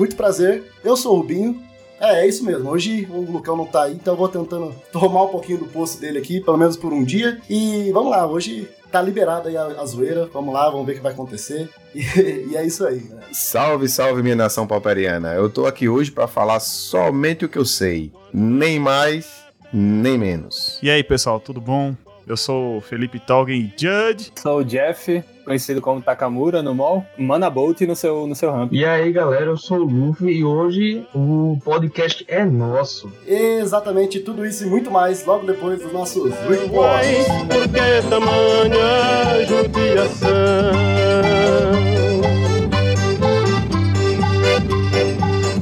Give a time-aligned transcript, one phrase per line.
[0.00, 1.62] Muito prazer, eu sou o Rubinho.
[2.00, 2.70] É, é isso mesmo.
[2.70, 6.00] Hoje o Lucão não tá aí, então eu vou tentando tomar um pouquinho do posto
[6.00, 7.38] dele aqui, pelo menos por um dia.
[7.50, 10.26] E vamos lá, hoje tá liberada aí a, a zoeira.
[10.32, 11.68] Vamos lá, vamos ver o que vai acontecer.
[11.92, 13.00] E, e é isso aí.
[13.00, 13.20] Né?
[13.32, 15.34] Salve, salve, minha nação pauperiana.
[15.34, 18.12] Eu tô aqui hoje para falar somente o que eu sei.
[18.32, 19.26] Nem mais,
[19.72, 20.78] nem menos.
[20.80, 21.96] E aí, pessoal, tudo bom?
[22.26, 24.32] Eu sou o Felipe Tolgen Judge.
[24.40, 27.04] Sou o Jeff, conhecido como Takamura no mall.
[27.18, 28.72] Mana Bolt no seu, no seu ramp.
[28.72, 33.12] E aí, galera, eu sou o Luffy e hoje o podcast é nosso.
[33.26, 37.26] Exatamente, tudo isso e muito mais logo depois dos nossos reports.
[37.48, 40.30] Por que tamanha judiação?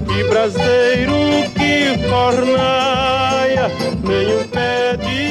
[0.07, 1.13] Que braseiro
[1.55, 3.69] que fornaia,
[4.05, 5.28] nem um pé de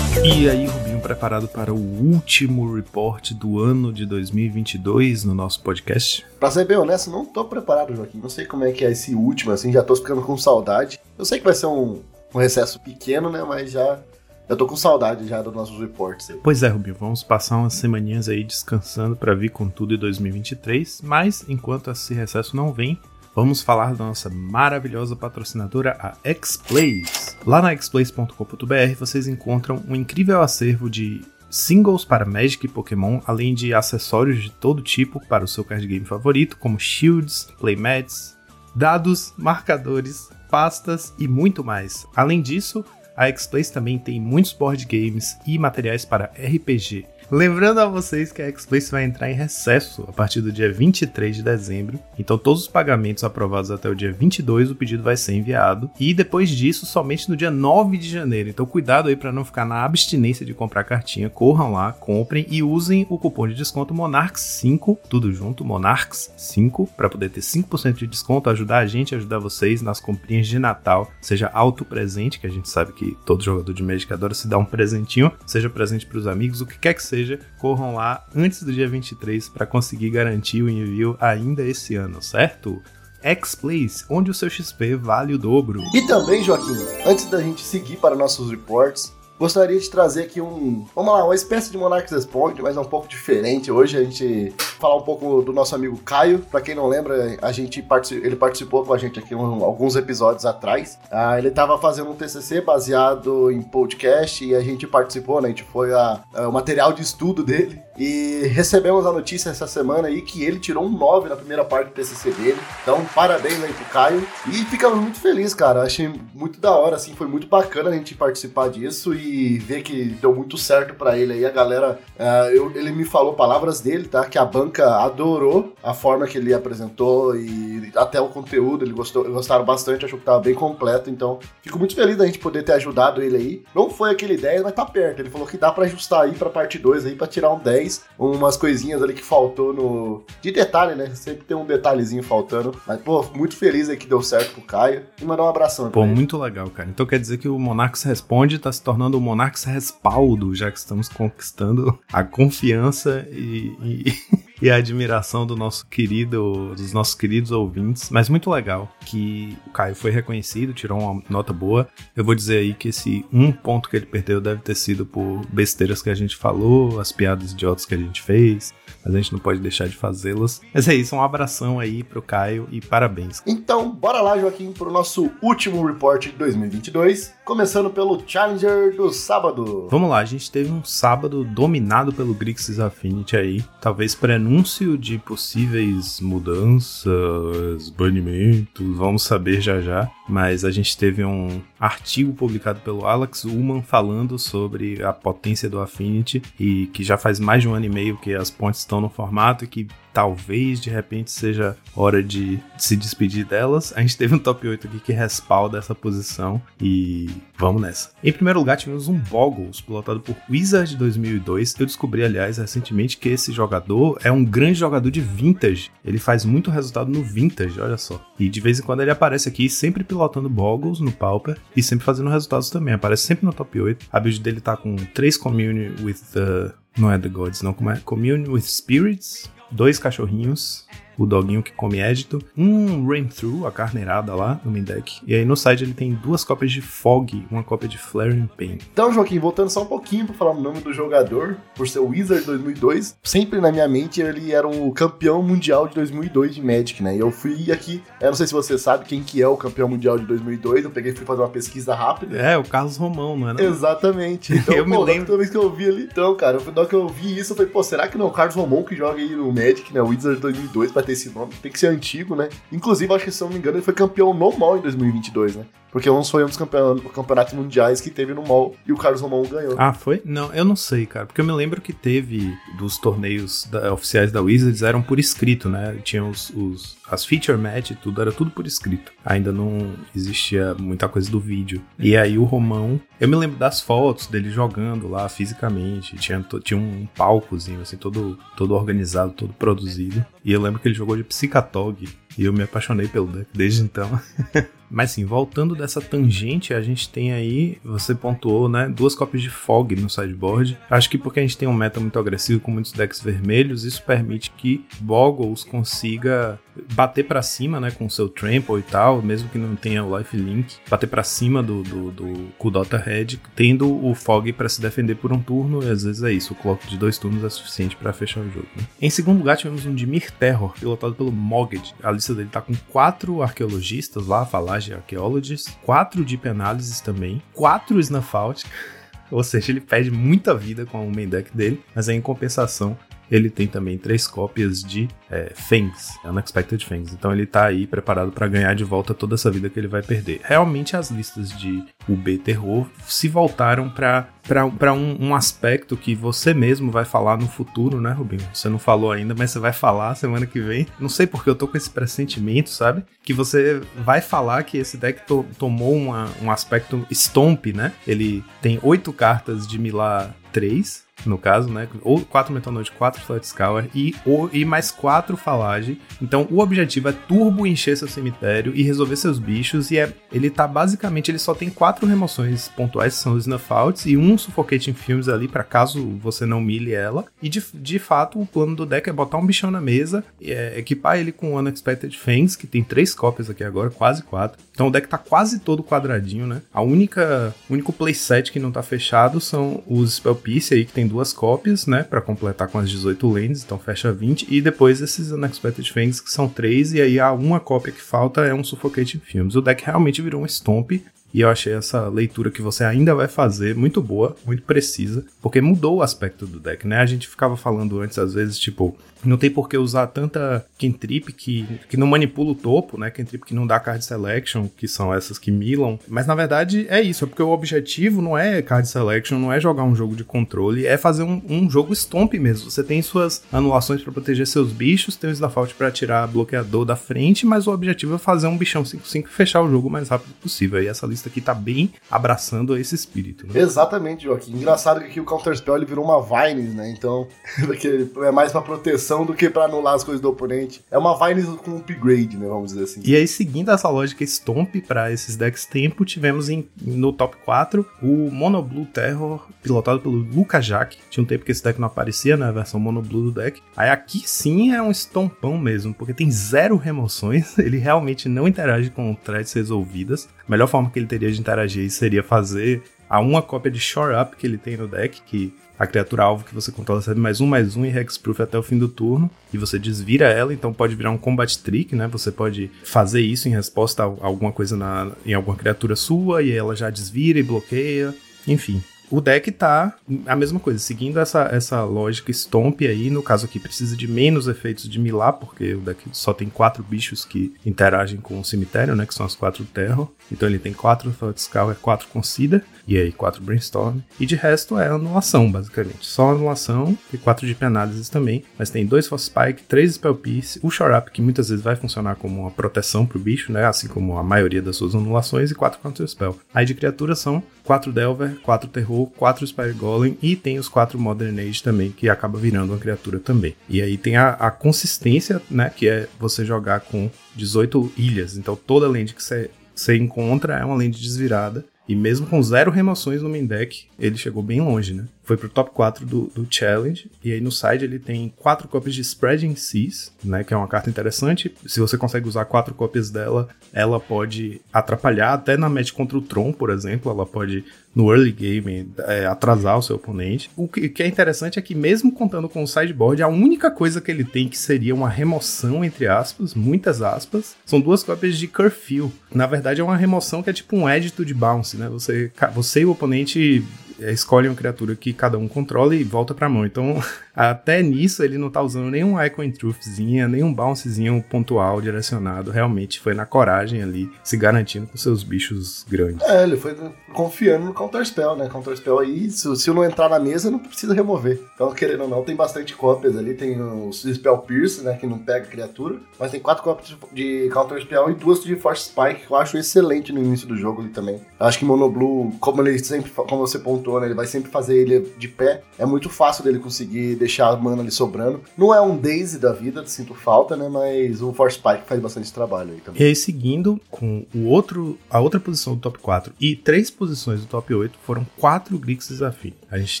[0.22, 6.26] E aí, Rubinho, preparado para o último report do ano de 2022 no nosso podcast?
[6.38, 8.18] Pra ser bem honesto, não tô preparado, Joaquim.
[8.18, 11.00] Não sei como é que é esse último, assim, já tô ficando com saudade.
[11.18, 12.02] Eu sei que vai ser um,
[12.34, 13.42] um recesso pequeno, né?
[13.42, 13.98] Mas já.
[14.46, 16.38] Eu tô com saudade já dos nossos reports aí.
[16.42, 21.00] Pois é, Rubinho, vamos passar umas semaninhas aí descansando para vir com tudo em 2023,
[21.02, 22.98] mas enquanto esse recesso não vem,
[23.34, 27.36] vamos falar da nossa maravilhosa patrocinadora, a Xplays.
[27.46, 33.54] Lá na xplays.com.br vocês encontram um incrível acervo de singles para Magic e Pokémon, além
[33.54, 38.36] de acessórios de todo tipo para o seu card game favorito, como shields, playmats,
[38.74, 42.06] dados, marcadores, pastas e muito mais.
[42.14, 42.84] Além disso,
[43.16, 47.06] a X-Plays também tem muitos board games e materiais para RPG.
[47.32, 51.36] Lembrando a vocês que a X-Plays vai entrar em recesso a partir do dia 23
[51.36, 55.34] de dezembro, então todos os pagamentos aprovados até o dia 22 o pedido vai ser
[55.34, 55.88] enviado.
[56.00, 58.48] E depois disso somente no dia 9 de janeiro.
[58.48, 62.64] Então cuidado aí para não ficar na abstinência de comprar cartinha, corram lá, comprem e
[62.64, 68.50] usem o cupom de desconto Monarchs5, tudo junto, Monarchs5, para poder ter 5% de desconto,
[68.50, 72.68] ajudar a gente, ajudar vocês nas comprinhas de Natal, seja auto presente, que a gente
[72.68, 76.26] sabe que todo jogador de Magic adora se dar um presentinho, seja presente para os
[76.26, 77.19] amigos, o que quer que seja,
[77.58, 82.82] corram lá antes do dia 23 para conseguir garantir o envio ainda esse ano, certo?
[83.22, 85.82] X-Plays, onde o seu XP vale o dobro.
[85.94, 90.84] E também, Joaquim, antes da gente seguir para nossos reports, gostaria de trazer aqui um.
[90.94, 93.72] Vamos lá, uma espécie de Monarchs Responde, mas é um pouco diferente.
[93.72, 96.40] Hoje a gente falar um pouco do nosso amigo Caio.
[96.50, 100.44] Para quem não lembra, a gente ele participou com a gente aqui um- alguns episódios
[100.44, 100.98] atrás.
[101.10, 105.48] Ah, ele estava fazendo um TCC baseado em podcast e a gente participou, né?
[105.48, 107.80] A gente foi a, a- o material de estudo dele.
[108.02, 111.88] E recebemos a notícia essa semana aí que ele tirou um 9 na primeira parte
[111.88, 112.56] do TCC dele.
[112.82, 114.26] Então, parabéns aí pro Caio.
[114.48, 115.82] E ficamos muito felizes, cara.
[115.82, 117.14] Achei muito da hora, assim.
[117.14, 121.34] Foi muito bacana a gente participar disso e ver que deu muito certo pra ele
[121.34, 121.44] aí.
[121.44, 124.24] A galera, ah, eu- ele me falou palavras dele, tá?
[124.24, 128.82] Que a banca adorou a forma que ele apresentou e até o conteúdo.
[128.82, 131.10] Ele gostou, gostaram bastante, achou que tava bem completo.
[131.10, 133.62] Então, fico muito feliz da gente poder ter ajudado ele aí.
[133.74, 135.20] Não foi aquele 10, mas tá perto.
[135.20, 137.89] Ele falou que dá pra ajustar aí pra parte 2 aí, pra tirar um 10.
[138.18, 140.22] Umas coisinhas ali que faltou no.
[140.40, 141.10] De detalhe, né?
[141.14, 142.80] Sempre tem um detalhezinho faltando.
[142.86, 145.04] Mas, pô, muito feliz aí que deu certo pro Caio.
[145.20, 146.88] E mandar um abração Pô, muito legal, cara.
[146.88, 150.78] Então quer dizer que o Monarchs Responde tá se tornando o Monarchs Respaldo, já que
[150.78, 154.14] estamos conquistando a confiança e, e,
[154.60, 158.10] e a admiração do nosso querido, dos nossos queridos ouvintes.
[158.10, 161.88] Mas muito legal que o Caio foi reconhecido, tirou uma nota boa.
[162.14, 165.44] Eu vou dizer aí que esse um ponto que ele perdeu deve ter sido por
[165.46, 168.74] besteiras que a gente falou, as piadas idiotas que a gente fez.
[169.04, 170.60] Mas a gente não pode deixar de fazê-las.
[170.72, 173.42] Mas é isso, um abração aí pro Caio e parabéns.
[173.46, 177.34] Então, bora lá, Joaquim, pro nosso último report de 2022.
[177.44, 179.88] Começando pelo Challenger do sábado.
[179.90, 183.64] Vamos lá, a gente teve um sábado dominado pelo Grixis Affinity aí.
[183.80, 190.10] Talvez prenúncio de possíveis mudanças, banimentos, vamos saber já já.
[190.30, 195.80] Mas a gente teve um artigo publicado pelo Alex Ullman falando sobre a potência do
[195.80, 199.00] Affinity e que já faz mais de um ano e meio que as pontes estão
[199.00, 203.92] no formato e que talvez de repente seja hora de se despedir delas.
[203.96, 207.28] A gente teve um top 8 aqui que respalda essa posição e
[207.58, 208.10] vamos nessa.
[208.22, 211.74] Em primeiro lugar, tivemos um Boggles pilotado por Wizard 2002.
[211.78, 215.90] Eu descobri, aliás, recentemente que esse jogador é um grande jogador de Vintage.
[216.04, 218.24] Ele faz muito resultado no Vintage, olha só.
[218.38, 222.04] E de vez em quando ele aparece aqui, sempre pilotando Boggles no Pauper e sempre
[222.04, 222.94] fazendo resultados também.
[222.94, 224.06] Aparece sempre no top 8.
[224.12, 226.72] A build dele tá com 3 Commune with the...
[226.98, 227.72] Não é The Gods, não.
[227.72, 228.00] Como é?
[228.00, 230.86] Commune with Spirits, dois cachorrinhos
[231.20, 235.20] o doguinho que come édito, um Rain Through, a carneirada lá no main deck.
[235.26, 238.78] E aí no side ele tem duas cópias de Fog, uma cópia de Flaring Pain.
[238.92, 242.08] Então, Joaquim, voltando só um pouquinho pra falar o nome do jogador, por ser o
[242.08, 247.02] Wizard 2002, sempre na minha mente ele era o campeão mundial de 2002 de Magic,
[247.02, 247.16] né?
[247.16, 249.88] E eu fui aqui, eu não sei se você sabe quem que é o campeão
[249.88, 252.38] mundial de 2002, eu peguei e fui fazer uma pesquisa rápida.
[252.38, 253.52] É, o Carlos Romão, não é?
[253.52, 253.60] não?
[253.60, 254.54] Exatamente.
[254.54, 255.26] Então, Eu me pô, lembro.
[255.26, 257.56] Toda vez que eu vi ali, então, cara, na hora que eu vi isso, eu
[257.56, 260.00] falei, pô, será que não é o Carlos Romão que joga aí no Magic, né?
[260.00, 261.52] O Wizard 2002 pra ter esse nome?
[261.62, 262.48] Tem que ser antigo, né?
[262.72, 265.56] Inclusive, acho que se eu não me engano, ele foi campeão no MOL em 2022,
[265.56, 265.66] né?
[265.92, 269.20] Porque um foi um dos campeon- campeonatos mundiais que teve no MOL e o Carlos
[269.20, 269.74] Romão ganhou.
[269.78, 270.22] Ah, foi?
[270.24, 271.26] Não, eu não sei, cara.
[271.26, 275.68] Porque eu me lembro que teve dos torneios da- oficiais da Wizards eram por escrito,
[275.68, 275.96] né?
[276.04, 279.10] Tinha os, os- as feature match e tudo, era tudo por escrito.
[279.24, 281.82] Ainda não existia muita coisa do vídeo.
[281.98, 286.16] E aí o Romão, eu me lembro das fotos dele jogando lá fisicamente.
[286.16, 290.24] Tinha, tinha um palcozinho, assim, todo, todo organizado, todo produzido.
[290.44, 292.08] E eu lembro que ele jogou de Psicatog.
[292.40, 294.18] E eu me apaixonei pelo deck desde então.
[294.90, 299.50] Mas sim, voltando dessa tangente, a gente tem aí, você pontuou, né, duas cópias de
[299.50, 300.76] Fog no sideboard.
[300.88, 304.02] Acho que porque a gente tem um meta muito agressivo com muitos decks vermelhos, isso
[304.02, 306.58] permite que Boggles consiga
[306.92, 310.76] bater pra cima, né, com seu Trample e tal, mesmo que não tenha o Lifelink,
[310.88, 315.32] bater pra cima do, do, do Kudota Red, tendo o Fog pra se defender por
[315.32, 318.12] um turno, e às vezes é isso, o clock de dois turnos é suficiente pra
[318.12, 318.68] fechar o jogo.
[318.76, 318.84] né?
[319.00, 321.94] Em segundo lugar, tivemos um Dimir Terror, pilotado pelo Mogged.
[322.02, 327.98] A lista dele tá com quatro arqueologistas lá, Falage Archaeologists, quatro Deep Analysis também, quatro
[328.00, 328.64] Snuff Out,
[329.30, 332.96] ou seja, ele perde muita vida com o main deck dele, mas em compensação
[333.30, 337.12] ele tem também três cópias de é, Fangs, Unexpected Fangs.
[337.12, 340.02] Então ele tá aí preparado para ganhar de volta toda essa vida que ele vai
[340.02, 340.40] perder.
[340.42, 346.90] Realmente as listas de UB Terror se voltaram para um, um aspecto que você mesmo
[346.90, 348.42] vai falar no futuro, né, Rubinho?
[348.52, 350.86] Você não falou ainda, mas você vai falar semana que vem.
[350.98, 353.04] Não sei porque eu tô com esse pressentimento, sabe?
[353.22, 357.92] Que você vai falar que esse deck to- tomou uma- um aspecto Stomp, né?
[358.06, 361.86] Ele tem oito cartas de Milar 3, no caso, né?
[362.02, 366.00] Ou 4 Metal Note, 4 Flat Scour e, o- e mais 4 Falage.
[366.20, 369.90] Então o objetivo é turbo encher seu cemitério e resolver seus bichos.
[369.90, 373.72] E é, ele tá basicamente, ele só tem quatro remoções pontuais, que são os Snuff
[373.72, 377.24] Outs, e um Suffocating Films ali, para caso você não milhe ela.
[377.42, 380.78] E de, de fato, o plano do deck é botar um bichão na mesa, é,
[380.78, 384.58] equipar ele com Unexpected Fangs, que tem três cópias aqui agora, quase quatro.
[384.80, 386.62] Então o deck tá quase todo quadradinho, né?
[386.72, 391.06] A única, único playset que não tá fechado são os Spell Piece aí, que tem
[391.06, 392.02] duas cópias, né?
[392.02, 394.46] Pra completar com as 18 lands, então fecha 20.
[394.48, 398.40] E depois esses Unexpected Fangs, que são três, e aí a uma cópia que falta
[398.40, 399.54] é um Suffocating Films.
[399.54, 400.92] O deck realmente virou um Stomp.
[401.32, 405.60] E eu achei essa leitura que você ainda vai fazer muito boa, muito precisa, porque
[405.60, 406.96] mudou o aspecto do deck, né?
[406.96, 411.32] A gente ficava falando antes, às vezes, tipo, não tem por que usar tanta Kentrip
[411.32, 413.10] que, que não manipula o topo, né?
[413.10, 415.98] Kentrip que não dá card selection, que são essas que milam.
[416.08, 419.60] Mas na verdade é isso, é porque o objetivo não é card selection, não é
[419.60, 422.70] jogar um jogo de controle, é fazer um, um jogo stomp mesmo.
[422.70, 426.96] Você tem suas anulações pra proteger seus bichos, tem o Snafault pra tirar bloqueador da
[426.96, 430.08] frente, mas o objetivo é fazer um bichão 5-5 e fechar o jogo o mais
[430.08, 430.82] rápido possível.
[430.82, 433.60] E essa lista aqui tá bem abraçando esse espírito, né?
[433.60, 434.52] Exatamente, Joaquim.
[434.52, 436.90] Engraçado que aqui o Counterspell ele virou uma Vines, né?
[436.90, 437.26] Então,
[438.24, 440.82] é mais pra proteção do que pra anular as coisas do oponente.
[440.90, 442.46] É uma Vines com upgrade, né?
[442.48, 443.00] Vamos dizer assim.
[443.04, 447.84] E aí, seguindo essa lógica Stomp para esses decks tempo, tivemos em- no top 4
[448.02, 450.96] o Mono Blue Terror, pilotado pelo Luca Jack.
[451.10, 452.50] Tinha um tempo que esse deck não aparecia, né?
[452.52, 453.60] Versão Mono Blue do deck.
[453.76, 457.56] Aí aqui sim é um estompão mesmo, porque tem zero remoções.
[457.58, 460.28] Ele realmente não interage com threads resolvidas.
[460.46, 464.14] A melhor forma que ele teria de interagir seria fazer a uma cópia de Shore
[464.14, 467.40] Up que ele tem no deck, que a criatura alvo que você controla recebe mais
[467.40, 469.30] um, mais um e hexproof até o fim do turno.
[469.50, 472.06] E você desvira ela, então pode virar um combat trick, né?
[472.08, 476.52] Você pode fazer isso em resposta a alguma coisa na, em alguma criatura sua, e
[476.52, 478.14] ela já desvira e bloqueia.
[478.46, 478.82] Enfim.
[479.10, 483.10] O deck tá a mesma coisa, seguindo essa, essa lógica Stomp aí.
[483.10, 486.84] No caso aqui, precisa de menos efeitos de Milar, porque o deck só tem quatro
[486.84, 489.04] bichos que interagem com o cemitério, né?
[489.04, 490.08] Que são as quatro Terror.
[490.30, 494.00] Então ele tem quatro Thought Scour, quatro Consider, e aí quatro Brainstorm.
[494.18, 496.04] E de resto é anulação, basicamente.
[496.04, 498.42] Só anulação, e quatro de análises também.
[498.58, 501.76] Mas tem dois Force Spike, três Spell Piece, o Shore Up, que muitas vezes vai
[501.76, 503.64] funcionar como uma proteção pro bicho, né?
[503.64, 506.36] Assim como a maioria das suas anulações, e quatro Counter Spell.
[506.52, 510.98] Aí de criaturas são quatro Delver, quatro Terror, quatro Spire Golem e tem os quatro
[510.98, 513.54] Modern Age também, que acaba virando uma criatura também.
[513.68, 515.70] E aí tem a, a consistência, né?
[515.70, 518.36] Que é você jogar com 18 ilhas.
[518.36, 519.48] Então toda land que você
[519.80, 521.64] você encontra é uma land desvirada.
[521.90, 525.06] E mesmo com zero remoções no main deck, ele chegou bem longe, né?
[525.30, 527.08] Foi pro top 4 do, do Challenge.
[527.22, 530.42] E aí no side ele tem quatro cópias de Spreading Seas, né?
[530.42, 531.54] Que é uma carta interessante.
[531.64, 536.20] Se você consegue usar quatro cópias dela, ela pode atrapalhar, até na match contra o
[536.20, 540.50] Tron, por exemplo, ela pode no early game é, atrasar o seu oponente.
[540.56, 544.00] O que, que é interessante é que, mesmo contando com o sideboard, a única coisa
[544.00, 548.48] que ele tem que seria uma remoção, entre aspas, muitas aspas, são duas cópias de
[548.48, 549.12] Curfew.
[549.32, 551.88] Na verdade, é uma remoção que é tipo um edito de bounce, né?
[551.88, 553.64] Você, você e o oponente
[554.00, 556.64] escolhe uma criatura que cada um controla e volta pra mão.
[556.64, 557.02] Então,
[557.34, 562.50] até nisso, ele não tá usando nenhum Icon in Truthzinha, nenhum bouncezinho pontual direcionado.
[562.50, 566.26] Realmente foi na coragem ali, se garantindo com seus bichos grandes.
[566.26, 566.76] É, ele foi
[567.12, 568.48] confiando no Counter Spell, né?
[568.48, 571.40] Counter Spell aí, se, se não entrar na mesa, não precisa remover.
[571.54, 573.34] Então, querendo ou não, tem bastante cópias ali.
[573.34, 574.96] Tem o Spell Pierce, né?
[574.96, 575.96] Que não pega criatura.
[576.18, 579.56] Mas tem quatro cópias de Counter Spell e duas de Force Spike, que eu acho
[579.56, 581.20] excelente no início do jogo ali também.
[581.38, 584.06] Eu acho que Monoblue, como ele sempre, como você pontuou, né?
[584.06, 585.62] Ele vai sempre fazer ele de pé.
[585.78, 588.40] É muito fácil dele conseguir deixar a mana ali sobrando.
[588.56, 590.68] Não é um Daisy da vida, sinto falta, né?
[590.68, 593.02] Mas o Force Spike faz bastante trabalho aí também.
[593.02, 597.40] E aí, seguindo com o outro, a outra posição do top 4 e três posições
[597.42, 599.52] do top 8, foram quatro Grixis afim.
[599.70, 600.00] A gente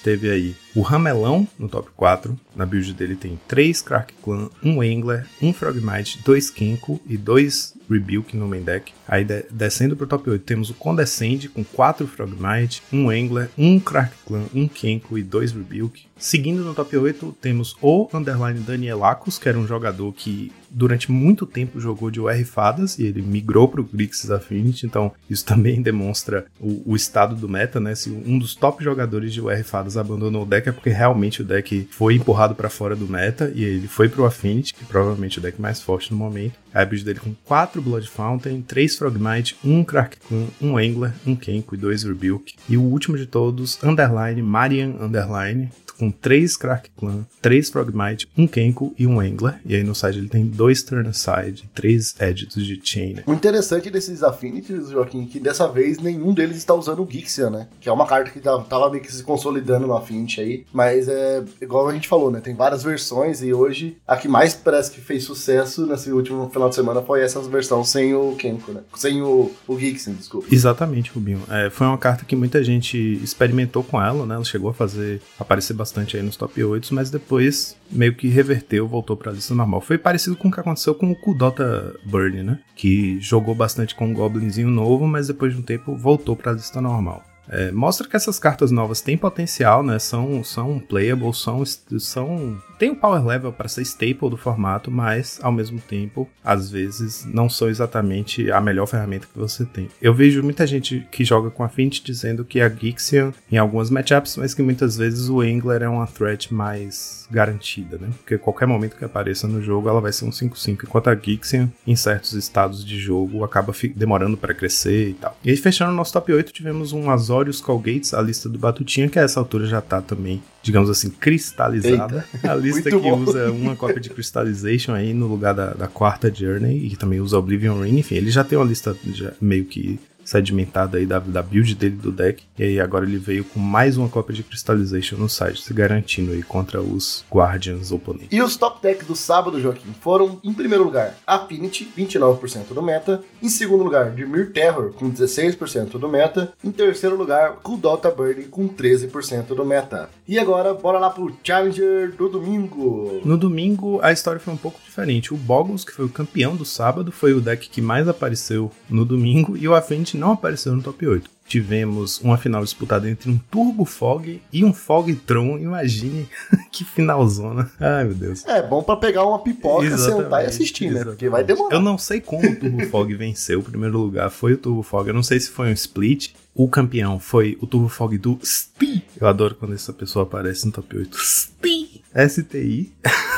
[0.00, 2.38] teve aí o Ramelão no top 4.
[2.56, 7.74] Na build dele tem 3 Crack Clan, 1 Angler, 1 Frogmite, 2 Kenko e 2
[7.90, 8.92] Rebuke no main deck.
[9.08, 13.80] Aí de descendo pro top 8 temos o Condescend com 4 Frogmite, 1 Angler, 1
[13.80, 16.06] Crack Clan, 1 Kenko e 2 Rebuke.
[16.16, 21.46] Seguindo no top 8 temos o Underline Danielakos, que era um jogador que durante muito
[21.46, 25.82] tempo jogou de UR Fadas e ele migrou para o Grixis Affinity, então isso também
[25.82, 27.94] demonstra o, o, estado do meta, né?
[27.94, 31.44] Se um dos top jogadores de UR Fadas abandonou o deck é porque realmente o
[31.44, 35.40] deck foi empurrado para fora do meta e ele foi pro Affinity, que provavelmente é
[35.40, 36.54] o deck mais forte no momento.
[36.72, 41.36] A build dele com 4 Blood Fountain, 3 Frogmite, 1 Crack Clan, 1 Angler, 1
[41.36, 42.54] Kenko e 2 Rebuke.
[42.68, 45.70] E o último de todos, Underline, Marian Underline,
[46.00, 49.60] com 3 Crack Clan, 3 Frogmite, 1 Kenko e 1 Angler.
[49.66, 53.16] E aí no site ele tem 2 Turnside, 3 Edits de Chain.
[53.26, 57.68] O interessante desses Affinities, Joaquim, que dessa vez nenhum deles está usando o Gixia, né?
[57.78, 60.66] Que é uma carta que tava meio que se consolidando no Affinity aí.
[60.72, 62.40] Mas é igual a gente falou, né?
[62.40, 66.70] Tem várias versões e hoje a que mais parece que fez sucesso nesse último final
[66.70, 68.80] de semana foi essa versão sem o Kenko, né?
[68.96, 70.46] Sem o, o Gixia, desculpa.
[70.50, 71.42] Exatamente, Rubinho.
[71.50, 74.36] É, foi uma carta que muita gente experimentou com ela, né?
[74.36, 78.28] Ela chegou a fazer aparecer bastante bastante aí nos top 8, mas depois meio que
[78.28, 79.80] reverteu, voltou pra lista normal.
[79.80, 82.60] Foi parecido com o que aconteceu com o Kudota Burn, né?
[82.76, 86.80] Que jogou bastante com um Goblinzinho novo, mas depois de um tempo voltou pra lista
[86.80, 87.24] normal.
[87.48, 89.98] É, mostra que essas cartas novas têm potencial, né?
[89.98, 91.64] São, são playable, são,
[91.98, 96.70] são tem um power level para ser staple do formato, mas ao mesmo tempo, às
[96.70, 99.88] vezes não são exatamente a melhor ferramenta que você tem.
[100.00, 103.90] Eu vejo muita gente que joga com a Fint dizendo que a Gixian em algumas
[103.90, 108.08] matchups, mas que muitas vezes o Angler é uma threat mais garantida, né?
[108.16, 111.70] Porque qualquer momento que apareça no jogo, ela vai ser um 5-5, enquanto a Gixian
[111.86, 115.36] em certos estados de jogo acaba demorando para crescer e tal.
[115.44, 119.10] E aí fechando o nosso top 8, tivemos um Azorius Colgates, a lista do Batutinha,
[119.10, 122.26] que a essa altura já tá também digamos assim, cristalizada.
[122.34, 122.52] Eita.
[122.52, 123.22] A lista Muito que bom.
[123.22, 127.20] usa uma cópia de Crystallization aí no lugar da, da quarta Journey e que também
[127.20, 127.98] usa Oblivion Ring.
[127.98, 129.98] Enfim, ele já tem uma lista já meio que
[130.30, 132.44] sedimentada aí da, da build dele do deck.
[132.56, 136.32] E aí agora ele veio com mais uma cópia de Crystallization no site, se garantindo
[136.32, 138.28] aí contra os Guardians oponentes.
[138.30, 143.22] E os top decks do sábado, Joaquim, foram, em primeiro lugar, Affinity, 29% do meta.
[143.42, 146.52] Em segundo lugar, Dimir Terror, com 16% do meta.
[146.62, 150.10] Em terceiro lugar, Kudota Birdie, com 13% do meta.
[150.28, 153.20] E agora, bora lá pro Challenger do domingo.
[153.24, 155.34] No domingo, a história foi um pouco diferente.
[155.34, 159.04] O Boggles, que foi o campeão do sábado, foi o deck que mais apareceu no
[159.04, 161.28] domingo, e o Affinity não apareceu no top 8.
[161.46, 165.58] Tivemos uma final disputada entre um Turbo Fog e um Fog Tron.
[165.58, 166.28] Imagine
[166.70, 167.68] que finalzona.
[167.80, 168.46] Ai, meu Deus.
[168.46, 171.06] É bom para pegar uma pipoca, exatamente, sentar e assistir, exatamente.
[171.06, 171.12] né?
[171.12, 171.74] Porque vai demorar.
[171.74, 173.58] Eu não sei como o Turbo Fog venceu.
[173.58, 175.08] O primeiro lugar foi o Turbo Fog.
[175.08, 176.30] Eu não sei se foi um split.
[176.54, 179.02] O campeão foi o Turbo Fog do SPI.
[179.20, 181.16] Eu adoro quando essa pessoa aparece no top 8.
[181.18, 182.02] SPI.
[182.28, 182.92] STI.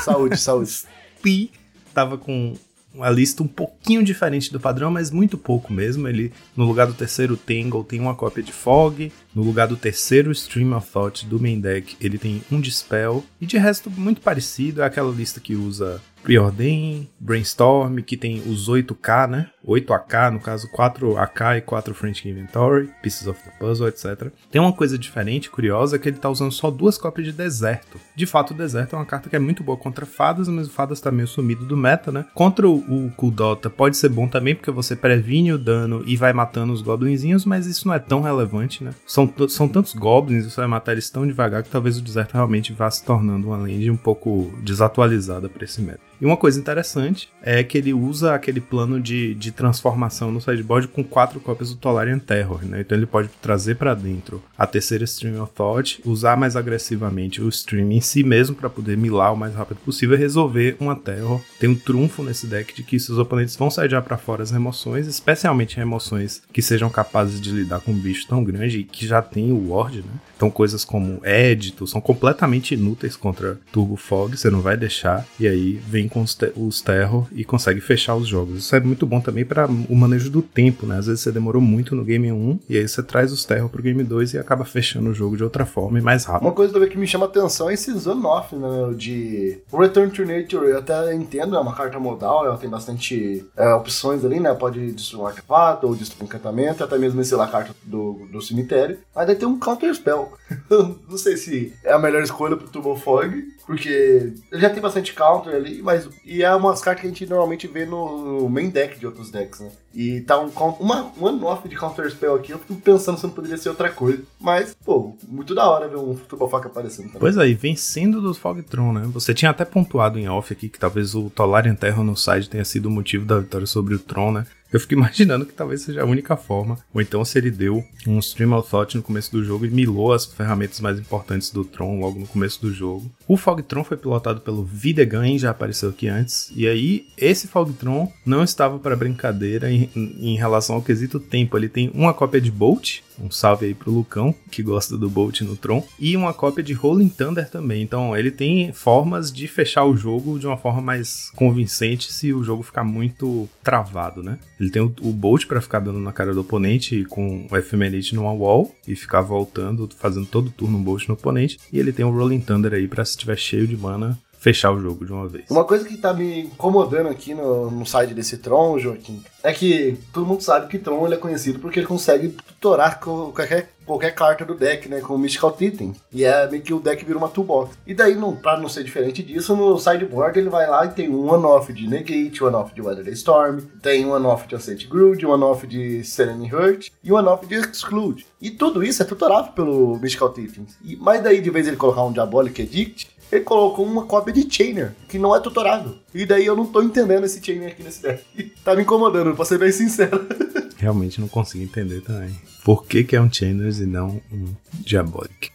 [0.04, 0.70] Saúde, saúde.
[0.70, 1.50] SPI.
[1.94, 2.54] Tava com
[2.94, 6.06] uma lista um pouquinho diferente do padrão, mas muito pouco mesmo.
[6.06, 9.12] Ele, no lugar do terceiro Tangle, tem uma cópia de Fog.
[9.34, 13.24] No lugar do terceiro Stream of Thought do main deck, ele tem um Dispel.
[13.40, 14.82] E de resto, muito parecido.
[14.82, 19.50] É aquela lista que usa Preordain, Brainstorm, que tem os 8K, né?
[19.66, 24.32] 8AK, no caso 4AK e 4 French Inventory, Pieces of the Puzzle, etc.
[24.50, 28.00] Tem uma coisa diferente, curiosa, que ele tá usando só duas cópias de Deserto.
[28.14, 30.70] De fato, o Deserto é uma carta que é muito boa contra fadas, mas o
[30.70, 32.24] fadas tá meio sumido do meta, né?
[32.34, 36.72] Contra o, Kuldota pode ser bom também, porque você previne o dano e vai matando
[36.72, 38.92] os goblinzinhos, mas isso não é tão relevante, né?
[39.06, 42.72] São, são tantos goblins, você vai matar eles tão devagar que talvez o Deserto realmente
[42.72, 46.11] vá se tornando uma land um pouco desatualizada para esse meta.
[46.22, 50.86] E uma coisa interessante é que ele usa aquele plano de, de transformação no sideboard
[50.86, 52.82] com quatro cópias do Tolarian Terror, né?
[52.82, 57.48] Então ele pode trazer para dentro a terceira Stream of Thought, usar mais agressivamente o
[57.48, 61.40] Stream em si mesmo para poder milar o mais rápido possível e resolver uma Terror.
[61.58, 65.08] Tem um trunfo nesse deck de que seus oponentes vão sair para fora as remoções,
[65.08, 69.20] especialmente remoções que sejam capazes de lidar com um bicho tão grande e que já
[69.20, 70.20] tem o Ward, né?
[70.36, 75.48] Então coisas como Edito são completamente inúteis contra Turbo Fog, você não vai deixar, e
[75.48, 78.58] aí vem com os, te os Terror e consegue fechar os jogos.
[78.58, 80.98] Isso é muito bom também para o manejo do tempo, né?
[80.98, 83.82] Às vezes você demorou muito no game 1 e aí você traz os Terror pro
[83.82, 86.46] game 2 e acaba fechando o jogo de outra forma e mais rápido.
[86.46, 88.92] Uma coisa também que me chama atenção é esse Zonoff, né?
[88.96, 90.66] De Return to Nature.
[90.66, 94.52] Eu até entendo, é uma carta modal, ela tem bastante é, opções ali, né?
[94.54, 98.42] Pode destruir um artefato ou destruir um encantamento, até mesmo esse lá carta do, do
[98.42, 98.98] cemitério.
[99.14, 100.32] Mas daí tem um Counter Spell.
[101.08, 105.14] não sei se é a melhor escolha pro Turbo Fog, porque ele já tem bastante
[105.14, 108.98] counter ali, mas e é umas cartas que a gente normalmente vê no main deck
[108.98, 109.70] de outros decks, né?
[109.94, 113.30] E tá um uma one off de counter spell aqui, eu fico pensando se não
[113.30, 114.22] poderia ser outra coisa.
[114.40, 117.20] Mas, pô, muito da hora ver um Turbo Fog aparecendo também.
[117.20, 119.02] Pois aí, vencendo do Fogtron, né?
[119.12, 122.64] Você tinha até pontuado em off aqui que talvez o Tolarian Terror no side tenha
[122.64, 124.46] sido o motivo da vitória sobre o Tron, né?
[124.72, 126.78] Eu fico imaginando que talvez seja a única forma.
[126.92, 130.12] Ou então se ele deu um Stream of Thought no começo do jogo e milou
[130.12, 133.10] as ferramentas mais importantes do Tron logo no começo do jogo.
[133.28, 136.50] O Fogtron foi pilotado pelo Videgain, já apareceu aqui antes.
[136.54, 141.56] E aí, esse Fogtron não estava para brincadeira em, em relação ao quesito tempo.
[141.56, 145.40] Ele tem uma cópia de Bolt, um salve aí pro Lucão, que gosta do Bolt
[145.42, 145.86] no Tron.
[145.98, 147.82] E uma cópia de Rolling Thunder também.
[147.82, 152.42] Então ele tem formas de fechar o jogo de uma forma mais convincente se o
[152.42, 154.38] jogo ficar muito travado, né?
[154.62, 158.14] Ele tem o, o Bolt para ficar dando na cara do oponente com o Ephemerate
[158.14, 161.58] numa wall e ficar voltando, fazendo todo turno um Bolt no oponente.
[161.72, 164.80] E ele tem o Rolling Thunder aí para se tiver cheio de mana fechar o
[164.80, 165.44] jogo de uma vez.
[165.50, 169.96] Uma coisa que tá me incomodando aqui no, no site desse Tron, Joaquim, é que
[170.12, 174.44] todo mundo sabe que Tron ele é conhecido porque ele consegue tutorar qualquer, qualquer carta
[174.44, 175.92] do deck, né, com o Mystical Titan.
[176.10, 177.76] E é meio que o deck vira uma toolbox.
[177.86, 181.08] E daí, não, pra não ser diferente disso, no sideboard ele vai lá e tem
[181.08, 184.88] um one-off de Negate, um one-off de Weather the Storm, tem um one-off de Ascent
[184.88, 188.26] Grood, um one-off de Serene Hurt e um one-off de Exclude.
[188.40, 190.62] E tudo isso é tutorável pelo Mystical Titan.
[190.82, 194.46] E, mas daí, de vez ele colocar um Diabolic Edict, ele colocou uma cópia de
[194.52, 195.94] Chainer, que não é tutorável.
[196.14, 198.22] E daí eu não tô entendendo esse Chainer aqui nesse deck.
[198.62, 200.24] Tá me incomodando, pra ser bem sincero.
[200.82, 202.36] Realmente não consigo entender também.
[202.64, 205.52] Por que, que é um Chainer e não um Diabolic?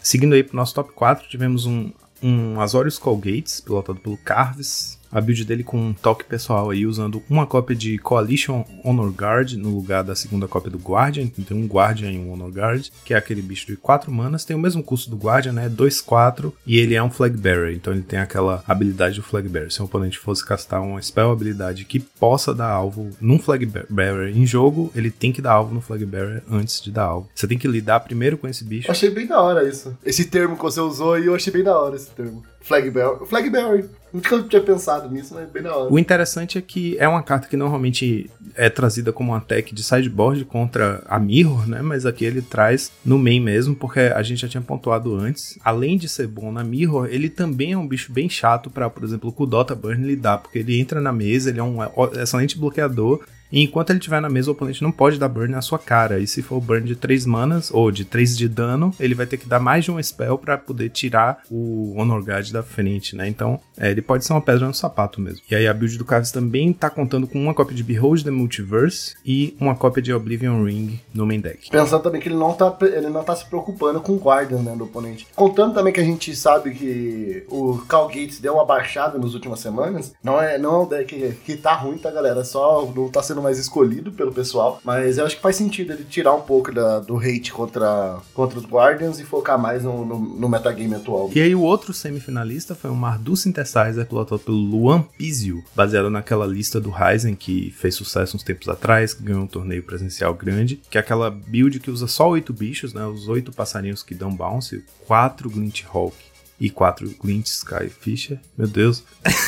[0.00, 1.90] Seguindo aí pro nosso top 4, tivemos um,
[2.22, 7.22] um Azorius Colgates, pilotado pelo Carves, a build dele com um toque pessoal aí, usando
[7.28, 11.24] uma cópia de Coalition Honor Guard no lugar da segunda cópia do Guardian.
[11.24, 14.44] Então tem um Guardian e um Honor Guard, que é aquele bicho de 4 manas.
[14.44, 15.68] Tem o mesmo custo do Guardian, né?
[15.68, 16.54] 2, 4.
[16.66, 19.72] E ele é um Flag Bearer, então ele tem aquela habilidade do Flag Bearer.
[19.72, 24.36] Se o oponente fosse castar uma spell habilidade que possa dar alvo num Flag Bearer
[24.36, 27.28] em jogo, ele tem que dar alvo no Flag Bearer antes de dar alvo.
[27.34, 28.90] Você tem que lidar primeiro com esse bicho.
[28.90, 29.96] Achei bem da hora isso.
[30.04, 32.42] Esse termo que você usou e eu achei bem da hora esse termo.
[32.60, 33.26] Flag Bearer.
[33.26, 33.88] Flag Bearer.
[34.12, 35.92] Nunca tinha pensado nisso, mas bem da hora.
[35.92, 39.82] O interessante é que é uma carta que normalmente é trazida como um tech de
[39.82, 41.80] sideboard contra a Mirror, né?
[41.82, 45.58] Mas aqui ele traz no main mesmo, porque a gente já tinha pontuado antes.
[45.64, 49.04] Além de ser bom na Mirror, ele também é um bicho bem chato para, por
[49.04, 51.78] exemplo, o Dota Burn lidar, porque ele entra na mesa, ele é um
[52.20, 53.20] excelente bloqueador
[53.52, 56.18] e enquanto ele estiver na mesa, o oponente não pode dar burn na sua cara.
[56.18, 59.36] E se for burn de 3 manas, ou de 3 de dano, ele vai ter
[59.36, 63.28] que dar mais de um spell para poder tirar o Honor Guard da frente, né?
[63.28, 65.40] Então, é, ele pode ser uma pedra no sapato mesmo.
[65.50, 68.30] E aí a build do Carves também tá contando com uma cópia de Behold the
[68.30, 71.70] Multiverse e uma cópia de Oblivion Ring no main deck.
[71.70, 74.76] Pensando também que ele não tá, ele não tá se preocupando com o Guardian, né,
[74.76, 75.26] do oponente.
[75.34, 79.60] Contando também que a gente sabe que o Cal Gates deu uma baixada nas últimas
[79.60, 82.44] semanas, não é, não é um deck que, tá ruim, tá, galera?
[82.44, 84.80] Só não tá sendo mais escolhido pelo pessoal.
[84.84, 88.58] Mas eu acho que faz sentido ele tirar um pouco da, do hate contra, contra
[88.58, 91.30] os Guardians e focar mais no, no, no metagame atual.
[91.34, 96.46] E aí o outro semifinalista foi o Mardu Synthesizer, pilotado pelo Luan Pizio, baseado naquela
[96.46, 100.80] lista do Ryzen que fez sucesso uns tempos atrás, que ganhou um torneio presencial grande,
[100.90, 103.04] que é aquela build que usa só oito bichos, né?
[103.06, 106.29] Os oito passarinhos que dão bounce, quatro Glint Hawk
[106.60, 108.38] e 4 Glint Skyfisher.
[108.56, 109.02] Meu Deus.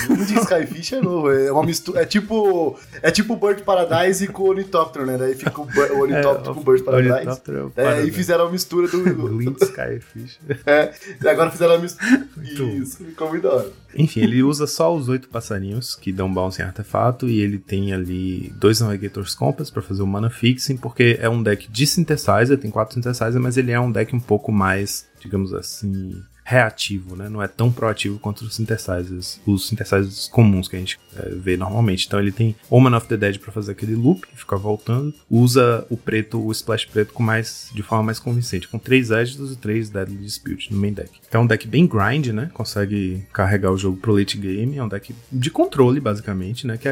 [0.07, 2.01] Glint Skyfish é novo, é uma mistura.
[2.03, 2.79] É tipo.
[3.03, 5.18] É tipo o Bird Paradise com o Ornithopter, né?
[5.18, 7.12] Daí fica o, o Ornithopter É, com o Bird Paradise.
[7.12, 8.11] Ornithopter é É, e Paradise.
[8.12, 9.03] fizeram a mistura do.
[9.03, 10.61] Glint Skyfisher.
[10.66, 12.27] É, e agora fizeram a mistura.
[12.42, 13.72] Isso, ficou muito da hora.
[13.94, 17.92] Enfim, ele usa só os oito passarinhos que dão bounce em artefato e ele tem
[17.92, 22.57] ali dois Navigators Compass pra fazer o mana fixing, porque é um deck de synthesizer,
[22.59, 27.28] tem quatro synthesizer, mas ele é um deck um pouco mais, digamos assim, reativo, né?
[27.28, 31.57] Não é tão proativo quanto os synthesizers, os synthesizers comuns que a gente é, vê
[31.57, 32.07] normalmente.
[32.07, 35.87] Então ele tem Omen of the Dead pra fazer aquele loop que fica voltando, usa
[35.88, 39.57] o preto, o splash preto com mais de forma mais convincente, com três Agitos e
[39.57, 41.11] três Deadly Dispute no main deck.
[41.28, 42.50] Então é um deck bem grind, né?
[42.52, 46.76] Consegue carregar o jogo pro late game, é um deck de controle basicamente, né?
[46.76, 46.88] Que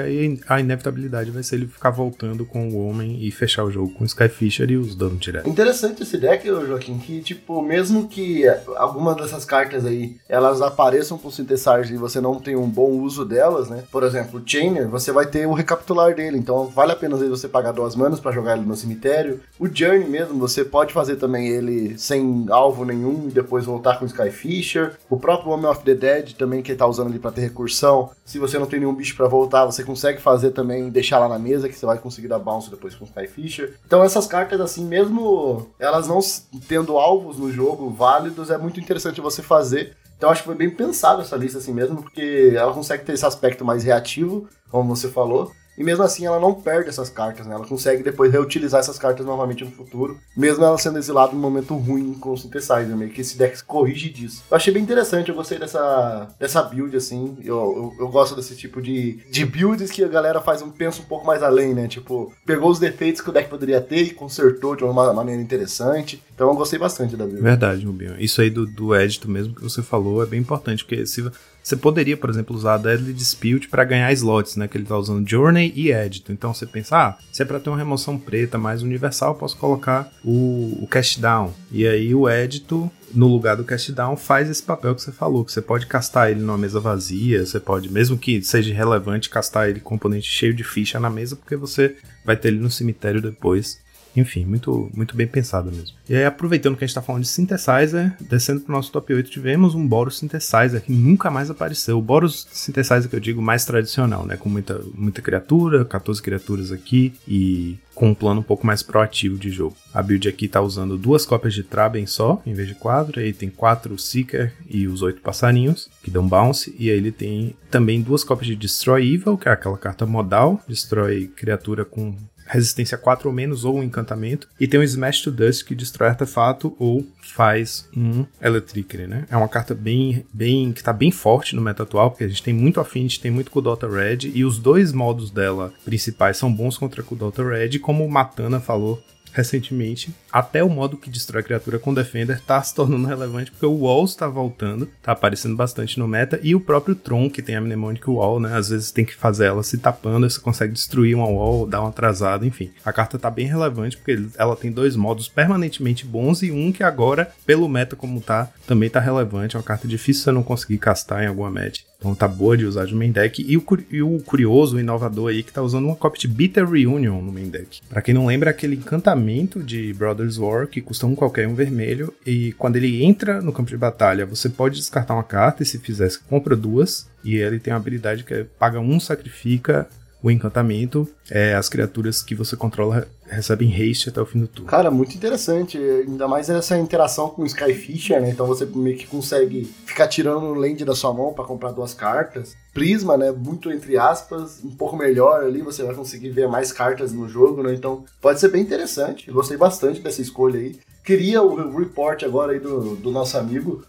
[0.48, 4.04] a inevitabilidade vai ser ele ficar voltando com o Omen e fechar o jogo com
[4.04, 5.48] o Skyfisher e os danos direto.
[5.48, 8.44] Interessante esse deck, Joaquim, que, tipo, mesmo que
[8.76, 13.24] alguma dessas cartas aí, elas apareçam pro Synthesizer e você não tem um bom uso
[13.24, 13.84] delas, né?
[13.90, 17.48] Por exemplo, o Chainer, você vai ter o recapitular dele, então vale a pena você
[17.48, 19.40] pagar duas manas pra jogar ele no cemitério.
[19.58, 24.04] O Journey mesmo, você pode fazer também ele sem alvo nenhum e depois voltar com
[24.04, 24.96] o Skyfisher.
[25.08, 28.10] O próprio Homem of the Dead também, que ele tá usando ali pra ter recursão.
[28.24, 31.38] Se você não tem nenhum bicho pra voltar, você consegue fazer também, deixar lá na
[31.38, 33.74] mesa, que você vai conseguir dar bounce depois com o Skyfisher.
[33.86, 36.20] Então essas cartas, assim, mesmo elas não
[36.68, 39.96] tendo alvos no jogo válidos, é muito interessante você fazer.
[40.16, 43.24] Então acho que foi bem pensado essa lista assim mesmo, porque ela consegue ter esse
[43.24, 45.50] aspecto mais reativo, como você falou.
[45.76, 47.54] E mesmo assim ela não perde essas cartas, né?
[47.54, 51.74] Ela consegue depois reutilizar essas cartas novamente no futuro, mesmo ela sendo exilada num momento
[51.74, 54.42] ruim com o Synthesizer, meio que esse deck corrige disso.
[54.50, 57.38] Eu achei bem interessante, eu gostei dessa, dessa build, assim.
[57.42, 61.00] Eu, eu, eu gosto desse tipo de, de builds que a galera faz um, pensa
[61.00, 61.88] um pouco mais além, né?
[61.88, 66.22] Tipo, pegou os defeitos que o deck poderia ter e consertou de uma maneira interessante.
[66.34, 67.42] Então eu gostei bastante da build.
[67.42, 68.20] Verdade, Rubinho.
[68.20, 71.22] Isso aí do, do Edito mesmo que você falou é bem importante, porque se
[71.62, 74.66] você poderia, por exemplo, usar a Deadly Dispute para ganhar slots, né?
[74.66, 76.32] Que ele tá usando Journey e Edito.
[76.32, 80.10] Então você pensa, ah, se é pra ter uma remoção preta mais universal, posso colocar
[80.24, 81.52] o, o Cast Down.
[81.70, 85.44] E aí o Edito, no lugar do Cast Down, faz esse papel que você falou,
[85.44, 89.68] que você pode castar ele numa mesa vazia, você pode, mesmo que seja relevante, castar
[89.68, 93.80] ele componente cheio de ficha na mesa, porque você vai ter ele no cemitério depois.
[94.16, 95.96] Enfim, muito, muito bem pensado mesmo.
[96.08, 99.30] E aí, aproveitando que a gente tá falando de Synthesizer, descendo pro nosso top 8,
[99.30, 101.98] tivemos um Boros Synthesizer que nunca mais apareceu.
[101.98, 104.36] O Boros Synthesizer que eu digo mais tradicional, né?
[104.36, 109.36] Com muita, muita criatura, 14 criaturas aqui e com um plano um pouco mais proativo
[109.36, 109.76] de jogo.
[109.92, 113.20] A build aqui tá usando duas cópias de Traben só, em vez de quatro.
[113.20, 116.74] Aí tem quatro Seeker e os oito passarinhos, que dão bounce.
[116.78, 120.60] E aí ele tem também duas cópias de Destroy Evil, que é aquela carta modal,
[120.66, 122.16] destrói criatura com
[122.50, 124.48] resistência 4 ou menos, ou um encantamento.
[124.58, 129.26] E tem o Smash to Dust, que destrói artefato ou faz um Electricity, né?
[129.30, 132.42] É uma carta bem, bem que tá bem forte no meta atual, porque a gente
[132.42, 136.76] tem muito Affinity, tem muito Kudota Red, e os dois modos dela principais são bons
[136.76, 139.02] contra Kudota Red, como o Matana falou
[139.32, 143.80] recentemente, até o modo que destrói criatura com Defender tá se tornando relevante, porque o
[143.80, 147.60] Wall está voltando, tá aparecendo bastante no meta, e o próprio Tron, que tem a
[147.60, 148.56] Mnemonic Wall, né?
[148.56, 151.90] Às vezes tem que fazer ela se tapando, você consegue destruir uma wall, dar uma
[151.90, 152.70] atrasada, enfim.
[152.84, 156.82] A carta tá bem relevante, porque ela tem dois modos permanentemente bons e um que
[156.82, 159.56] agora, pelo meta como tá, também tá relevante.
[159.56, 161.89] É uma carta difícil você não conseguir castar em alguma match.
[162.00, 163.44] Então tá boa de usar de main deck.
[163.46, 166.68] E o, e o curioso, o inovador aí, que tá usando uma cópia de Bitter
[166.68, 167.82] Reunion no main deck.
[167.88, 172.12] Pra quem não lembra, aquele encantamento de Brothers War que custa um qualquer um vermelho.
[172.26, 175.62] E quando ele entra no campo de batalha, você pode descartar uma carta.
[175.62, 177.06] E se fizer, compra duas.
[177.22, 179.86] E ele tem uma habilidade que é paga um, sacrifica
[180.22, 181.08] o encantamento.
[181.30, 184.68] É, as criaturas que você controla recebem haste até o fim do turno.
[184.68, 185.78] Cara, muito interessante.
[185.78, 188.30] Ainda mais essa interação com o Skyfisher, né?
[188.30, 191.94] Então você meio que consegue ficar tirando o land da sua mão pra comprar duas
[191.94, 192.56] cartas.
[192.74, 193.30] Prisma, né?
[193.30, 195.62] Muito entre aspas, um pouco melhor ali.
[195.62, 197.72] Você vai conseguir ver mais cartas no jogo, né?
[197.72, 199.30] Então pode ser bem interessante.
[199.30, 200.78] Gostei bastante dessa escolha aí.
[201.04, 203.82] Queria o report agora aí do, do nosso amigo?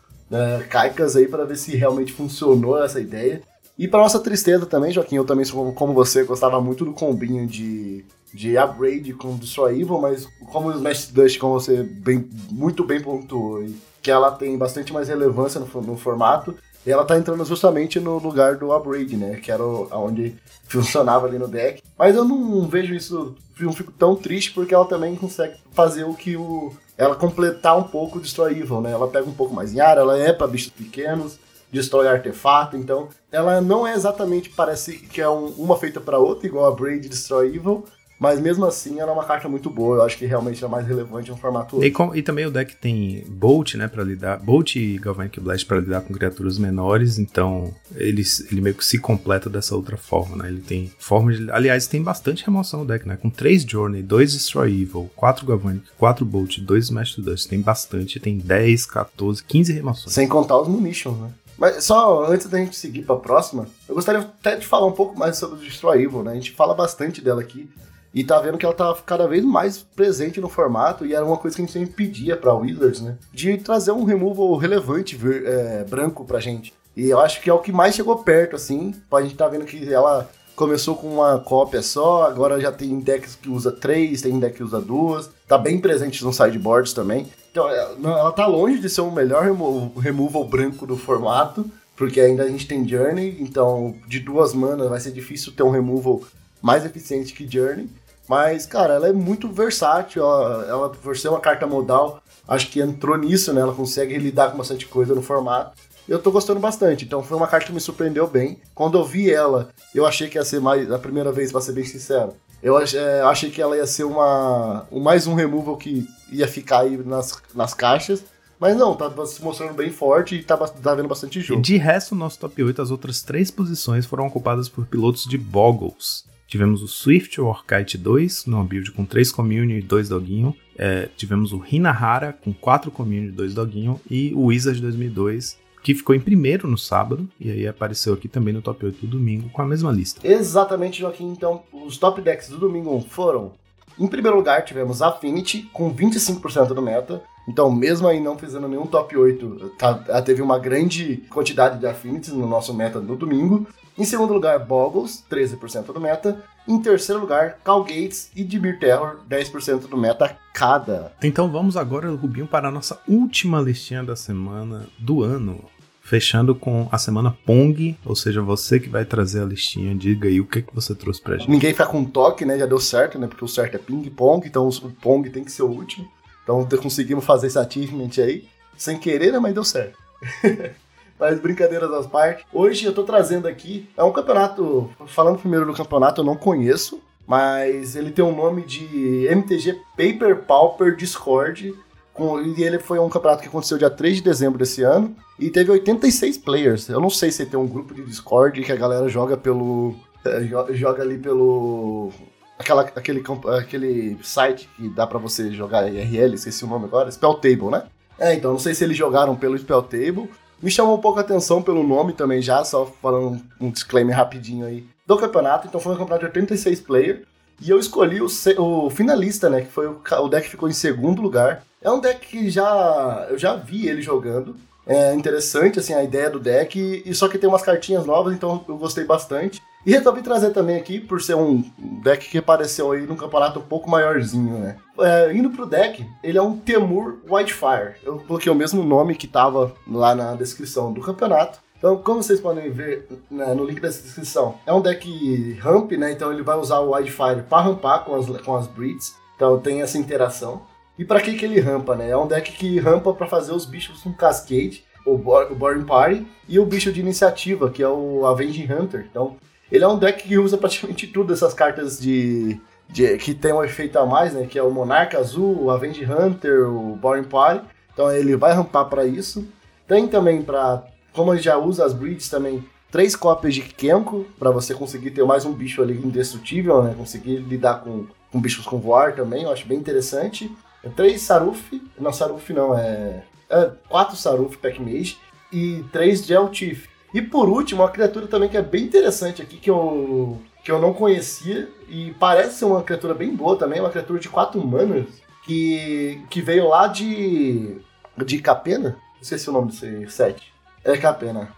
[0.70, 3.42] Kaikas aí, para ver se realmente funcionou essa ideia.
[3.78, 8.06] E para nossa tristeza também, Joaquim, eu também, como você, gostava muito do combinho de,
[8.34, 13.02] de upgrade com Destroy Evil, mas como o Smash Dust, como você bem, muito bem
[13.02, 13.65] pontuou,
[14.02, 18.17] que ela tem bastante mais relevância no, no formato, e ela tá entrando justamente no
[18.17, 19.36] lugar do upgrade, né?
[19.36, 20.36] Que era o- onde
[20.67, 21.84] funcionava ali no deck.
[21.98, 26.13] Mas eu não vejo isso, não fico tão triste, porque ela também consegue fazer o
[26.15, 26.74] que o.
[26.98, 28.91] Ela completar um pouco o Destroy Evil, né?
[28.91, 31.38] Ela pega um pouco mais em área, ela é para bichos pequenos,
[31.72, 36.48] destrói artefato, então ela não é exatamente, parece que é um- uma feita para outra,
[36.48, 37.86] igual a Braid Destroy Evil,
[38.22, 39.96] Mas mesmo assim, era uma carta muito boa.
[39.96, 42.76] Eu acho que realmente é mais relevante no formato E, com- e também o deck
[42.76, 47.74] tem Bolt, né, para lidar, Bolt e Galvanic Blast para lidar com criaturas menores, então
[47.96, 50.50] ele, ele meio que se completa dessa outra forma, né?
[50.50, 53.18] Ele tem forma de, aliás, tem bastante remoção o deck, né?
[53.18, 57.60] Com 3 Journey, 2 Destroy Evil, 4 Galvanic, 4 Bolt, 2 Smash to Dust, tem
[57.60, 60.14] bastante, tem 10, 14, 15 remoções.
[60.14, 61.32] Sem contar os munitions, né?
[61.58, 65.18] Mas só antes da gente seguir pra próxima, eu gostaria até de falar um pouco
[65.18, 66.34] mais sobre o Destroy Evil, né?
[66.34, 67.68] A gente fala bastante dela aqui.
[68.13, 71.38] E tá vendo que ela tá cada vez mais presente no formato, e era uma
[71.38, 73.15] coisa que a gente sempre pedia pra Wizards, né?
[73.34, 76.74] De trazer um removal relevante ver- é, branco pra gente.
[76.95, 78.93] E eu acho que é o que mais chegou perto, assim.
[79.12, 83.36] A gente tá vendo que ela começou com uma cópia só, agora já tem decks
[83.41, 85.30] que usa três, tem deck que usa duas.
[85.47, 87.28] Tá bem presente nos sideboards também.
[87.50, 91.65] Então, ela, não, ela tá longe de ser o melhor remo- removal branco do formato,
[91.95, 95.69] porque ainda a gente tem Journey, então de duas manas vai ser difícil ter um
[95.71, 96.21] removal
[96.62, 97.89] mais eficiente que Journey.
[98.32, 102.80] Mas, cara, ela é muito versátil, ela, ela por ser uma carta modal, acho que
[102.80, 103.60] entrou nisso, né?
[103.60, 105.74] Ela consegue lidar com bastante coisa no formato.
[106.08, 108.58] Eu tô gostando bastante, então foi uma carta que me surpreendeu bem.
[108.74, 111.74] Quando eu vi ela, eu achei que ia ser mais a primeira vez, pra ser
[111.74, 112.32] bem sincero.
[112.63, 116.84] Eu é, achei que ela ia ser uma um- mais um removal que ia ficar
[116.84, 118.24] aí nas, nas caixas.
[118.58, 121.62] Mas não, tá se mostrando bem forte e tá, tá vendo bastante jogo.
[121.62, 125.38] De resto, no nosso top 8, as outras três posições foram ocupadas por pilotos de
[125.38, 126.31] Boggles.
[126.52, 130.54] Tivemos o Swift Orkite 2, numa build com 3 Commune e 2 Doguinho.
[130.78, 134.02] É, tivemos o Hinahara com 4 Commune e 2 Doguinho.
[134.12, 137.26] E o Wizard 2002, que ficou em primeiro no sábado.
[137.40, 140.28] E aí apareceu aqui também no top 8 do domingo com a mesma lista.
[140.28, 141.30] Exatamente, Joaquim.
[141.32, 143.54] Então, os top decks do domingo foram.
[143.98, 147.22] Em primeiro lugar, tivemos Affinity, com 25% do meta.
[147.48, 152.34] Então, mesmo aí não fazendo nenhum top 8, tá- teve uma grande quantidade de Affinities
[152.34, 153.66] no nosso meta no domingo.
[153.98, 156.44] Em segundo lugar, Boggles, 13% do meta.
[156.68, 161.12] Em terceiro lugar, Cal Gates e Dimir Terror, 10% do meta cada.
[161.22, 165.64] Então vamos agora, Rubinho, para a nossa última listinha da semana do ano.
[166.04, 170.42] Fechando com a semana Pong, ou seja, você que vai trazer a listinha, diga aí
[170.42, 171.50] o que, que você trouxe pra gente.
[171.50, 172.58] Ninguém fica com toque, né?
[172.58, 173.28] Já deu certo, né?
[173.28, 176.10] Porque o certo é ping-pong, então o pong tem que ser o último.
[176.44, 178.46] Então conseguimos fazer esse achievement aí.
[178.76, 179.40] Sem querer, né?
[179.40, 179.98] Mas deu certo.
[181.22, 182.44] Mas brincadeiras às partes.
[182.52, 183.88] Hoje eu tô trazendo aqui.
[183.96, 184.90] É um campeonato.
[185.06, 187.00] Falando primeiro do campeonato, eu não conheço.
[187.28, 191.74] Mas ele tem o nome de MTG Paper Pauper Discord.
[192.12, 195.16] Com, e ele foi um campeonato que aconteceu dia 3 de dezembro desse ano.
[195.40, 196.90] E teve 86 players.
[196.90, 199.96] Eu não sei se tem um grupo de Discord que a galera joga pelo.
[200.26, 202.12] eh, jo- Joga ali pelo.
[202.58, 203.24] Aquela, aquele,
[203.60, 207.84] aquele site que dá pra você jogar IRL, esqueci o nome agora, Spell Table, né?
[208.20, 210.30] É, então, não sei se eles jogaram pelo Spell Table.
[210.62, 214.65] Me chamou um pouco a atenção pelo nome também já, só falando um disclaimer rapidinho
[214.65, 215.67] aí do campeonato.
[215.67, 217.19] Então foi um campeonato de 86 players.
[217.62, 219.62] E eu escolhi o, o finalista, né?
[219.62, 221.63] Que foi o, o deck que ficou em segundo lugar.
[221.82, 224.56] É um deck que já eu já vi ele jogando.
[224.86, 227.04] É interessante, assim, a ideia do deck.
[227.06, 229.62] E só que tem umas cartinhas novas, então eu gostei bastante.
[229.86, 231.63] E resolvi trazer também aqui, por ser um
[232.04, 234.78] deck que apareceu aí num campeonato um pouco maiorzinho, né?
[235.00, 237.96] É, indo pro deck, ele é um Temur Whitefire.
[238.04, 241.60] Eu coloquei o mesmo nome que tava lá na descrição do campeonato.
[241.82, 246.12] Então, como vocês podem ver né, no link da descrição, é um deck ramp, né?
[246.12, 249.15] Então ele vai usar o Wildfire para rampar com as, com as breeds.
[249.36, 250.62] Então tem essa interação.
[250.96, 252.12] E para que, que ele rampa, né?
[252.12, 256.28] É um deck que rampa para fazer os bichos com Cascade, o, o Boring Party,
[256.48, 259.08] e o bicho de iniciativa, que é o Avenging Hunter.
[259.10, 259.38] Então,
[259.72, 263.64] ele é um deck que usa praticamente tudo essas cartas de, de- que tem um
[263.64, 264.46] efeito a mais, né?
[264.46, 267.66] Que é o Monarca Azul, o Avenge Hunter, o Boring Party.
[267.94, 269.48] Então ele vai rampar para isso.
[269.88, 274.52] Tem também para, como ele já usa as breeds também, três cópias de Kenko para
[274.52, 276.94] você conseguir ter mais um bicho ali indestrutível, né?
[276.98, 280.50] Conseguir lidar com, com bichos com voar também, eu acho bem interessante.
[280.84, 285.18] É Três Saruf, não Saruf não, é, é quatro Saruf Pack Mage
[285.54, 286.88] e três Gel Chief.
[287.13, 290.80] E por último, uma criatura também que é bem interessante aqui, que eu, que eu
[290.80, 295.08] não conhecia, e parece ser uma criatura bem boa também, uma criatura de 4 manas,
[295.43, 297.78] que, que veio lá de.
[298.17, 298.97] de Capena?
[299.21, 300.54] Esqueci o nome desse set.
[300.84, 301.50] É Capena.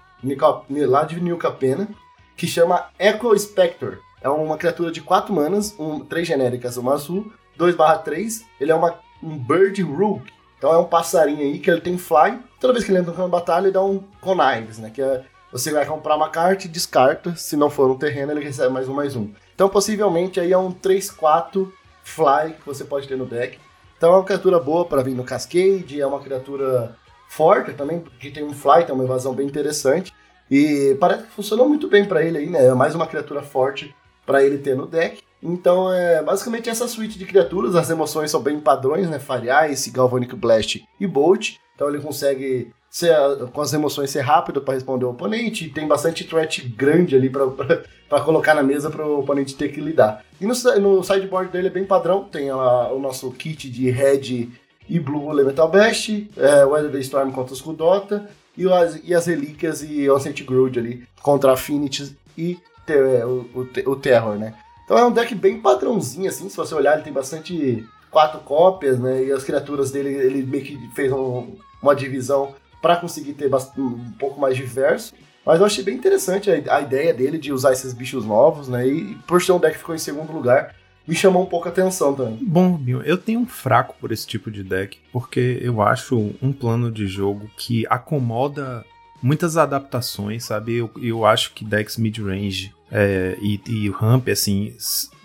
[0.87, 1.87] Lá de New Capena,
[2.35, 3.97] que chama Echo Spectre.
[4.21, 8.43] É uma criatura de 4 manas, um, 3 genéricas, uma azul, 2/3.
[8.59, 10.31] Ele é uma, um Bird Rook.
[10.57, 12.39] Então é um passarinho aí que ele tem fly.
[12.59, 14.89] Toda vez que ele entra de batalha, ele dá um connives, né?
[14.89, 17.35] Que é você vai comprar uma carta e descarta.
[17.35, 19.29] Se não for um terreno, ele recebe mais um, mais um.
[19.53, 21.71] Então, possivelmente, aí é um 3-4
[22.03, 23.59] fly que você pode ter no deck.
[23.95, 26.01] Então, é uma criatura boa para vir no Cascade.
[26.01, 26.97] É uma criatura
[27.29, 30.11] forte também, que tem um fly, tem uma evasão bem interessante.
[30.49, 32.65] E parece que funcionou muito bem para ele aí, né?
[32.65, 35.21] É mais uma criatura forte para ele ter no deck.
[35.41, 39.19] Então, é basicamente essa suíte de criaturas, as emoções são bem padrões, né?
[39.19, 41.57] Fire Ice, Galvanic Blast e Bolt.
[41.75, 43.17] Então ele consegue ser,
[43.51, 47.27] com as emoções ser rápido para responder o oponente, e tem bastante threat grande ali
[47.27, 50.23] para colocar na mesa para o oponente ter que lidar.
[50.39, 54.47] E no, no sideboard dele é bem padrão, tem a, o nosso kit de Red
[54.87, 59.81] e Blue Elemental Best, é, Weather Storm contra os Kudota, e as, e as relíquias
[59.81, 64.53] e Ancient Grudge ali contra Affinity e ter, o, o, o Terror, né?
[64.85, 68.99] Então é um deck bem padrãozinho, assim, se você olhar, ele tem bastante quatro cópias,
[68.99, 69.23] né?
[69.23, 72.53] E as criaturas dele, ele meio que fez um, uma divisão
[72.83, 75.13] para conseguir ter um pouco mais diverso.
[75.45, 78.85] Mas eu achei bem interessante a, a, ideia dele de usar esses bichos novos, né?
[78.85, 80.75] E por ser um deck que ficou em segundo lugar,
[81.07, 82.39] me chamou um pouco a atenção também.
[82.41, 86.91] Bom, eu tenho um fraco por esse tipo de deck, porque eu acho um plano
[86.91, 88.85] de jogo que acomoda
[89.21, 90.75] muitas adaptações, sabe?
[90.75, 94.75] Eu, eu acho que decks mid-range é, e, e ramp, assim,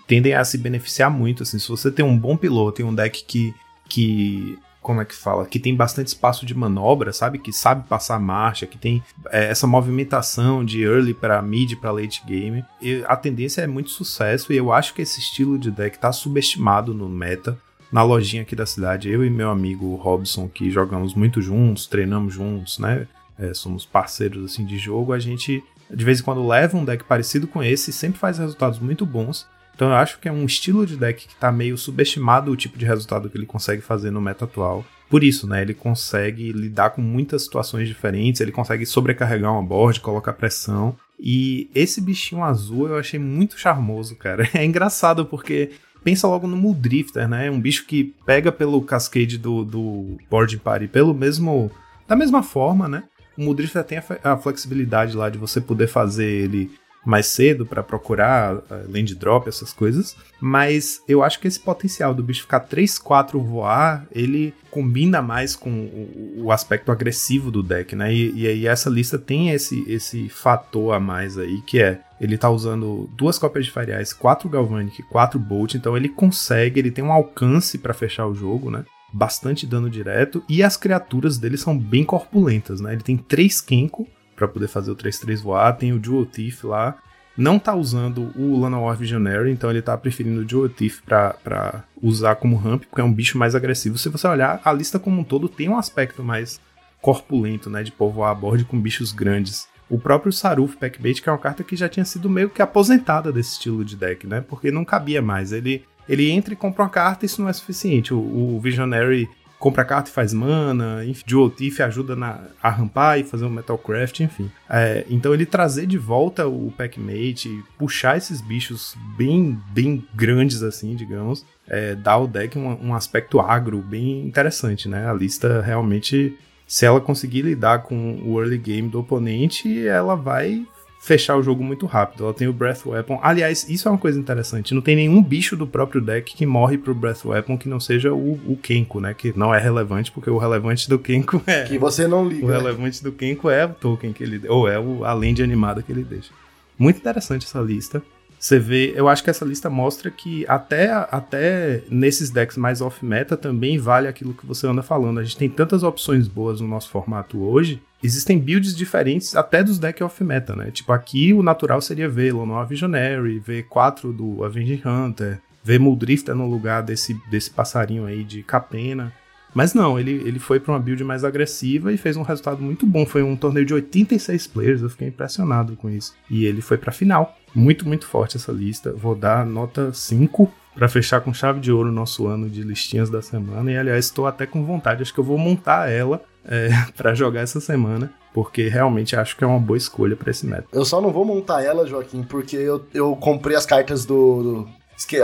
[0.07, 1.59] tendem a se beneficiar muito, assim.
[1.59, 3.53] Se você tem um bom piloto e um deck que,
[3.89, 7.39] que como é que fala, que tem bastante espaço de manobra, sabe?
[7.39, 12.23] Que sabe passar marcha, que tem é, essa movimentação de early para mid para late
[12.27, 12.65] game.
[12.81, 16.11] E a tendência é muito sucesso e eu acho que esse estilo de deck tá
[16.11, 17.59] subestimado no meta.
[17.93, 22.33] Na lojinha aqui da cidade, eu e meu amigo Robson, que jogamos muito juntos, treinamos
[22.33, 23.07] juntos, né?
[23.39, 27.05] É, somos parceiros assim de jogo, a gente de vez em quando leva um deck
[27.05, 29.47] parecido com esse e sempre faz resultados muito bons.
[29.79, 32.77] Então eu acho que é um estilo de deck que tá meio subestimado o tipo
[32.77, 34.85] de resultado que ele consegue fazer no meta atual.
[35.09, 40.01] Por isso, né, ele consegue lidar com muitas situações diferentes, ele consegue sobrecarregar uma board,
[40.01, 40.97] colocar pressão.
[41.17, 44.51] E esse bichinho azul eu achei muito charmoso, cara.
[44.53, 45.71] É engraçado porque
[46.03, 47.49] pensa logo no Muldrifter, né?
[47.49, 51.71] Um bicho que pega pelo cascade do, do Board Party pelo mesmo.
[52.09, 53.05] da mesma forma, né?
[53.37, 56.69] O Muldrifter tem a, a flexibilidade lá de você poder fazer ele
[57.05, 60.17] mais cedo para procurar uh, land drop, essas coisas.
[60.41, 65.57] Mas eu acho que esse potencial do bicho ficar 3, 4 voar, ele combina mais
[65.57, 68.13] com o, o aspecto agressivo do deck, né?
[68.13, 72.37] E, e, aí essa lista tem esse, esse fator a mais aí, que é ele
[72.37, 77.05] tá usando duas cópias de Ice, 4 Galvanic, 4 Bolt, então ele consegue, ele tem
[77.05, 78.85] um alcance para fechar o jogo, né?
[79.13, 82.93] Bastante dano direto, e as criaturas dele são bem corpulentas, né?
[82.93, 84.07] Ele tem 3 Kenko,
[84.39, 85.77] para poder fazer o 3-3 voar.
[85.77, 86.97] Tem o Dual Thief lá.
[87.37, 92.37] Não tá usando o Llanowar Visionary, então ele tá preferindo o Dual Thief pra, usar
[92.37, 93.99] como ramp, porque é um bicho mais agressivo.
[93.99, 96.61] Se você olhar, a lista como um todo tem um aspecto mais
[97.01, 97.83] corpulento, né?
[97.83, 99.69] De povoar a board com bichos grandes.
[99.89, 103.33] O próprio Saruf Packbait, que é uma carta que já tinha sido meio que aposentada
[103.33, 104.41] desse estilo de deck, né?
[104.41, 105.53] Porque não cabia mais.
[105.53, 108.13] Ele, ele entra e compra uma carta, isso não é suficiente.
[108.13, 113.19] O, o Visionary compra carta e faz mana, enfim, Dual Thief ajuda na, a rampar
[113.19, 114.51] e fazer um Metalcraft, enfim.
[114.71, 120.95] É, então ele trazer de volta o Packmate, puxar esses bichos bem, bem grandes assim,
[120.95, 125.09] digamos, é, dá ao deck um, um aspecto agro bem interessante, né?
[125.09, 130.65] A lista realmente, se ela conseguir lidar com o early game do oponente, ela vai
[130.99, 132.25] fechar o jogo muito rápido.
[132.25, 133.19] Ela tem o Breath Weapon.
[133.23, 134.75] Aliás, isso é uma coisa interessante.
[134.75, 138.13] Não tem nenhum bicho do próprio deck que morre pro Breath Weapon que não seja
[138.13, 139.15] o, o Kenko, né?
[139.15, 141.65] Que não é relevante, porque o relevante do Kenko é.
[141.65, 142.45] Que você não liga.
[142.45, 142.57] O né?
[142.57, 144.47] relevante do Kenko é o token que ele.
[144.49, 146.31] Ou é o, a lente animada que ele deixa.
[146.79, 148.03] Muito interessante essa lista.
[148.39, 153.37] Você vê, eu acho que essa lista mostra que até, até nesses decks mais off-meta
[153.37, 155.19] também vale aquilo que você anda falando.
[155.19, 157.83] A gente tem tantas opções boas no nosso formato hoje.
[158.03, 160.71] Existem builds diferentes até dos decks off-meta, né?
[160.71, 166.35] Tipo, aqui o natural seria ver Lonoa Visionary, ver 4 do Avenging Hunter, ver Muldrifter
[166.35, 169.13] no lugar desse, desse passarinho aí de Capena.
[169.59, 172.87] Mas não, ele, ele foi para uma build mais agressiva e fez um resultado muito
[172.87, 173.05] bom.
[173.05, 176.15] Foi um torneio de 86 players, eu fiquei impressionado com isso.
[176.31, 177.37] E ele foi para final.
[177.53, 178.93] Muito, muito forte essa lista.
[178.93, 183.11] Vou dar nota 5 para fechar com chave de ouro o nosso ano de listinhas
[183.11, 183.73] da semana.
[183.73, 187.41] E aliás, estou até com vontade, acho que eu vou montar ela é, para jogar
[187.41, 190.69] essa semana, porque realmente acho que é uma boa escolha para esse método.
[190.73, 194.69] Eu só não vou montar ela, Joaquim, porque eu, eu comprei as cartas do, do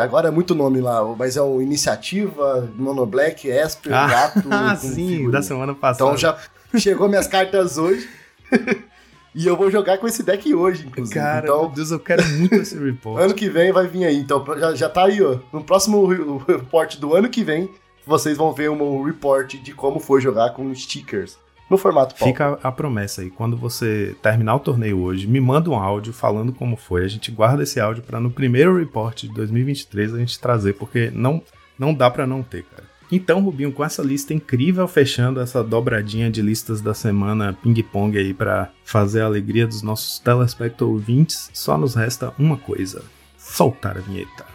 [0.01, 4.49] Agora é muito nome lá, mas é o Iniciativa, Mono Black, Esper, ah, Gato.
[4.51, 6.11] Ah, sim, da semana passada.
[6.11, 6.39] Então já
[6.79, 8.09] chegou minhas cartas hoje.
[9.35, 11.19] e eu vou jogar com esse deck hoje, inclusive.
[11.19, 13.21] Cara, então, meu Deus, eu quero muito esse report.
[13.21, 14.17] ano que vem vai vir aí.
[14.17, 15.39] Então já, já tá aí, ó.
[15.53, 16.07] No próximo
[16.47, 17.69] report do ano que vem,
[18.07, 21.37] vocês vão ver um report de como foi jogar com stickers
[21.75, 22.15] no formato.
[22.17, 26.53] Fica a promessa aí, quando você terminar o torneio hoje, me manda um áudio falando
[26.53, 27.05] como foi.
[27.05, 31.11] A gente guarda esse áudio para no primeiro report de 2023 a gente trazer, porque
[31.13, 31.43] não,
[31.79, 32.85] não dá para não ter, cara.
[33.13, 38.33] Então, Rubinho, com essa lista incrível, fechando essa dobradinha de listas da semana ping-pong aí
[38.33, 43.03] para fazer a alegria dos nossos telespectadores ouvintes, só nos resta uma coisa:
[43.37, 44.47] soltar a vinheta.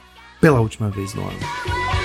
[0.41, 1.98] pela última vez no ano.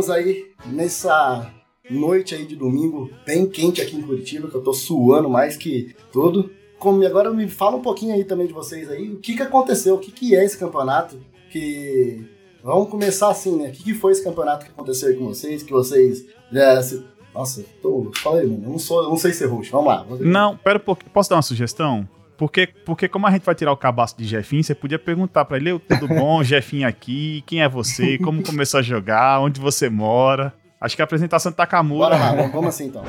[0.00, 1.50] Estamos aí nessa
[1.88, 5.94] noite aí de domingo, bem quente aqui em Curitiba, que eu tô suando mais que
[6.12, 6.50] tudo.
[6.78, 9.94] Como, agora me fala um pouquinho aí também de vocês aí, o que que aconteceu,
[9.94, 11.16] o que que é esse campeonato,
[11.50, 12.24] que...
[12.62, 13.68] Vamos começar assim, né?
[13.68, 16.24] O que, que foi esse campeonato que aconteceu aí com vocês, que vocês...
[16.50, 17.04] Já, se...
[17.34, 18.10] Nossa, tô...
[18.16, 20.06] Fala mano, eu não, sou, não sei ser roxo, vamos lá.
[20.20, 21.10] Não, pera um pouquinho.
[21.12, 22.08] Posso dar uma sugestão?
[22.36, 25.56] Porque, porque como a gente vai tirar o cabaço de Jefinho, você podia perguntar pra
[25.56, 29.88] ele, "Eu, tudo bom, Jefinho aqui, quem é você, como começou a jogar, onde você
[29.88, 30.52] mora.
[30.80, 32.16] Acho que a apresentação de Takamura...
[32.16, 33.02] Bora lá, vamos assim então.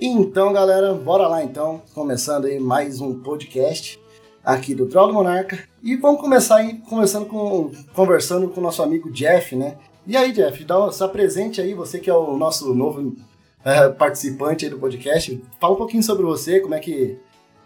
[0.00, 1.82] Então, galera, bora lá então.
[1.92, 4.00] Começando aí mais um podcast
[4.42, 5.58] aqui do Troll do Monarca.
[5.82, 9.76] E vamos começar aí conversando com, conversando com o nosso amigo Jeff, né?
[10.06, 13.14] E aí, Jeff, dá, se apresente aí, você que é o nosso novo
[13.64, 15.42] eh, participante aí do podcast.
[15.60, 17.18] Fala um pouquinho sobre você, como é que.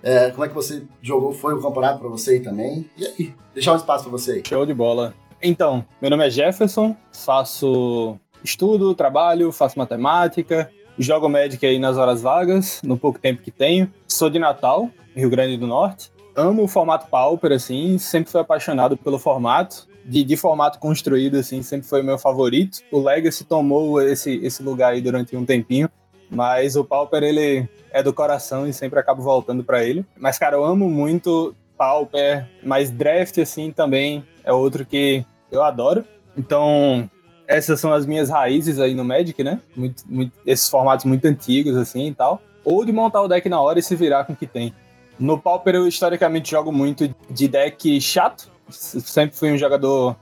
[0.03, 2.89] eh, como é que você jogou, foi o campeonato pra você também.
[2.97, 4.43] E aí, deixar um espaço pra você aí.
[4.47, 5.15] Show de bola.
[5.43, 12.23] Então, meu nome é Jefferson, faço estudo, trabalho, faço matemática, jogo Magic aí nas horas
[12.23, 13.93] vagas, no pouco tempo que tenho.
[14.09, 16.11] Sou de Natal, Rio Grande do Norte.
[16.37, 19.87] Amo o formato Pauper, assim, sempre fui apaixonado pelo formato.
[20.07, 22.81] De, de formato construído, assim, sempre foi meu favorito.
[22.93, 25.89] O Legacy tomou esse, esse lugar aí durante um tempinho,
[26.29, 30.05] mas o Pauper, ele é do coração e sempre acabo voltando pra ele.
[30.19, 36.05] Mas, cara, eu amo muito Pauper, mas Draft, assim, também é outro que eu adoro.
[36.37, 37.09] Então,
[37.49, 39.59] essas são as minhas raízes aí no Magic, né?
[39.75, 42.43] Muito, muito- esses formatos muito antigos, assim, e tal.
[42.63, 44.75] Ou de montar o deck na hora e se virar com o que tem.
[45.19, 48.51] No Pauper, eu historicamente jogo muito de deck chato.
[48.69, 50.17] Sempre fui um jogador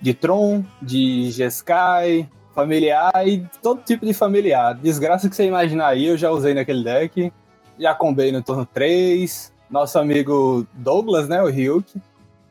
[0.00, 4.74] de Tron, de Jeskai, familiar e todo tipo de familiar.
[4.74, 7.32] Desgraça que você imaginar aí, eu já usei naquele deck.
[7.78, 9.52] Já combei no turno 3.
[9.70, 11.42] Nosso amigo Douglas, né?
[11.42, 12.00] O Ryuk,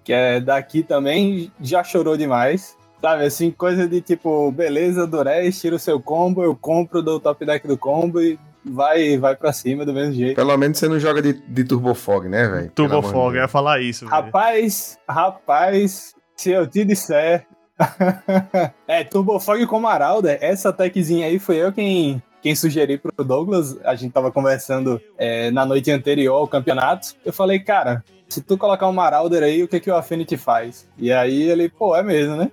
[0.03, 2.77] que é daqui também, já chorou demais.
[3.01, 7.45] Sabe, assim, coisa de tipo, beleza, Durez, tira o seu combo, eu compro do top
[7.45, 8.39] deck do combo e
[8.69, 10.35] vai, vai pra cima do mesmo jeito.
[10.35, 12.71] Pelo menos você não joga de, de Turbo Fog, né, velho?
[12.71, 13.43] Pelo Turbo amor de Fog, eu Deus.
[13.43, 14.11] ia falar isso, velho.
[14.11, 17.45] Rapaz, rapaz, se eu te disser.
[18.87, 23.77] é, Turbo Fog com Maralda, essa techzinha aí foi eu quem, quem sugeri pro Douglas.
[23.83, 27.09] A gente tava conversando é, na noite anterior ao campeonato.
[27.23, 30.87] Eu falei, cara, se tu colocar um Marauder aí, o que, que o Affinity faz?
[30.97, 32.51] E aí ele, pô, é mesmo, né?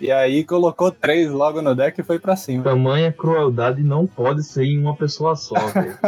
[0.00, 2.64] E aí colocou três logo no deck e foi pra cima.
[2.64, 5.98] Tamanha crueldade não pode ser em uma pessoa só, velho.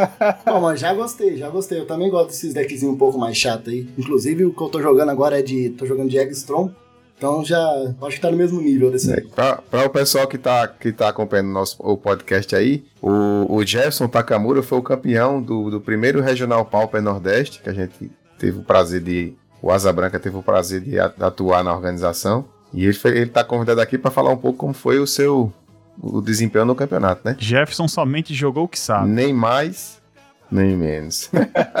[0.45, 1.79] Bom, mas já gostei, já gostei.
[1.79, 3.87] Eu também gosto desses deckzinhos um pouco mais chato aí.
[3.97, 5.69] Inclusive, o que eu tô jogando agora é de.
[5.71, 6.71] tô jogando de Eggstrom.
[7.17, 7.59] Então já.
[8.01, 9.21] acho que tá no mesmo nível desse aí.
[9.21, 13.55] Pra, pra o pessoal que tá, que tá acompanhando o nosso o podcast aí, o,
[13.55, 18.11] o Jefferson Takamura foi o campeão do, do primeiro Regional Pauper Nordeste, que a gente
[18.39, 19.33] teve o prazer de.
[19.61, 22.45] O Asa Branca teve o prazer de atuar na organização.
[22.73, 25.53] E ele, foi, ele tá convidado aqui para falar um pouco como foi o seu
[26.01, 27.35] o desempenho no campeonato, né?
[27.37, 29.09] Jefferson somente jogou o que sabe.
[29.09, 30.01] Nem mais,
[30.51, 31.29] nem menos.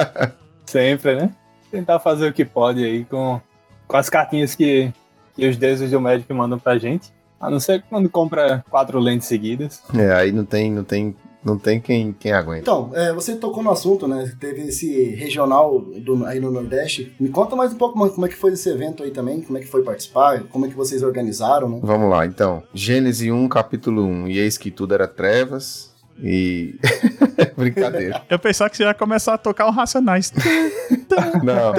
[0.65, 1.31] Sempre, né?
[1.71, 3.41] Tentar fazer o que pode aí com,
[3.87, 4.93] com as cartinhas que,
[5.35, 7.11] que os deuses do Magic mandam pra gente.
[7.39, 9.81] A não ser quando compra quatro lentes seguidas.
[9.93, 12.61] É, aí não tem, não tem, não tem quem, quem aguenta.
[12.61, 14.31] Então, é, você tocou no assunto, né?
[14.39, 17.13] Teve esse regional do- aí no Nordeste.
[17.19, 19.57] Me conta mais um pouco como- como é que foi esse evento aí também, como
[19.57, 21.79] é que foi participar, como é que vocês organizaram, né?
[21.83, 22.63] Vamos lá, então.
[22.73, 24.27] Gênesis 1, capítulo 1.
[24.27, 25.91] E eis que tudo era trevas.
[26.21, 26.75] E.
[27.57, 28.21] Brincadeira.
[28.29, 30.31] Eu pensava que você ia começar a tocar um Racionais.
[31.43, 31.73] Não.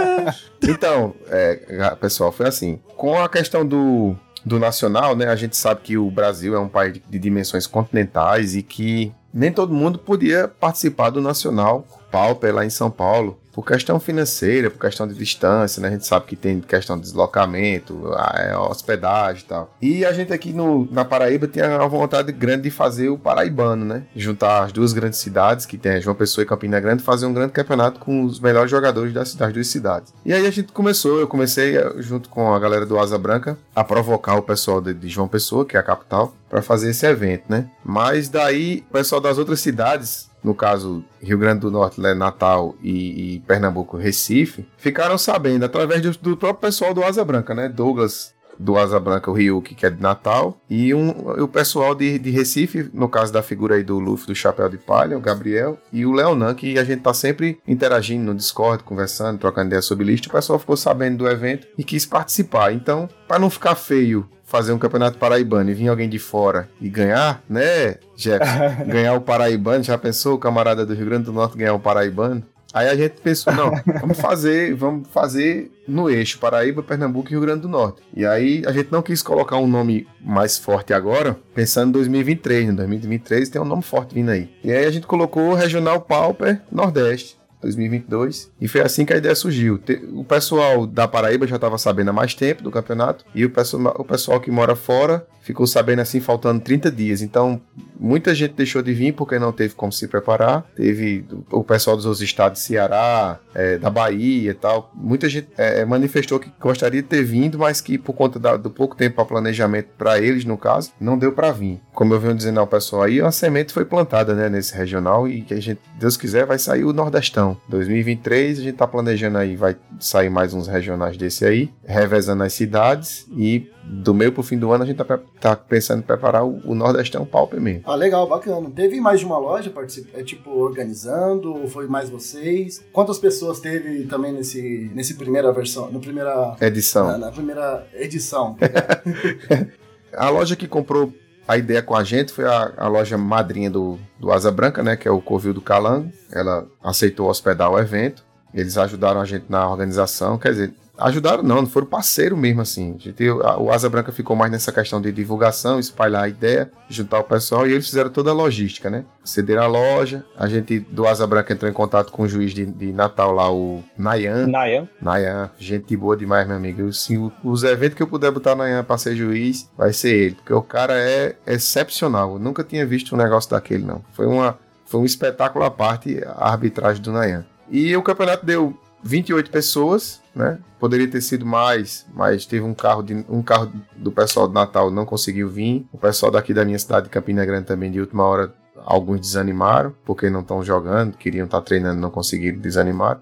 [0.62, 2.78] Então, é, pessoal, foi assim.
[2.96, 5.26] Com a questão do, do nacional, né?
[5.28, 9.52] A gente sabe que o Brasil é um país de dimensões continentais e que nem
[9.52, 13.36] todo mundo podia participar do nacional Pauper lá em São Paulo.
[13.54, 15.88] Por questão financeira, por questão de distância, né?
[15.88, 19.74] A gente sabe que tem questão de deslocamento, a- é, hospedagem e tal.
[19.80, 23.84] E a gente aqui no, na Paraíba tinha uma vontade grande de fazer o Paraibano,
[23.84, 24.02] né?
[24.16, 27.52] Juntar as duas grandes cidades, que tem João Pessoa e Campina Grande, fazer um grande
[27.52, 30.12] campeonato com os melhores jogadores das, das duas cidades.
[30.24, 33.56] E aí a gente começou, eu comecei eh, junto com a galera do Asa Branca
[33.74, 37.06] a provocar o pessoal de, de João Pessoa, que é a capital, para fazer esse
[37.06, 37.68] evento, né?
[37.84, 42.76] Mas daí o pessoal das outras cidades, no caso Rio Grande do Norte, né, Natal
[42.82, 47.68] e, e Pernambuco, Recife, ficaram sabendo através do, do próprio pessoal do Asa Branca, né?
[47.68, 51.10] Douglas do Asa Branca, o Ryuki, que é de Natal, e, um,
[51.42, 54.78] o pessoal de, de Recife, no caso da figura aí do Luffy do Chapéu de
[54.78, 59.38] Palha, o Gabriel, e o Leonan, que a gente tá sempre interagindo no Discord, conversando,
[59.38, 62.72] trocando ideias sobre lista, o pessoal ficou sabendo do evento e quis participar.
[62.72, 66.88] Então, para não ficar feio fazer um campeonato paraibano e vir alguém de fora e
[66.88, 68.84] ganhar, né, Jefferson?
[68.86, 72.42] ganhar o paraibano, já pensou o camarada do Rio Grande do Norte ganhar o paraibano?
[72.74, 73.70] Aí a gente pensou, não,
[74.00, 78.02] vamos fazer, vamos fazer no eixo Paraíba, Pernambuco e Rio Grande do Norte.
[78.12, 82.66] E aí a gente não quis colocar um nome mais forte agora, pensando em 2023,
[82.66, 82.72] né?
[82.72, 84.50] 2023 tem um nome forte vindo aí.
[84.64, 87.38] E aí a gente colocou Regional Pauper Nordeste.
[87.64, 89.80] 2022 e foi assim que a ideia surgiu.
[90.14, 93.94] O pessoal da Paraíba já estava sabendo há mais tempo do campeonato e o pessoal,
[93.98, 97.20] o pessoal que mora fora ficou sabendo assim faltando 30 dias.
[97.20, 97.60] Então
[98.00, 100.64] muita gente deixou de vir porque não teve como se preparar.
[100.74, 104.90] Teve o pessoal dos outros estados, Ceará, eh, da Bahia e tal.
[104.94, 108.70] Muita gente eh, manifestou que gostaria de ter vindo, mas que por conta da- do
[108.70, 111.78] pouco tempo para planejamento para eles, no caso, não deu para vir.
[111.92, 115.42] Como eu venho dizendo ao pessoal aí, uma semente foi plantada né, nesse regional e
[115.42, 117.53] que a gente, Deus quiser, vai sair o Nordestão.
[117.68, 122.52] 2023 a gente tá planejando aí, vai sair mais uns regionais desse aí, revezando as
[122.52, 126.44] cidades e do meio pro fim do ano a gente tá, tá pensando em preparar
[126.44, 127.82] o, o Nordestão Pauper mesmo.
[127.84, 128.70] Ah, legal, bacana.
[128.70, 130.08] Teve mais de uma loja particip...
[130.14, 131.54] é, tipo, organizando?
[131.54, 132.82] Ou foi mais vocês?
[132.92, 137.06] Quantas pessoas teve também nesse, nesse primeira versão, na primeira, Edição.
[137.08, 138.56] na, na primeira edição?
[140.16, 141.12] A loja que comprou
[141.46, 144.96] a ideia com a gente foi a, a loja madrinha do, do Asa Branca, né?
[144.96, 146.10] Que é o Covil do Calango.
[146.32, 148.24] Ela aceitou hospedar o evento.
[148.52, 150.38] Eles ajudaram a gente na organização.
[150.38, 152.96] Quer dizer, ajudaram não, não foram parceiro mesmo, assim.
[152.98, 157.24] Gente, o Asa Branca ficou mais nessa questão de divulgação, espalhar a ideia, juntar o
[157.24, 157.66] pessoal.
[157.66, 159.04] E eles fizeram toda a logística, né?
[159.24, 160.24] Cederam a loja.
[160.36, 163.52] A gente do Asa Branca entrou em contato com o juiz de, de Natal lá,
[163.52, 164.46] o Nayan.
[164.46, 164.88] Nayan.
[165.00, 166.82] Nayan, gente boa demais, meu amigo.
[166.82, 170.34] Eu, sim, os eventos que eu puder botar Nayan pra ser juiz, vai ser ele.
[170.36, 172.34] Porque o cara é excepcional.
[172.34, 174.04] Eu nunca tinha visto um negócio daquele, não.
[174.12, 177.44] Foi, uma, foi um espetáculo à parte a arbitragem do Nayan.
[177.70, 180.58] E o campeonato deu 28 pessoas, né?
[180.80, 184.90] Poderia ter sido mais, mas teve um carro, de, um carro do pessoal do Natal
[184.90, 185.86] não conseguiu vir.
[185.92, 188.52] O pessoal daqui da minha cidade, Campina Grande, também de última hora,
[188.84, 193.20] alguns desanimaram, porque não estão jogando, queriam estar treinando, não conseguiram, desanimaram.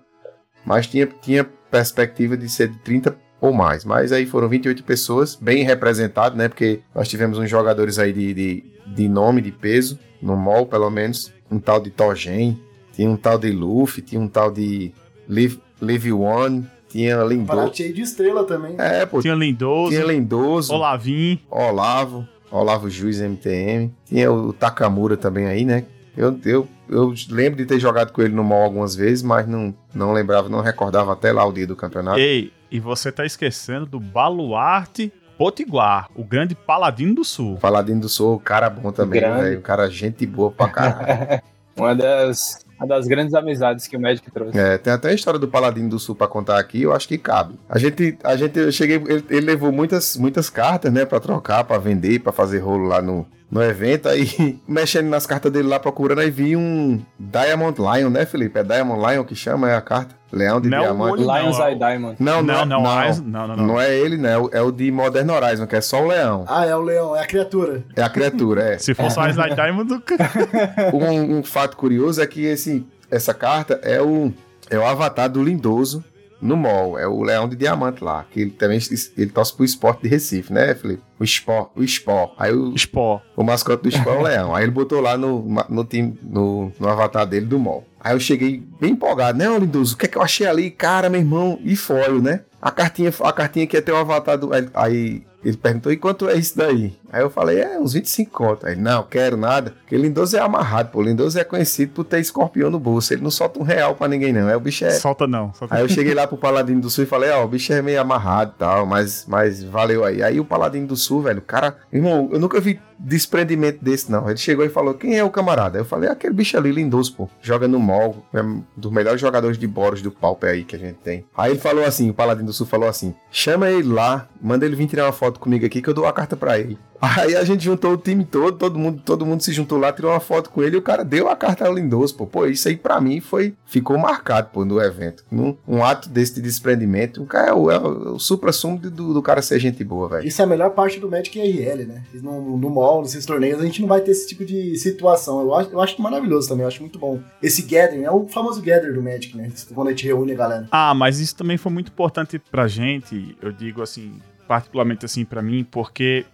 [0.65, 3.85] Mas tinha, tinha perspectiva de ser de 30 ou mais.
[3.85, 6.49] Mas aí foram 28 pessoas, bem representadas, né?
[6.49, 10.89] Porque nós tivemos uns jogadores aí de, de, de nome, de peso, no mall pelo
[10.91, 11.33] menos.
[11.51, 12.59] Um tal de Togen,
[12.93, 14.93] tinha um tal de Luffy, tinha um tal de
[15.29, 17.47] Live, Live One, tinha Lindoso.
[17.47, 18.77] Parado cheio de estrela também.
[18.79, 21.41] É, pô, Tinha Lindoso, tinha Lindoso, Olavim.
[21.51, 23.93] Olavo, Olavo Juiz MTM.
[24.05, 25.85] Tinha o Takamura também aí, né?
[26.17, 29.75] Eu, eu, eu lembro de ter jogado com ele no mall algumas vezes, mas não,
[29.95, 32.19] não lembrava, não recordava até lá o dia do campeonato.
[32.19, 37.57] Ei, e você tá esquecendo do Baluarte Potiguar, o grande paladino do sul.
[37.57, 39.61] Paladino do Sul, cara bom também, velho.
[39.63, 41.43] Cara, gente boa pra caralho.
[41.75, 44.59] Uma das, uma das grandes amizades que o Magic trouxe.
[44.59, 47.17] É, tem até a história do Paladino do Sul pra contar aqui, eu acho que
[47.17, 47.55] cabe.
[47.69, 51.65] A gente, a gente, eu cheguei, ele, ele levou muitas, muitas cartas, né, pra trocar,
[51.65, 55.79] pra vender, pra fazer rolo lá no, no evento, aí mexendo nas cartas dele lá,
[55.79, 58.59] procurando, aí vi um Diamond Lion, né, Felipe?
[58.59, 60.15] É Diamond Lion que chama, é a carta?
[60.33, 61.13] Leão de Não é Diamante.
[61.13, 62.17] olho, Lion's não, Eye Diamond.
[62.19, 63.67] Não, Não, não, não, não, Lions- não, não, não, não.
[63.75, 66.47] não é ele, né, é o- é de Modern Horizon, que é só o leão.
[66.49, 67.85] Ah, é o leão, é a criatura.
[67.95, 68.79] É a criatura, é.
[68.81, 70.17] Se fosse o Isaac Diamond, do ca-
[70.95, 74.33] um, um fato curioso é que esse, essa carta é o,
[74.71, 76.03] é o avatar do Lindoso
[76.43, 76.99] no mall.
[76.99, 78.27] É o Leão de Diamante lá.
[78.31, 78.79] Que ele também
[79.17, 81.03] ele torce pro esporte de Recife, né, Felipe?
[81.19, 81.71] O Sport.
[81.77, 82.33] O Sport.
[82.37, 83.23] Aí o, Spó.
[83.37, 84.55] o mascote do Sport é o Leão.
[84.55, 87.87] Aí ele botou lá no, no time, no, no avatar dele do mall.
[88.01, 89.95] Aí eu cheguei bem empolgado, né, Lindoso?
[89.95, 90.71] O que é que eu achei ali?
[90.71, 92.41] Cara, meu irmão, e foil, né?
[92.61, 94.51] A cartinha, a cartinha que ia ter o avatar do.
[94.75, 96.97] Aí Ele perguntou, e quanto é isso daí?
[97.13, 98.67] Aí eu falei, é uns 25 conto.
[98.67, 99.75] Aí, não, quero nada.
[99.81, 101.03] Porque Lindoso é amarrado, pô.
[101.03, 103.13] Lindoso é conhecido por ter escorpião no bolso.
[103.13, 104.49] Ele não solta um real pra ninguém, não.
[104.49, 104.91] Aí o bicho é.
[104.91, 105.53] Solta não.
[105.53, 105.75] Solta...
[105.75, 108.01] Aí eu cheguei lá pro Paladino do Sul e falei, ó, o bicho é meio
[108.01, 110.23] amarrado e tal, mas, mas valeu aí.
[110.23, 114.29] Aí o Paladino do Sul, velho, o cara, irmão, eu nunca vi desprendimento desse, não.
[114.29, 115.79] Ele chegou e falou, quem é o camarada?
[115.79, 117.29] Eu falei, aquele bicho ali, lindoso, pô.
[117.41, 120.79] Joga no mall, é um dos melhores jogadores de Boros do Pauper aí que a
[120.79, 121.25] gente tem.
[121.37, 124.77] Aí ele falou assim, o Paladino do Sul falou assim, chama ele lá, manda ele
[124.77, 126.79] vir tirar uma foto comigo aqui que eu dou a carta pra ele.
[127.01, 130.13] Aí a gente juntou o time todo, todo mundo, todo mundo se juntou lá, tirou
[130.13, 132.27] uma foto com ele e o cara deu a carta ao Lindoso, pô.
[132.27, 135.25] Pô, isso aí pra mim foi, ficou marcado, pô, no evento.
[135.29, 139.21] Num, um ato desse de desprendimento, o cara é o, é o supra-sumo do, do
[139.21, 140.29] cara ser gente boa, velho.
[140.29, 142.05] Isso é a melhor parte do Magic RL, né?
[142.15, 145.41] No, no mall, nesses torneios, a gente não vai ter esse tipo de situação.
[145.41, 147.21] Eu acho, eu acho maravilhoso também, eu acho muito bom.
[147.43, 149.51] Esse gathering, é o famoso gather do Magic, né?
[149.75, 150.69] Quando a gente reúne a galera.
[150.71, 154.21] Ah, mas isso também foi muito importante pra gente, eu digo assim,
[154.53, 156.27] particularmente assim pra mim, porque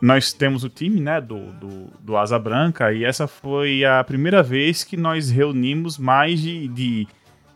[0.00, 4.40] nós temos o time, né, do, do, do, Asa Branca, e essa foi a primeira
[4.40, 7.08] vez que nós reunimos mais de, de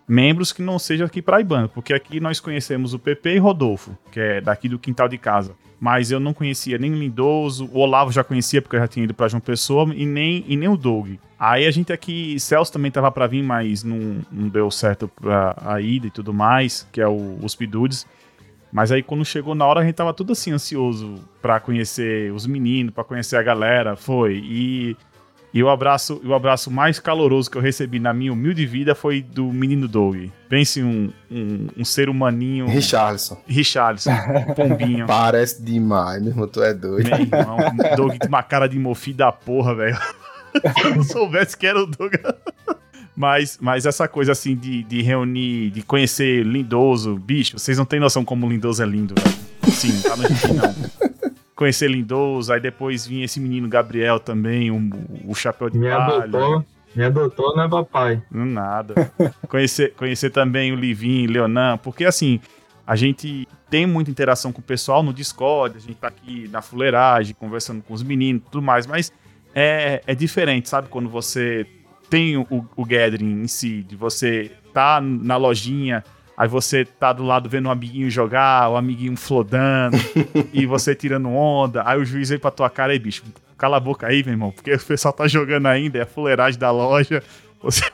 [0.09, 4.19] membros que não sejam aqui paraibano, porque aqui nós conhecemos o PP e Rodolfo, que
[4.19, 5.55] é daqui do quintal de casa.
[5.79, 9.05] Mas eu não conhecia nem o Lindoso, o Olavo já conhecia porque eu já tinha
[9.05, 11.15] ido para João Pessoa, e nem, e nem o Doug.
[11.39, 15.57] Aí a gente aqui, Celso também tava para vir, mas não, não deu certo pra
[15.65, 18.05] a ida e tudo mais, que é o, os Pidudes.
[18.73, 22.47] Mas aí quando chegou na hora a gente tava tudo assim ansioso para conhecer os
[22.47, 24.41] meninos, para conhecer a galera, foi.
[24.45, 24.97] E,
[25.53, 29.21] e o abraço, o abraço mais caloroso que eu recebi na minha humilde vida foi
[29.21, 30.29] do menino Doug.
[30.49, 32.67] Pense um, um, um ser humaninho.
[32.67, 33.39] Richarlison.
[33.47, 35.07] Richarlison, um pombinho.
[35.07, 37.09] Parece demais, meu irmão, tu é doido.
[37.09, 37.57] Meu irmão,
[37.97, 39.99] Doug tem uma cara de mofi da porra, velho.
[40.79, 42.13] Se eu não soubesse que era o Doug.
[43.21, 48.01] Mas, mas essa coisa assim de, de reunir, de conhecer Lindoso, bicho, vocês não têm
[48.01, 49.37] noção como Lindoso é lindo, velho.
[49.71, 50.75] Sim, tá no não.
[51.55, 54.89] Conhecer Lindoso, aí depois vinha esse menino Gabriel também, um,
[55.27, 56.25] o chapéu de Me palha.
[56.25, 56.65] adotou,
[56.97, 58.23] me adotou, não é papai.
[58.31, 59.13] Não nada.
[59.47, 62.41] conhecer, conhecer também o Livin, Leonan, porque assim,
[62.87, 66.63] a gente tem muita interação com o pessoal no Discord, a gente tá aqui na
[66.63, 69.13] fuleiragem, conversando com os meninos e tudo mais, mas
[69.55, 70.89] é, é diferente, sabe?
[70.89, 71.67] Quando você
[72.11, 72.47] tem o,
[72.77, 76.05] o gathering em si, de você tá na lojinha,
[76.37, 79.97] aí você tá do lado vendo um amiguinho jogar, o amiguinho flodando,
[80.53, 83.23] e você tirando onda, aí o juiz vem pra tua cara, aí bicho,
[83.57, 86.59] cala a boca aí, meu irmão, porque o pessoal tá jogando ainda, é a fuleiragem
[86.59, 87.23] da loja,
[87.63, 87.85] você...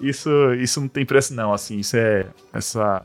[0.00, 3.02] isso, isso não tem preço não, assim, isso é essa,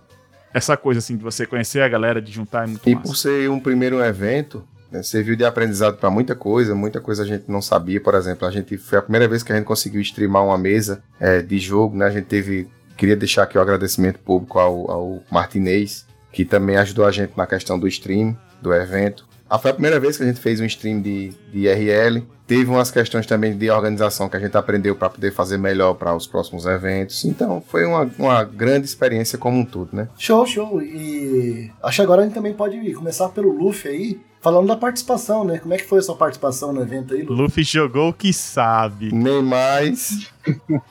[0.54, 3.08] essa coisa assim, de você conhecer a galera, de juntar é muito E massa.
[3.08, 7.26] por ser um primeiro evento, né, serviu de aprendizado para muita coisa, muita coisa a
[7.26, 10.02] gente não sabia, por exemplo, a gente foi a primeira vez que a gente conseguiu
[10.02, 12.06] streamar uma mesa é, de jogo, né?
[12.06, 12.68] A gente teve,
[12.98, 17.46] queria deixar aqui o agradecimento público ao, ao Martinez, que também ajudou a gente na
[17.46, 19.28] questão do stream do evento.
[19.50, 22.24] Ah, foi a primeira vez que a gente fez um stream de, de IRL.
[22.46, 26.16] Teve umas questões também de organização que a gente aprendeu para poder fazer melhor para
[26.16, 27.26] os próximos eventos.
[27.26, 30.08] Então, foi uma, uma grande experiência como um todo, né?
[30.18, 30.82] Show, show.
[30.82, 35.44] E acho que agora a gente também pode começar pelo Luffy aí, falando da participação,
[35.44, 35.60] né?
[35.60, 37.36] Como é que foi a sua participação no evento aí, Luffy?
[37.36, 39.14] Luffy jogou o que sabe.
[39.14, 40.32] Nem mais,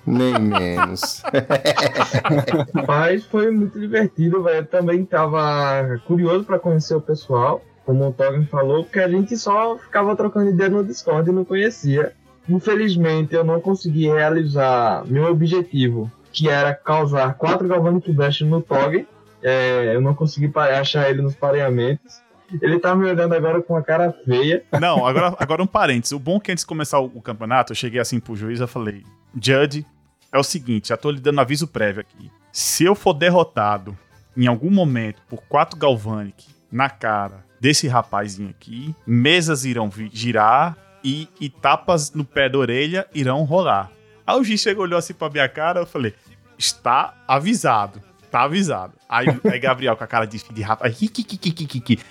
[0.07, 1.23] nem menos.
[2.87, 4.59] Mas foi muito divertido, velho.
[4.59, 9.37] Eu também tava curioso pra conhecer o pessoal, como o Togan falou, porque a gente
[9.37, 12.13] só ficava trocando ideia no Discord e não conhecia.
[12.49, 19.07] Infelizmente, eu não consegui realizar meu objetivo, que era causar quatro Galvanic Dash no Tog.
[19.43, 22.21] É, eu não consegui achar ele nos pareamentos.
[22.61, 24.65] Ele tá me olhando agora com uma cara feia.
[24.81, 26.13] Não, agora, agora um parênteses.
[26.13, 28.67] O bom é que antes de começar o, campeonato, eu cheguei assim pro juiz e
[28.67, 29.87] falei: Judge,
[30.33, 32.31] é o seguinte, já tô lhe dando aviso prévio aqui.
[32.53, 33.97] Se eu for derrotado
[34.37, 41.29] em algum momento por quatro Galvanic na cara desse rapazinho aqui, mesas irão girar e,
[41.41, 43.91] e tapas no pé da orelha irão rolar.
[44.27, 46.15] Aí o juiz chegou, olhou assim pra minha cara, eu falei:
[46.59, 48.03] está avisado.
[48.31, 48.93] Tá avisado.
[49.09, 50.99] Aí, aí Gabriel com a cara de, de rapaz.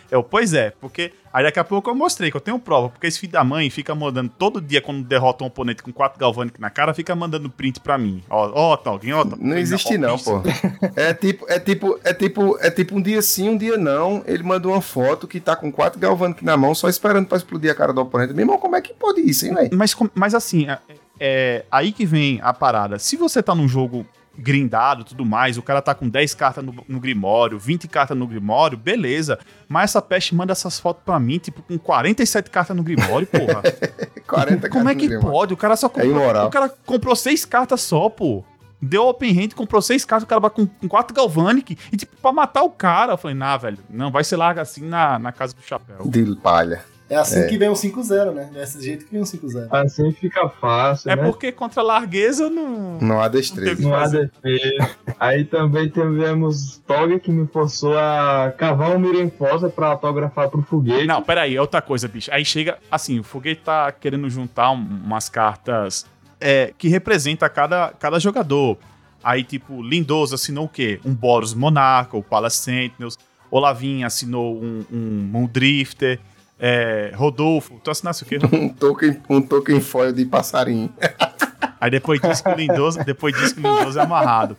[0.09, 1.13] Eu, pois é, porque.
[1.31, 3.69] Aí daqui a pouco eu mostrei que eu tenho prova, porque esse filho da mãe
[3.69, 7.47] fica mandando todo dia, quando derrota um oponente com quatro Galvanic na cara, fica mandando
[7.47, 8.23] print pra mim.
[8.27, 9.23] Ó, ó, Tolkien, ó.
[9.23, 10.41] Não existe não, pô.
[10.95, 14.23] É tipo, é tipo, é tipo, é tipo um dia sim, um dia não.
[14.25, 17.69] Ele mandou uma foto que tá com quatro galvanic na mão, só esperando pra explodir
[17.69, 18.33] a cara do oponente.
[18.33, 19.69] Meu irmão, como é que pode isso, hein, velho?
[19.77, 20.79] Mas, mas assim, é,
[21.19, 22.97] é aí que vem a parada.
[22.97, 24.07] Se você tá num jogo
[24.37, 28.27] grindado tudo mais, o cara tá com 10 cartas no, no Grimório, 20 cartas no
[28.27, 29.39] Grimório, beleza.
[29.67, 33.63] Mas essa peste manda essas fotos pra mim, tipo, com 47 cartas no Grimório, porra.
[34.27, 35.31] 40 Como é que Grimório.
[35.31, 35.53] pode?
[35.53, 36.11] O cara só comprou.
[36.11, 36.47] imoral.
[36.47, 38.43] o cara comprou seis cartas só, pô.
[38.79, 41.75] Deu open hand, comprou seis cartas, o cara vai com, com quatro Galvanic.
[41.91, 43.13] E, tipo, pra matar o cara.
[43.13, 45.97] Eu falei, nah, velho, não, vai ser larga assim na, na casa do chapéu.
[46.05, 46.85] De palha.
[47.09, 47.47] É assim É.
[47.47, 48.49] que vem um 5-0, né?
[48.53, 49.67] É desse jeito que vem um 5-0.
[49.71, 51.23] Assim fica fácil, É né?
[51.23, 52.97] porque contra a largueza não.
[52.99, 53.81] Não há destreza.
[53.81, 54.89] Não há defesa.
[55.19, 61.05] Aí também tivemos Toga que me forçou a cavar um Mirenfosa pra autografar pro foguete.
[61.07, 62.29] Não, peraí, é outra coisa, bicho.
[62.33, 66.05] Aí chega, assim, o Foguete tá querendo juntar um- umas cartas
[66.39, 68.77] é, que representa cada, cada jogador.
[69.23, 70.99] Aí, tipo, Lindoso assinou o quê?
[71.03, 73.17] Um Boros Monarca, o Palace Sentinels.
[73.49, 76.19] Olavinha assinou um, um Moondrifter.
[76.59, 78.39] É, Rodolfo, tu assinasse o quê?
[78.51, 80.91] Um token, um token foil de passarinho.
[81.79, 84.57] Aí depois diz que o Lindoso, depois diz que o Lindoso é amarrado.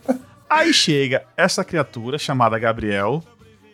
[0.49, 3.21] Aí chega essa criatura chamada Gabriel.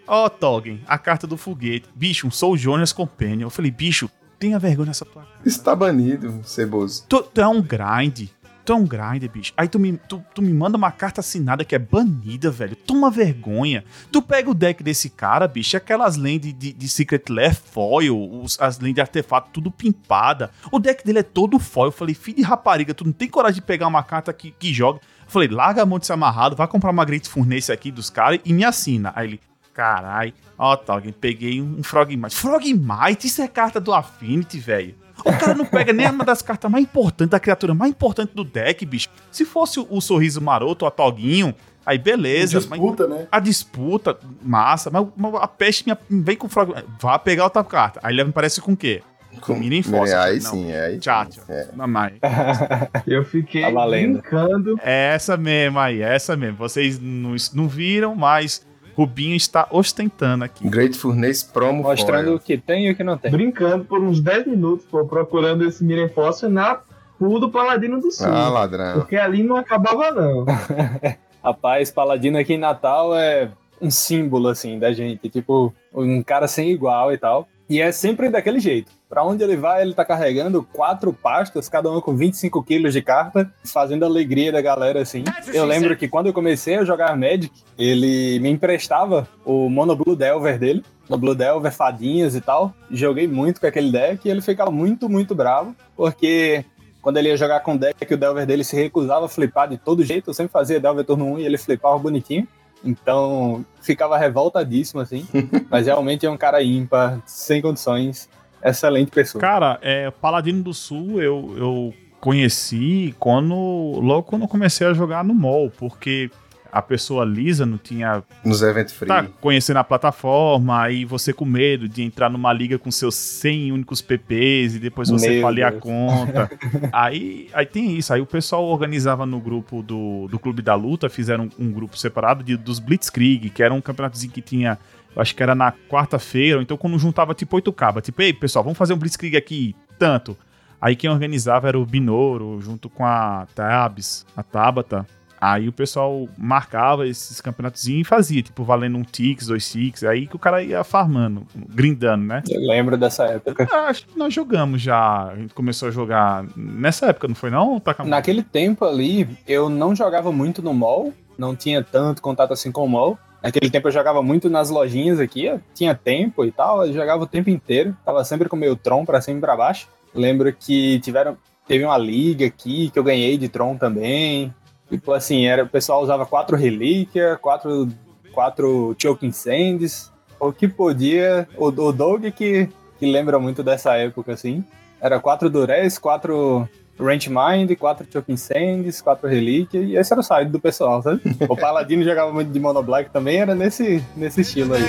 [0.08, 1.88] Ó, Tolkien, a carta do foguete.
[1.96, 3.48] Bicho, um Soul Jonas Companion.
[3.48, 4.10] Eu falei, bicho,
[4.40, 5.36] tenha vergonha nessa tua cara.
[5.46, 7.06] Isso tá banido, Ceboso.
[7.08, 8.30] Tu, tu é um grind.
[8.66, 9.54] Tu é um grind, bicho.
[9.56, 12.76] Aí tu me, tu, tu me manda uma carta assinada que é banida, velho.
[12.76, 13.84] Toma vergonha.
[14.12, 18.60] Tu pega o deck desse cara, bicho, aquelas lentes de, de Secret Lair foil, os-
[18.60, 20.50] as lentes de artefato tudo pimpada.
[20.72, 21.90] O deck dele é todo foil.
[21.90, 24.74] Eu falei, filho de rapariga, tu não tem coragem de pegar uma carta que, que
[24.74, 25.00] joga.
[25.00, 28.10] Eu falei, larga a mão de ser amarrado, vai comprar uma Great Furnace aqui dos
[28.10, 29.14] caras e me assina.
[29.16, 29.40] Aí ele,
[29.76, 32.36] carai, ó, Tolkien, peguei um Frogmite.
[32.36, 33.28] Frogmite?
[33.28, 34.96] Isso é carta do Affinity, velho.
[35.24, 38.44] O cara não pega nem uma das cartas mais importantes, da criatura mais importante do
[38.44, 39.10] deck, bicho.
[39.32, 41.54] Se fosse o, o Sorriso Maroto, o Atoguinho,
[41.86, 42.56] aí beleza.
[42.70, 43.28] mas- Disputa, né?
[43.32, 46.74] a disputa, massa, mas, mas a peste me, vem com frog.
[47.00, 48.00] Vá pegar outra carta.
[48.04, 49.02] Aí ele me parece com o quê?
[49.42, 50.14] Com em Força.
[50.14, 50.52] É, aí Não.
[50.52, 50.98] sim, é aí.
[51.00, 51.44] Tchau, tchau.
[51.50, 51.68] É.
[51.76, 52.14] Mamãe.
[53.06, 54.20] Eu fiquei Tá valendo.
[54.22, 54.80] brincando.
[54.82, 56.56] É essa mesmo aí, é essa mesmo.
[56.58, 60.68] Vocês não, não viram, mas Rubinho está ostentando aqui.
[60.68, 62.36] Great Furnace Promo Mostrando foil.
[62.38, 63.30] o que tem e o que não tem.
[63.32, 66.80] Brincando por uns 10 minutos, pô, procurando esse Mirenfosa na
[67.20, 68.28] pool do Paladino do Sul.
[68.28, 68.94] Ah, ladrão.
[68.94, 70.46] Porque ali não acabava, não.
[71.44, 75.30] Rapaz, Paladino aqui em Natal é um símbolo, assim, da gente.
[75.30, 77.48] Tipo, um cara sem igual e tal.
[77.70, 78.92] E é sempre daquele jeito.
[79.16, 83.02] Pra onde ele vai, ele tá carregando quatro pastas, cada uma com 25 quilos de
[83.02, 85.24] carta, fazendo a alegria da galera, assim.
[85.54, 90.18] Eu lembro que quando eu comecei a jogar Magic, ele me emprestava o Mono Blue
[90.18, 90.84] Delver dele.
[91.08, 92.74] No Blue Delver, fadinhas e tal.
[92.92, 96.66] Joguei muito com aquele deck e ele ficava muito, muito bravo, porque
[97.02, 99.78] quando ele ia jogar com o deck, o Delver dele se recusava a flipar de
[99.78, 100.30] todo jeito.
[100.30, 102.46] Eu sempre fazia Delver turno 1 e ele flipava bonitinho.
[102.84, 105.26] Então, ficava revoltadíssimo, assim.
[105.72, 108.28] Mas realmente é um cara ímpar, sem condições.
[108.66, 109.40] Excelente pessoa.
[109.40, 113.54] Cara, é, Paladino do Sul eu, eu conheci quando.
[113.54, 116.32] Logo quando eu comecei a jogar no mall, porque
[116.76, 119.08] a pessoa lisa não tinha Nos eventos free.
[119.08, 123.72] tá conhecendo a plataforma, aí você com medo de entrar numa liga com seus 100
[123.72, 126.52] únicos PPs e depois você falir a conta.
[126.92, 131.10] aí, aí tem isso, aí o pessoal organizava no grupo do, do Clube da Luta,
[131.10, 134.78] fizeram um, grupo separado de, dos Blitzkrieg, que era um campeonatozinho que tinha,
[135.22, 138.64] acho que era na quarta-feira, ou então quando juntava tipo oito cabas, tipo, ei pessoal,
[138.64, 140.38] vamos fazer um Blitzkrieg aqui, tanto.
[140.82, 145.06] Aí quem organizava era o Binoro, junto com a Tabs, a Tabata.
[145.40, 150.28] Aí o pessoal marcava esses campeonatos e fazia, tipo, valendo um Tix, dois Tix, aí
[150.28, 152.42] que o cara ia farmando, grindando, né?
[152.50, 153.68] Eu lembro dessa época.
[153.72, 157.50] Ah, Acho que nós jogamos já, a gente começou a jogar nessa época, não foi
[157.50, 158.16] não, Takamura?
[158.16, 162.86] Naquele tempo ali, eu não jogava muito no mall, não tinha tanto contato assim com
[162.86, 163.20] o mall.
[163.46, 167.28] Naquele tempo eu jogava muito nas lojinhas aqui, tinha tempo e tal, eu jogava o
[167.28, 169.88] tempo inteiro, tava sempre com o meu Tron pra cima e pra baixo.
[170.16, 171.38] Lembro que tiveram,
[171.68, 174.52] teve uma liga aqui que eu ganhei de Tron também.
[174.90, 177.88] Tipo assim, era, o pessoal usava quatro relíquias, quatro,
[178.34, 181.48] quatro Choking Sands, o que podia.
[181.56, 182.68] O, o Doug que,
[182.98, 184.66] que lembra muito dessa época, assim.
[185.00, 186.68] Era quatro Durez, quatro
[187.00, 191.22] Range Mind, quatro Choking Sands, quatro Relíquias, e esse era o side do pessoal, sabe?
[191.48, 194.84] O Paladino jogava muito de Mono Black também, era nesse, nesse estilo aí.
[194.84, 194.88] É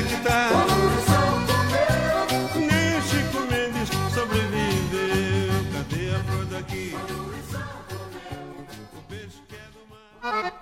[9.73, 10.57] do mar.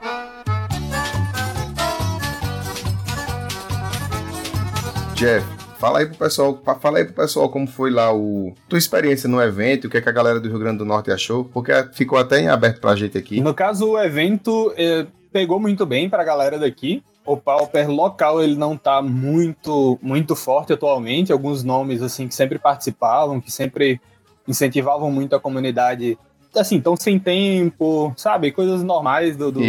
[5.15, 9.29] Jeff, fala aí pro pessoal, fala aí pro pessoal como foi lá o tua experiência
[9.29, 11.73] no evento, o que, é que a galera do Rio Grande do Norte achou, porque
[11.93, 13.41] ficou até em aberto pra gente aqui.
[13.41, 17.03] No caso, o evento eh, pegou muito bem pra galera daqui.
[17.27, 21.33] O Pauper local ele não tá muito muito forte atualmente.
[21.33, 23.99] Alguns nomes assim que sempre participavam, que sempre
[24.47, 26.19] incentivavam muito a comunidade,
[26.55, 28.53] assim, tão sem tempo, sabe?
[28.53, 29.61] Coisas normais do, do-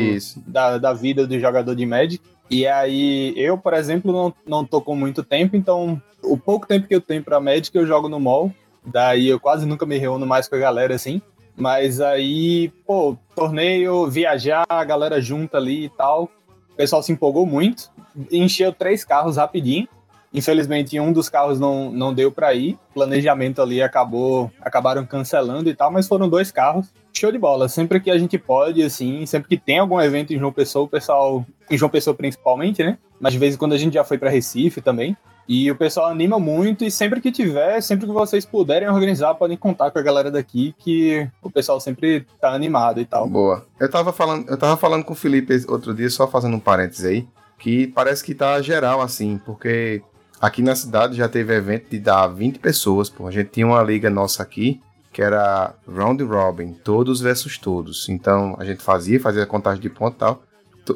[0.45, 2.21] da, da vida do jogador de Magic.
[2.49, 6.87] E aí, eu, por exemplo, não, não tô com muito tempo, então o pouco tempo
[6.87, 8.51] que eu tenho pra Magic eu jogo no mall.
[8.85, 11.21] Daí eu quase nunca me reúno mais com a galera assim.
[11.57, 16.29] Mas aí, pô, torneio, viajar, a galera junta ali e tal.
[16.71, 17.89] O pessoal se empolgou muito.
[18.31, 19.87] Encheu três carros rapidinho.
[20.33, 22.77] Infelizmente, um dos carros não, não deu para ir.
[22.93, 26.87] Planejamento ali acabou, acabaram cancelando e tal, mas foram dois carros.
[27.17, 27.69] Show de bola.
[27.69, 30.87] Sempre que a gente pode, assim, sempre que tem algum evento em João Pessoa, o
[30.87, 32.97] pessoal, em João Pessoa principalmente, né?
[33.19, 35.15] Mas de vez em quando a gente já foi para Recife também.
[35.47, 39.55] E o pessoal anima muito e sempre que tiver, sempre que vocês puderem organizar, podem
[39.55, 43.29] contar com a galera daqui que o pessoal sempre tá animado e tal.
[43.29, 43.63] Boa.
[43.79, 47.05] Eu tava falando, eu tava falando com o Felipe outro dia, só fazendo um parênteses
[47.05, 47.27] aí,
[47.59, 50.01] que parece que tá geral assim, porque
[50.41, 53.27] aqui na cidade já teve evento de dar 20 pessoas, pô.
[53.27, 54.81] A gente tinha uma liga nossa aqui,
[55.15, 58.09] que era round robin, todos versus todos.
[58.09, 60.43] Então a gente fazia, fazia a contagem de ponto e tal.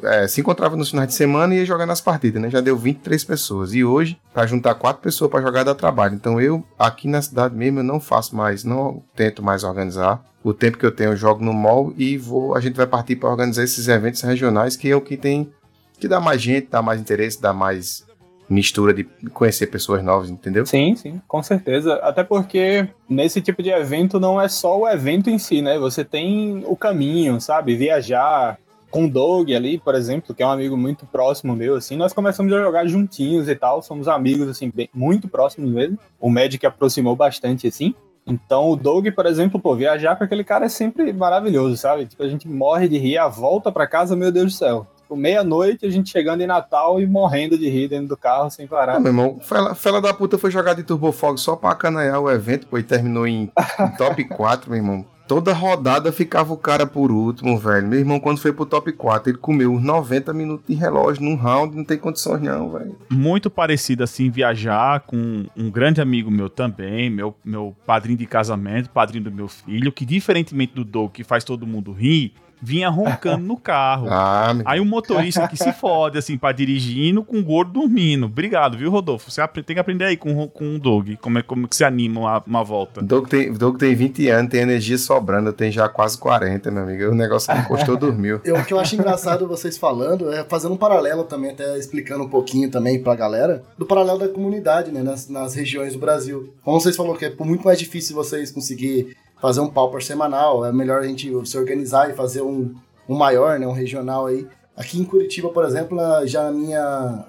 [0.03, 2.49] É, se encontrava nos finais de semana e ia jogar nas partidas, né?
[2.49, 3.74] Já deu 23 pessoas.
[3.74, 6.15] E hoje, pra juntar quatro pessoas pra jogar dá trabalho.
[6.15, 10.22] Então eu, aqui na cidade mesmo, eu não faço mais, não tento mais organizar.
[10.43, 13.15] O tempo que eu tenho, eu jogo no mall e vou, a gente vai partir
[13.15, 15.49] para organizar esses eventos regionais, que é o que tem,
[15.97, 18.03] que dá mais gente, dá mais interesse, dá mais
[18.50, 20.66] mistura de conhecer pessoas novas, entendeu?
[20.66, 21.95] Sim, sim, com certeza.
[21.97, 25.78] Até porque nesse tipo de evento não é só o evento em si, né?
[25.78, 27.76] Você tem o caminho, sabe?
[27.76, 28.58] Viajar.
[28.91, 32.12] Com o Doug ali, por exemplo, que é um amigo muito próximo meu, assim, nós
[32.12, 36.00] começamos a jogar juntinhos e tal, somos amigos, assim, bem- muito próximos mesmo.
[36.20, 37.93] O Magic aproximou bastante, assim.
[38.26, 42.08] Então, o Doug, por exemplo, pô, viajar com aquele cara é sempre maravilhoso, sabe?
[42.08, 44.88] Tipo, a gente morre de rir, a volta pra casa, meu Deus do céu.
[45.10, 48.68] Tipo, meia-noite, a gente chegando em Natal e morrendo de rir dentro do carro sem
[48.68, 48.97] parar.
[48.97, 52.30] Ah, meu irmão, fela, fela da puta foi jogar de Turbofog só pra acanaiar o
[52.30, 55.03] evento, pô, e terminou em, em top 4, meu irmão.
[55.28, 57.88] Toda rodada ficava o cara por último, velho.
[57.88, 61.36] Meu irmão, quando foi pro top 4, ele comeu uns 90 minutos de relógio num
[61.36, 62.95] round, não tem condições não, velho.
[63.10, 68.91] muito parecido assim viajar com um grande amigo meu também, meu, meu padrinho de casamento,
[68.91, 73.45] padrinho do meu filho, que diferentemente do Doug que faz todo mundo rir, vinha roncando
[73.45, 74.07] no carro.
[74.20, 78.26] Ah, Aí o motorista que se fode, assim, pra dirigindo com o gordo dormindo.
[78.26, 79.30] Obrigado, viu, Rodolfo?
[79.32, 81.84] Você tem que aprender aí com, o- com o Doug, como é como que se
[81.84, 83.01] anima uma, uma volta.
[83.01, 86.84] Doug tem, Doug tem 20 anos, tem energia sobrando, eu tenho já quase 40, meu
[86.84, 87.12] amigo.
[87.12, 88.41] O negócio que encostou, dormiu.
[88.43, 92.24] Eu, o que eu acho engraçado vocês falando é fazendo um paralelo também, até explicando
[92.24, 96.53] um pouquinho também pra galera, do paralelo da comunidade, né, nas, nas regiões do Brasil.
[96.64, 100.72] Como vocês falaram que é muito mais difícil vocês conseguir fazer um pauper semanal, é
[100.72, 102.74] melhor a gente se organizar e fazer um,
[103.08, 104.48] um maior, né, um regional aí.
[104.76, 107.26] Aqui em Curitiba, por exemplo, já na minha,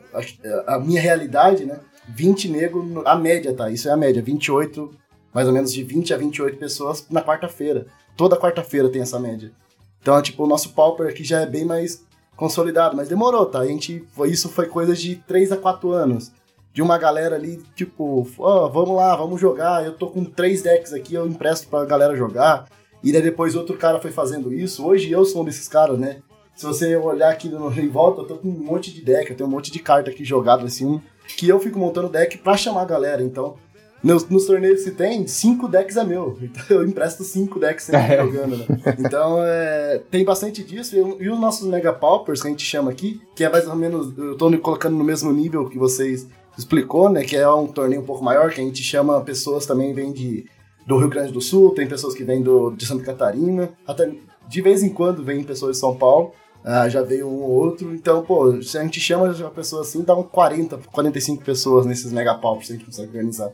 [0.66, 3.70] a, a minha realidade, né, 20 negros, a média, tá?
[3.70, 4.90] Isso é a média, 28,
[5.32, 7.86] mais ou menos de 20 a 28 pessoas na quarta-feira.
[8.16, 9.52] Toda quarta-feira tem essa média.
[10.00, 12.04] Então, tipo, o nosso pauper aqui já é bem mais
[12.36, 13.60] consolidado, mas demorou, tá?
[13.60, 16.32] A gente, isso foi coisa de 3 a 4 anos.
[16.72, 19.84] De uma galera ali, tipo, ó, vamos lá, vamos jogar.
[19.84, 22.66] Eu tô com três decks aqui, eu empresto pra galera jogar.
[23.02, 24.86] E daí depois outro cara foi fazendo isso.
[24.86, 26.18] Hoje eu sou um desses caras, né?
[26.54, 29.36] Se você olhar aqui no, em volta, eu tô com um monte de deck, eu
[29.36, 31.00] tenho um monte de carta aqui jogado assim,
[31.36, 33.22] que eu fico montando deck pra chamar a galera.
[33.22, 33.56] Então,
[34.02, 36.38] nos, nos torneios que tem, cinco decks é meu.
[36.42, 38.22] Então eu empresto cinco decks sempre É.
[38.24, 38.66] jogando, né?
[38.98, 40.94] Então é, tem bastante disso.
[40.94, 43.74] E, e os nossos Mega Paupers, que a gente chama aqui, que é mais ou
[43.74, 44.16] menos.
[44.16, 46.28] Eu tô colocando no mesmo nível que vocês
[46.60, 47.24] explicou, né?
[47.24, 50.46] Que é um torneio um pouco maior, que a gente chama pessoas também vêm de
[50.86, 54.10] do Rio Grande do Sul, tem pessoas que vêm do, de Santa Catarina, até
[54.48, 56.32] de vez em quando vem pessoas de São Paulo.
[56.64, 60.02] ah, já veio um ou outro, então, pô, se a gente chama uma pessoa assim,
[60.02, 63.52] dá um 40, 45 pessoas nesses mega paupers que a gente consegue organizar.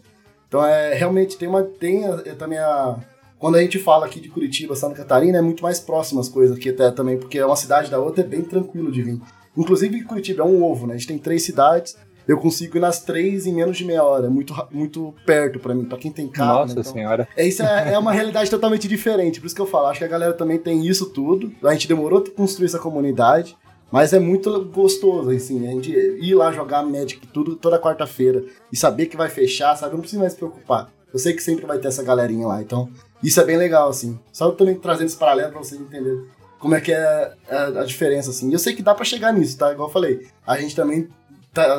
[0.49, 1.63] Então, é, realmente, tem uma.
[1.63, 2.99] Tem a- é também a.
[3.39, 6.57] Quando a gente fala aqui de Curitiba, Santa Catarina, é muito mais próximo as coisas
[6.57, 9.21] aqui até também, porque uma cidade da outra é bem tranquilo de vir.
[9.57, 10.95] Inclusive, Curitiba é um ovo, né?
[10.95, 11.97] A gente tem três cidades,
[12.27, 14.27] eu consigo ir nas três em menos de meia hora.
[14.27, 16.61] É muito, muito perto pra mim, pra quem tem carro.
[16.61, 16.81] Nossa né?
[16.81, 17.29] Então, senhora.
[17.37, 20.05] é, isso é, é uma realidade totalmente diferente, por isso que eu falo, acho que
[20.05, 21.53] a galera também tem isso tudo.
[21.62, 23.57] A gente demorou pra construir essa comunidade,
[23.91, 28.77] mas é muito gostoso, assim, a gente ir lá jogar Magic tudo toda quarta-feira e
[28.77, 29.93] saber que vai fechar, sabe?
[29.93, 30.91] Não preciso mais se preocupar.
[31.12, 32.91] Eu sei que sempre vai ter essa galerinha lá, então
[33.22, 34.18] isso é bem legal, assim.
[34.33, 36.24] Só também trazendo esse paralelo pra vocês entenderem
[36.59, 38.51] como é que é a, a diferença, assim.
[38.51, 39.72] E eu sei que dá pra chegar nisso, tá?
[39.72, 41.09] Igual eu falei, a gente também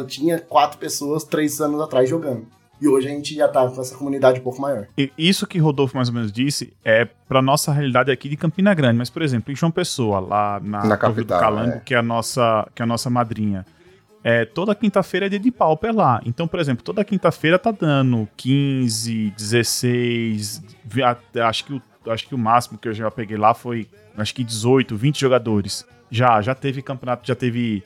[0.07, 2.45] tinha quatro pessoas três anos atrás jogando.
[2.79, 4.85] E hoje a gente já tá com essa comunidade um pouco maior.
[4.95, 8.71] E Isso que Rodolfo mais ou menos disse é pra nossa realidade aqui de Campina
[8.75, 11.79] Grande, mas por exemplo, em João Pessoa, lá na, Na Torre do capital, Calango, é.
[11.79, 13.65] que é a nossa que é a nossa madrinha.
[14.23, 16.21] É, toda quinta-feira é dia de pauper lá.
[16.25, 21.17] Então, por exemplo, toda quinta-feira tá dando 15, 16, vi- a-
[21.47, 23.85] acho que o acho que o máximo que eu já peguei lá foi
[24.17, 25.85] acho que 18, 20 jogadores.
[26.09, 27.83] Já, já teve campeonato, já teve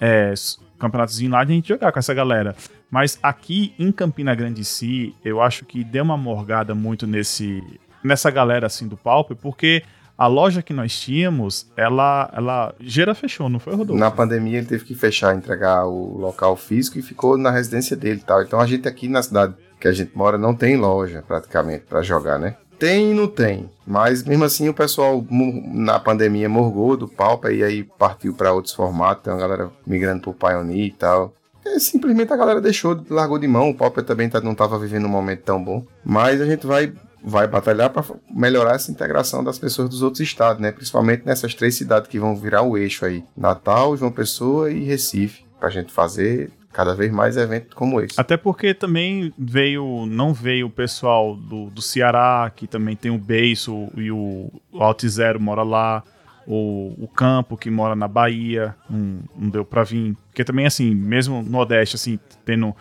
[0.00, 0.32] é,
[0.78, 2.54] campeonatozinho lá de a gente jogar com essa galera.
[2.90, 7.62] Mas aqui em Campina Grande em si, eu acho que deu uma morgada muito nesse
[8.02, 9.82] nessa galera assim do Pauper, porque
[10.16, 13.98] a loja que nós tínhamos, ela, ela Gera fechou, não foi, Rodolfo?
[13.98, 18.20] Na pandemia ele teve que fechar, entregar o local físico e ficou na residência dele
[18.22, 18.42] e tal.
[18.42, 22.00] Então a gente aqui na cidade que a gente mora não tem loja praticamente pra
[22.02, 22.56] jogar, né?
[22.84, 27.64] Tem e não tem, mas mesmo assim o pessoal na pandemia morgou do Pauper e
[27.64, 31.32] aí partiu pra outros formatos, tem uma galera migrando pro Pioneer e tal.
[31.64, 35.06] É, simplesmente a galera deixou, largou de mão, o Pauper também tá- não tava vivendo
[35.06, 35.82] um momento tão bom.
[36.04, 36.92] Mas a gente vai
[37.24, 40.70] vai batalhar para melhorar essa integração das pessoas dos outros estados, né?
[40.70, 45.42] Principalmente nessas três cidades que vão virar o eixo aí: Natal, João Pessoa e Recife,
[45.58, 48.20] pra gente fazer cada vez mais eventos como esse.
[48.20, 53.16] Até porque também veio, não veio o pessoal do, do Ceará, que também tem o
[53.16, 56.02] Beiço e o, o Alt Zero mora lá,
[56.46, 60.16] o, o Campo, que mora na Bahia, não, não deu pra vir.
[60.26, 62.74] Porque também, assim, mesmo no Nordeste, assim, tendo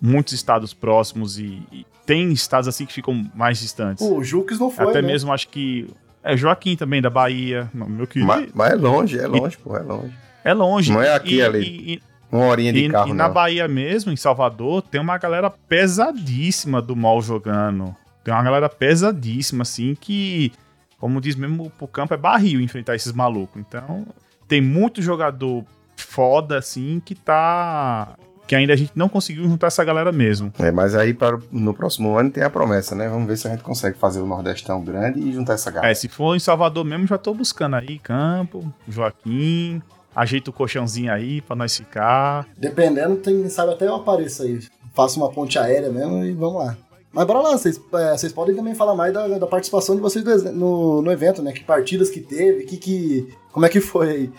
[0.00, 4.06] muitos estados próximos e, e tem estados, assim, que ficam mais distantes.
[4.06, 5.08] O Jukes não foi, Até né?
[5.08, 5.88] mesmo, acho que...
[6.22, 8.26] É, Joaquim também, da Bahia, meu querido.
[8.26, 10.14] Mas, mas é longe, é longe, pô, é longe.
[10.44, 10.92] É longe.
[10.92, 12.02] Não é aqui, e, ali.
[12.30, 13.34] Uma horinha de e, carro, e na não.
[13.34, 17.94] Bahia mesmo, em Salvador, tem uma galera pesadíssima do mal jogando.
[18.22, 20.52] Tem uma galera pesadíssima, assim, que,
[20.98, 23.60] como diz mesmo, pro campo é barril enfrentar esses malucos.
[23.60, 24.06] Então,
[24.46, 25.64] tem muito jogador
[25.96, 28.14] foda, assim, que tá.
[28.46, 30.52] Que ainda a gente não conseguiu juntar essa galera mesmo.
[30.58, 33.08] É, mas aí para, no próximo ano tem a promessa, né?
[33.08, 35.92] Vamos ver se a gente consegue fazer o Nordestão grande e juntar essa galera.
[35.92, 39.80] É, se for em Salvador mesmo, já tô buscando aí, Campo, Joaquim.
[40.14, 42.46] Ajeita o colchãozinho aí pra nós ficar.
[42.56, 44.60] Dependendo, tem, sabe, até eu apareço aí.
[44.94, 46.76] Faço uma ponte aérea mesmo e vamos lá.
[47.12, 50.24] Mas bora lá, vocês, é, vocês podem também falar mais da, da participação de vocês
[50.24, 51.52] do no, no evento, né?
[51.52, 54.32] Que partidas que teve, que, que, como é que foi aí?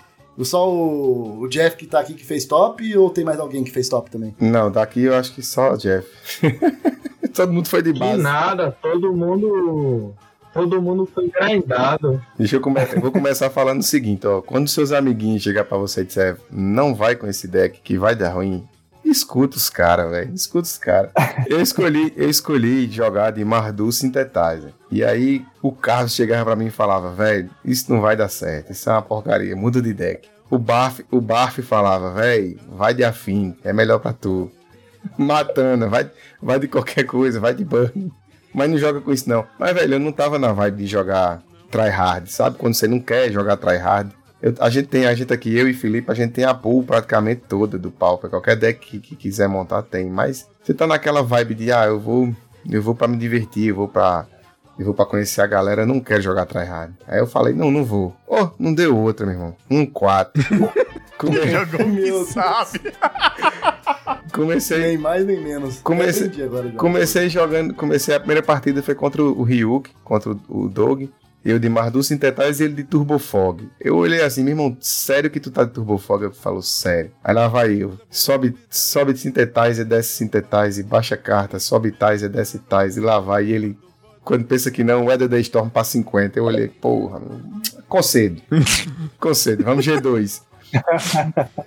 [0.43, 3.71] Só o, o Jeff que tá aqui que fez top ou tem mais alguém que
[3.71, 4.33] fez top também?
[4.39, 6.07] Não, daqui eu acho que só o Jeff.
[7.33, 8.21] Todo mundo foi de base.
[8.21, 10.13] nada, todo mundo.
[10.53, 12.21] Todo mundo foi grindado.
[12.37, 12.99] Deixa eu começar.
[12.99, 14.41] Vou começar falando o seguinte, ó.
[14.41, 18.15] Quando seus amiguinhos chegar pra você e disser, não vai com esse deck que vai
[18.15, 18.67] dar ruim,
[19.03, 20.33] escuta os caras, velho.
[20.33, 21.11] Escuta os caras.
[21.47, 24.73] Eu escolhi, eu escolhi jogar de Mardu Synthetizer.
[24.91, 28.71] E aí o Carlos chegava pra mim e falava, velho, isso não vai dar certo.
[28.71, 29.55] Isso é uma porcaria.
[29.55, 30.27] Muda de deck.
[30.49, 34.51] O Barf, o Barf falava, velho, vai de afim, é melhor pra tu.
[35.17, 38.11] Matana, vai, vai de qualquer coisa, vai de burn.
[38.53, 39.45] Mas não joga com isso não.
[39.57, 42.57] Mas, velho, eu não tava na vibe de jogar tryhard, sabe?
[42.57, 44.11] Quando você não quer jogar tryhard.
[44.41, 46.83] Eu, a gente tem, a gente aqui, eu e Felipe, a gente tem a pool
[46.83, 48.29] praticamente toda do Pauper.
[48.29, 50.09] Qualquer deck que, que quiser montar tem.
[50.09, 52.33] Mas você tá naquela vibe de, ah, eu vou,
[52.69, 54.25] eu vou pra me divertir, eu vou pra,
[54.79, 56.93] eu vou pra conhecer a galera, eu não quero jogar tryhard.
[57.07, 58.15] Aí eu falei, não, não vou.
[58.27, 59.55] Oh, não deu outra, meu irmão.
[59.69, 60.41] Um 4.
[61.21, 62.29] Jogou Meu que Deus.
[62.29, 62.81] sabe.
[64.31, 65.79] Comecei, Nem mais nem menos.
[65.79, 66.31] Comecei-.
[66.77, 71.09] Comecei jogando, comecei a primeira partida foi contra o Ryuk, contra o, Dog.
[71.43, 73.67] Eu de Mardu Synthetize e ele de Turbo Fog.
[73.79, 76.23] Eu olhei assim, meu irmão, sério que tu tá de Turbo Fog?
[76.23, 77.11] Eu falo, sério.
[77.23, 77.97] Aí lá vai eu.
[78.11, 83.45] Sobe, sobe Synthetize, desce Synthetize, baixa carta, sobe Tize, desce Tize, e lá vai.
[83.45, 83.77] E ele,
[84.23, 86.37] quando pensa que não, Weather Day Storm pra 50.
[86.37, 87.19] Eu olhei, porra,
[87.89, 88.39] concedo.
[89.19, 90.43] concedo, vamos G2.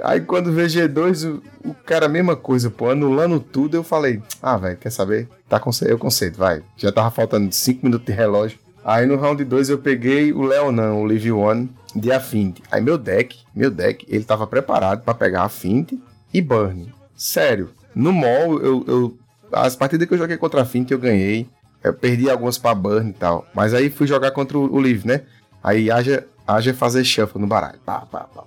[0.02, 4.57] Aí quando vê G2, o, o cara, mesma coisa, pô, anulando tudo, eu falei, ah,
[4.57, 5.28] velho, quer saber?
[5.48, 6.62] Tá eu concedo, vai.
[6.76, 8.59] Já tava faltando 5 minutos de relógio.
[8.84, 12.62] Aí no round 2 eu peguei o Leonan, o Live One, de Affinity.
[12.70, 15.98] Aí meu deck, meu deck, ele tava preparado pra pegar Affinity
[16.32, 16.92] e Burn.
[17.16, 19.18] Sério, no mall, eu, eu-
[19.52, 21.48] as partidas que eu joguei contra Affinity eu ganhei.
[21.82, 23.46] Eu perdi algumas pra Burn e tal.
[23.55, 25.22] Mas aí fui jogar contra o, o Live, né?
[25.62, 27.78] Aí haja, haja fazer shuffle no baralho.
[27.84, 28.42] Pá, pá, pá.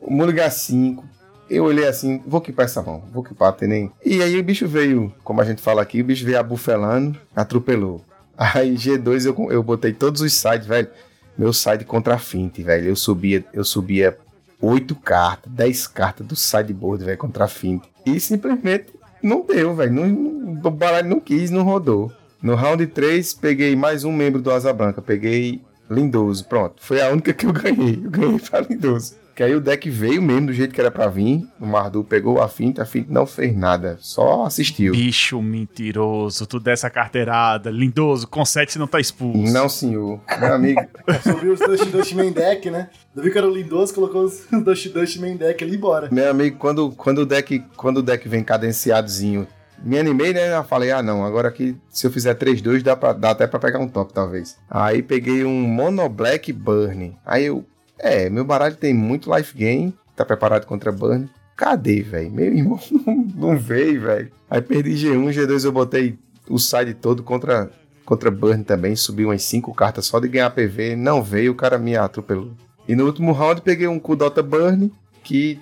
[0.00, 1.04] O Mulligar 5.
[1.48, 3.90] Eu olhei assim, vou equipar essa mão, vou equipar, tem nem.
[4.04, 8.04] E aí o bicho veio, como a gente fala aqui, o bicho veio abufelando, atropelou.
[8.38, 10.88] Aí G2 eu, eu botei todos os sides, velho.
[11.36, 12.88] Meu side contra a Fint, velho.
[12.88, 14.16] Eu subia, eu subia
[14.60, 17.82] 8 cartas, 10 cartas do sideboard, velho, contra a Fint.
[18.06, 18.86] E simplesmente
[19.22, 19.92] não deu, velho.
[19.92, 22.12] Não- o baralho não quis, não rodou.
[22.40, 25.02] No round 3, peguei mais um membro do Asa Branca.
[25.02, 25.60] Peguei
[25.90, 26.44] Lindoso.
[26.46, 26.76] Pronto.
[26.80, 28.00] Foi a única que eu ganhei.
[28.04, 29.14] Eu ganhei pra Lindoso.
[29.40, 31.48] Que aí o deck veio mesmo do jeito que era pra vir.
[31.58, 33.96] O Mardu pegou a finta, a finta não fez nada.
[33.98, 34.92] Só assistiu.
[34.92, 39.50] Bicho mentiroso, tu dessa carteirada, lindoso, com 7 não tá expulso.
[39.50, 40.20] Não, senhor.
[40.38, 40.82] Meu amigo.
[41.24, 42.90] Subiu os Dust Dust Main Deck, né?
[43.16, 46.10] Eu vi que era o Lindoso, colocou os Dust Dust Main Deck ali e bora.
[46.12, 49.46] Meu amigo, quando, quando, o deck, quando o deck vem cadenciadozinho,
[49.82, 50.54] me animei, né?
[50.54, 53.58] Eu falei, ah, não, agora aqui, se eu fizer 3-2, dá, pra- dá até pra
[53.58, 54.58] pegar um top, talvez.
[54.68, 57.16] Aí peguei um Mono Black Burn.
[57.24, 57.64] Aí eu,
[58.00, 61.28] é, meu baralho tem muito life gain, tá preparado contra Burn.
[61.56, 62.30] Cadê, velho?
[62.30, 64.30] Meu irmão não, não veio, velho.
[64.48, 67.70] Aí perdi G1, G2 eu botei o side todo contra,
[68.04, 71.78] contra Burn também, subi umas 5 cartas só de ganhar PV, não veio, o cara
[71.78, 72.52] me atropelou.
[72.88, 74.90] E no último round peguei um Kudota Burn,
[75.22, 75.60] que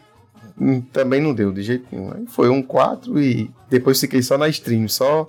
[0.59, 2.12] hum, também não deu de jeito nenhum.
[2.12, 5.26] Aí foi um 4 e depois fiquei só na stream, só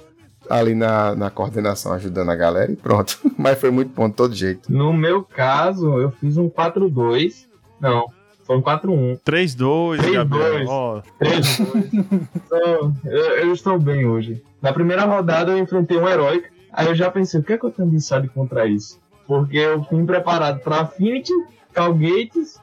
[0.50, 3.20] ali na, na coordenação ajudando a galera e pronto.
[3.38, 4.72] Mas foi muito bom de todo jeito.
[4.72, 7.45] No meu caso, eu fiz um 4-2.
[7.80, 8.08] Não,
[8.43, 9.20] foi um 4-1.
[9.24, 10.14] 3-2, 3-2.
[10.14, 10.68] Gabriel.
[10.68, 12.28] Ó, 3-2.
[12.36, 14.43] Então, eu, eu estou bem hoje.
[14.62, 16.43] Na primeira rodada eu enfrentei um herói.
[16.74, 19.00] Aí eu já pensei, o que é que eu tenho de insight contra isso?
[19.28, 21.34] Porque eu fui preparado para Affinity,
[21.74, 22.60] Calgates,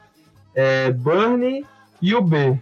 [0.54, 1.64] é, Burn
[2.02, 2.58] e o B.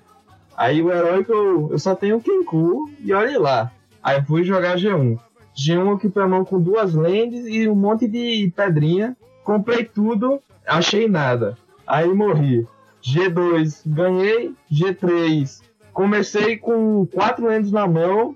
[0.57, 3.72] Aí o herói que eu, eu só tenho o Kenku e olha lá.
[4.05, 5.19] Aí fui jogar G1.
[5.57, 9.17] G1 eu equipei a mão com duas lentes e um monte de pedrinha.
[9.43, 11.57] Comprei tudo, achei nada.
[11.87, 12.67] Aí morri.
[13.03, 18.35] G2 ganhei, G3 comecei com quatro lentes na mão.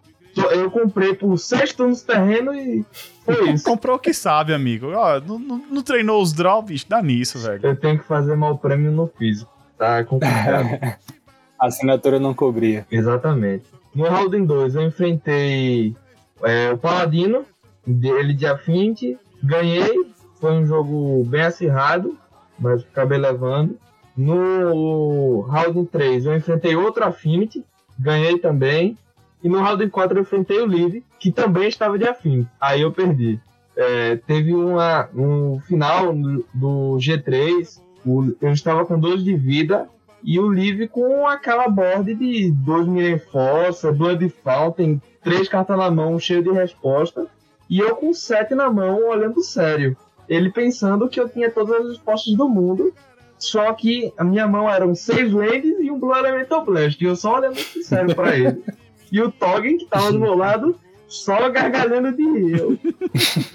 [0.53, 2.85] Eu comprei por seis turnos de terreno e
[3.25, 3.65] foi isso.
[3.65, 4.93] comprou o que sabe, amigo.
[4.93, 7.61] Ó, não, não- não treinou os draw, bicho, dá nisso, velho.
[7.63, 9.51] Eu tenho que fazer mal prêmio no físico.
[9.77, 10.69] Tá complicado.
[11.61, 12.87] A assinatura não cobria.
[12.89, 13.65] Exatamente.
[13.95, 15.97] No Round 2 eu enfrentei
[16.43, 17.45] é, o Paladino,
[17.87, 20.07] ele de Affinity, ganhei,
[20.41, 22.17] foi um jogo bem acirrado,
[22.59, 23.77] mas acabei levando.
[24.17, 27.65] No Round 3 eu enfrentei outro Affinity,
[27.99, 28.97] ganhei também.
[29.43, 32.49] E no Round 4 eu enfrentei o Live, que também estava de Affinity.
[32.61, 33.41] Aí eu perdi.
[33.77, 39.89] É, teve uma, um final do, do G3, o- eu estava com 12 de vida,
[40.23, 45.91] e o Live com aquela board de 2 mil força, Blood Fountain, três cartas na
[45.91, 47.27] mão, cheio de resposta.
[47.71, 49.97] E eu com 7 na mão, olhando sério.
[50.29, 52.93] Ele pensando que eu tinha todas as respostas do mundo.
[53.39, 57.01] Só que a minha mão eram seis lands e um Blue Elemental Blast.
[57.01, 58.63] E eu só olhando sério pra ele.
[59.11, 62.79] E o Toggen, que tava do meu lado, só gargalhando de rir.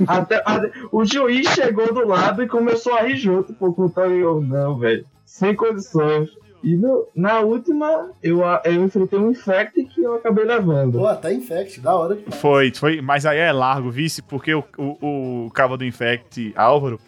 [0.08, 3.90] Até, até- o juiz chegou do lado e começou a rir junto pô, com o
[3.90, 4.18] Toggen.
[4.18, 5.06] Eu, não, velho.
[5.26, 6.30] Sem condições.
[6.64, 10.98] E no- na última, eu, eu enfrentei um Infect que eu acabei levando.
[11.00, 12.36] Pô, até Infect, da hora demais.
[12.40, 17.00] Foi, foi, mas aí é largo, vice, porque o, o, o cabo do Infect, Álvaro,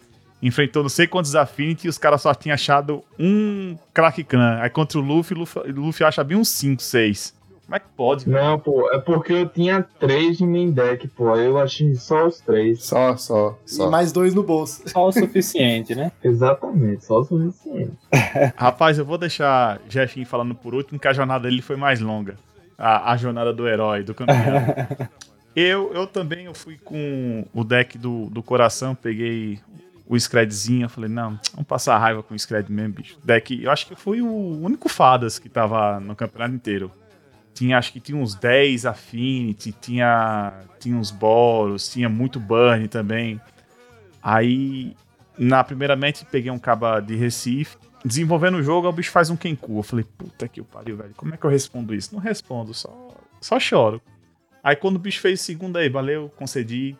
[0.42, 4.58] enfrentou não sei quantos Affinity e os caras só tinham achado um Crack Clan.
[4.60, 7.34] Aí contra o Luffy, o Luffy, Luffy acha bem uns 5, 6.
[7.66, 8.28] Como é que pode?
[8.28, 11.34] Não, pô, é porque eu tinha três de main deck, pô.
[11.34, 12.84] aí Eu achei só os três.
[12.84, 13.90] Só, só, E só.
[13.90, 14.82] mais dois no bolso.
[14.88, 16.12] Só o suficiente, né?
[16.22, 17.92] Exatamente, só o suficiente.
[18.56, 22.36] Rapaz, eu vou deixar Jeffinho falando por último, que a jornada dele foi mais longa.
[22.78, 24.36] A, a jornada do herói, do campeão.
[25.56, 29.58] eu, eu também eu fui com o deck do, do coração, peguei
[30.08, 33.18] o Scredzinho, eu falei, não, vamos passar raiva com o Scred mesmo, bicho.
[33.24, 34.28] Deck, eu acho que foi o
[34.62, 36.92] único Fadas que tava no campeonato inteiro.
[37.56, 43.40] Tinha, acho que tinha uns 10 Affinity, tinha, tinha uns Boros, tinha muito Burn também.
[44.22, 44.94] Aí,
[45.38, 49.78] na primeiramente, peguei um caba de Recife, desenvolvendo o jogo, o bicho faz um Kenku.
[49.78, 51.14] Eu falei, puta que o pariu, velho.
[51.16, 52.14] Como é que eu respondo isso?
[52.14, 52.92] Não respondo, só,
[53.40, 54.02] só choro.
[54.62, 56.94] Aí quando o bicho fez segunda aí, valeu, concedi.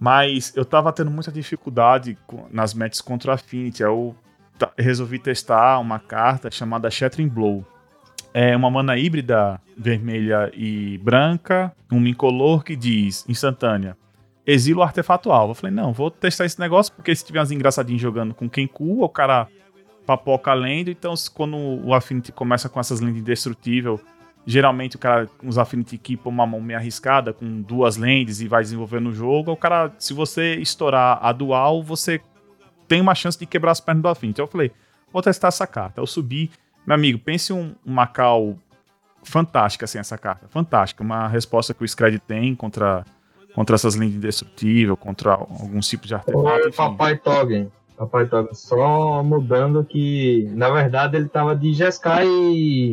[0.00, 2.18] Mas eu tava tendo muita dificuldade
[2.50, 3.84] nas matches contra o Affinity.
[3.84, 4.16] Aí eu
[4.76, 7.64] resolvi testar uma carta chamada Shattering Blow.
[8.32, 13.96] É uma mana híbrida vermelha e branca, um incolor que diz instantânea.
[14.46, 15.52] Exila o artefato alvo.
[15.52, 19.02] Eu falei, não, vou testar esse negócio, porque se tiver uns engraçadinhos jogando com Kenku,
[19.02, 19.48] o cara
[20.06, 24.00] papoca a lenda, então quando o Affinity começa com essas lendas indestrutível,
[24.44, 28.62] geralmente o cara, os Affinity equipa uma mão meio arriscada, com duas lentes e vai
[28.62, 32.20] desenvolvendo o jogo, o cara, se você estourar a dual, você
[32.88, 34.40] tem uma chance de quebrar as pernas do Affinity.
[34.40, 34.72] Eu falei,
[35.12, 36.00] vou testar essa carta.
[36.00, 36.50] Eu subi,
[36.86, 38.56] meu amigo, pense um, uma cal
[39.22, 43.04] fantástica assim essa carta, fantástica, uma resposta que o Scred tem contra
[43.54, 46.76] contra essas lentes indestrutível, contra alguns tipos de artefato, enfim.
[46.76, 47.72] Papai Toggen.
[47.96, 48.54] Papai Toggen.
[48.54, 52.26] Só mudando que, na verdade, ele tava de Jeskai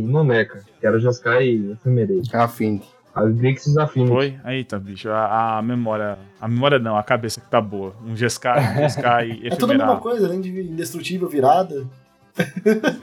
[0.04, 2.36] no Mecha, que era Jeskai Ephemerate.
[2.36, 2.88] Affinity.
[3.14, 4.12] As Grixis Affinity.
[4.12, 4.40] Foi?
[4.46, 6.20] Eita, bicho, a, a memória.
[6.40, 7.96] A memória não, a cabeça que tá boa.
[8.06, 11.88] Um Jeskai, um Jeskai É tudo a mesma coisa, além de indestrutível, virada.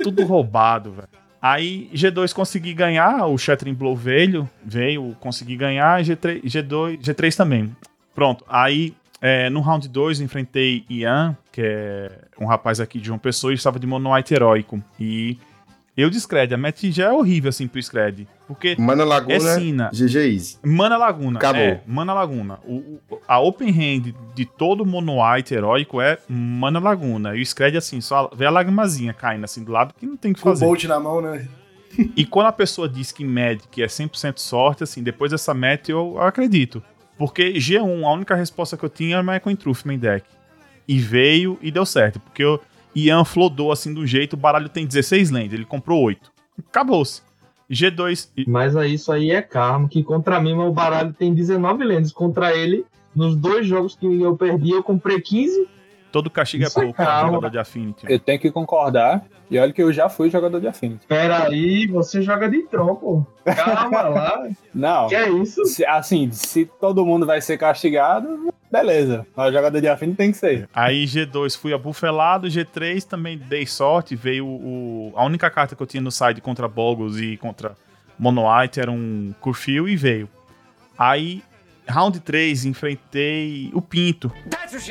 [0.03, 1.09] Tudo roubado, velho.
[1.41, 7.37] Aí G2 consegui ganhar, o Shattering Blow veio, veio, consegui ganhar, e G3, G2, G3
[7.37, 7.77] também.
[8.15, 12.11] Pronto, aí é, no round 2 enfrentei Ian, que é
[12.41, 14.83] um rapaz aqui de João Pessoa, e estava de Mono heróico.
[14.99, 15.39] E
[15.97, 19.39] eu de Scred, a match já é horrível assim pro Scred, porque Mana Laguna, é
[19.41, 19.91] Sina.
[19.93, 20.57] GG Easy.
[20.65, 21.39] Mana Laguna.
[21.39, 21.61] Acabou.
[21.63, 22.59] É, Mana Laguna.
[22.65, 27.37] O, o- a open hand de todo mono white heróico é Mana Laguna.
[27.37, 30.33] E o Scred, assim, só vê a lagrimazinha caindo assim do lado que não tem
[30.33, 30.65] o que Com o fazer.
[30.67, 31.47] Bolt na mão, né?
[32.17, 36.15] E quando a pessoa diz que Magic é 100% sorte, assim, depois dessa match eu,
[36.17, 36.83] eu acredito.
[37.17, 40.27] Porque G1, a única resposta que eu tinha era Michael Truth main deck.
[40.89, 42.19] E veio e deu certo.
[42.19, 42.59] Porque o
[42.95, 46.31] Ian flodou assim do jeito, o baralho tem 16 lands, ele comprou 8.
[46.69, 47.23] Acabou-se.
[47.71, 48.29] G2.
[48.37, 52.13] e- Mas aí isso aí é karma, que contra mim meu baralho tem 19 lendas.
[52.13, 52.85] Contra ele,
[53.17, 55.67] nos dois jogos que eu perdi, eu comprei 15.
[56.15, 57.27] Todo castigo é é pouco para calma.
[57.33, 58.07] jogador de Affinity.
[58.09, 59.25] Eu tenho que concordar.
[59.51, 61.05] E olha que eu já fui jogador de Affinity.
[61.09, 63.27] Pera aí, você joga de tronco.
[63.45, 64.49] Calma lá.
[64.73, 65.09] Não.
[65.09, 65.65] Que é isso?
[65.67, 69.27] se- assim, se todo mundo vai ser castigado, beleza.
[69.37, 70.69] Mas jogador de Affinity tem que ser.
[70.73, 75.13] Aí G2 fui abufelado, G3 também dei sorte, veio o.
[75.17, 77.75] A única carta que eu tinha no side contra Boggles e contra
[78.17, 80.29] Mono White era um Curfew e veio.
[80.97, 81.43] Aí,
[81.87, 84.33] round 3, enfrentei o Pinto.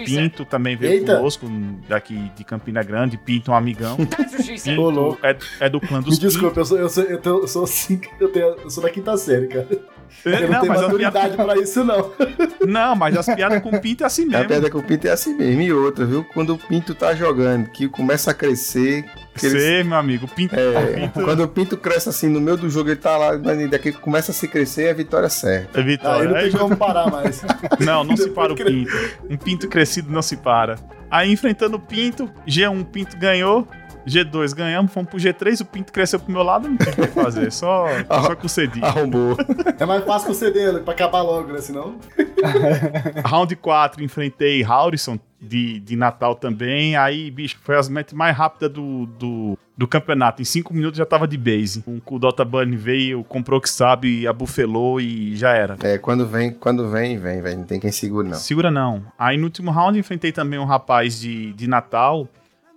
[0.06, 1.18] Pinto também veio Eita.
[1.18, 1.48] conosco,
[1.88, 3.98] daqui de Campina Grande, Pinto um amigão.
[3.98, 7.48] Pinto é, é do clã Me dos desculpa, eu sou, eu sou, eu tô- eu
[7.48, 9.66] sou assim, eu, tenho, eu sou da quinta série, cara.
[9.66, 9.94] Pintos.
[10.26, 12.12] Eu não, Não, tenho maturidade piadas, pra isso, não.
[12.68, 14.48] não, mas as piadas com Pinto é assim A mesmo.
[14.48, 15.62] pedra com o Pinto é assim mesmo.
[15.62, 16.24] E outra, viu?
[16.24, 19.06] Quando o Pinto tá jogando, que começa a crescer.
[19.36, 22.56] Que ele- Sei, meu amigo, Pinto, é, Pinto quando o Pinto cresce assim no meio
[22.58, 25.30] do jogo, ele tá lá, mas daqui que começa a se crescer, é a vitória
[25.30, 25.80] certa.
[25.80, 26.30] é Aí vitória.
[26.30, 27.42] não Aí tem como parar mais.
[27.80, 28.92] Não, não se para o Pinto.
[29.30, 30.76] Um Pinto crescido não se para.
[31.10, 33.68] Aí enfrentando o Pinto, G1 Pinto ganhou,
[34.08, 37.08] G2 ganhamos, fomos pro G3, o Pinto cresceu pro meu lado, não tinha o que
[37.08, 37.86] fazer, só,
[38.26, 38.84] só concedi.
[38.84, 39.38] Arrombou.
[39.80, 41.60] É mais fácil conceder, né, pra acabar logo, né?
[41.62, 41.96] Senão.
[43.26, 46.96] Round 4, enfrentei Haurison de, de Natal também.
[46.96, 50.42] Aí, bicho, foi as metas mais rápidas do, do, do campeonato.
[50.42, 51.84] Em 5 minutos já tava de base.
[51.88, 55.78] Um, o Dota Bunny veio, comprou o que sabe, abufelou e já era.
[55.84, 57.58] É, quando vem, quando vem, vem, vem.
[57.58, 58.38] Não tem quem segure, não.
[58.38, 59.04] Segura não.
[59.18, 62.28] Aí no último round enfrentei também um rapaz de, de Natal.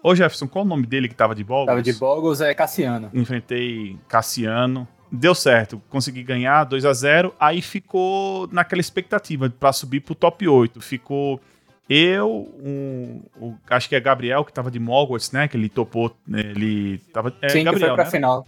[0.03, 1.67] Ô Jefferson, qual o nome dele que tava de bola?
[1.67, 3.11] Tava de Boggles é Cassiano.
[3.13, 4.87] Enfrentei Cassiano.
[5.11, 10.47] Deu certo, consegui ganhar 2 a 0 Aí ficou naquela expectativa pra subir pro top
[10.49, 10.81] 8.
[10.81, 11.41] Ficou
[11.89, 15.47] eu, um, o- acho que é Gabriel, que tava de Mogwarts, né?
[15.49, 16.15] Que ele topou.
[16.27, 17.35] né, Ele tava.
[17.41, 18.11] É, Sim, que Gabriel, foi pra né?
[18.11, 18.47] final.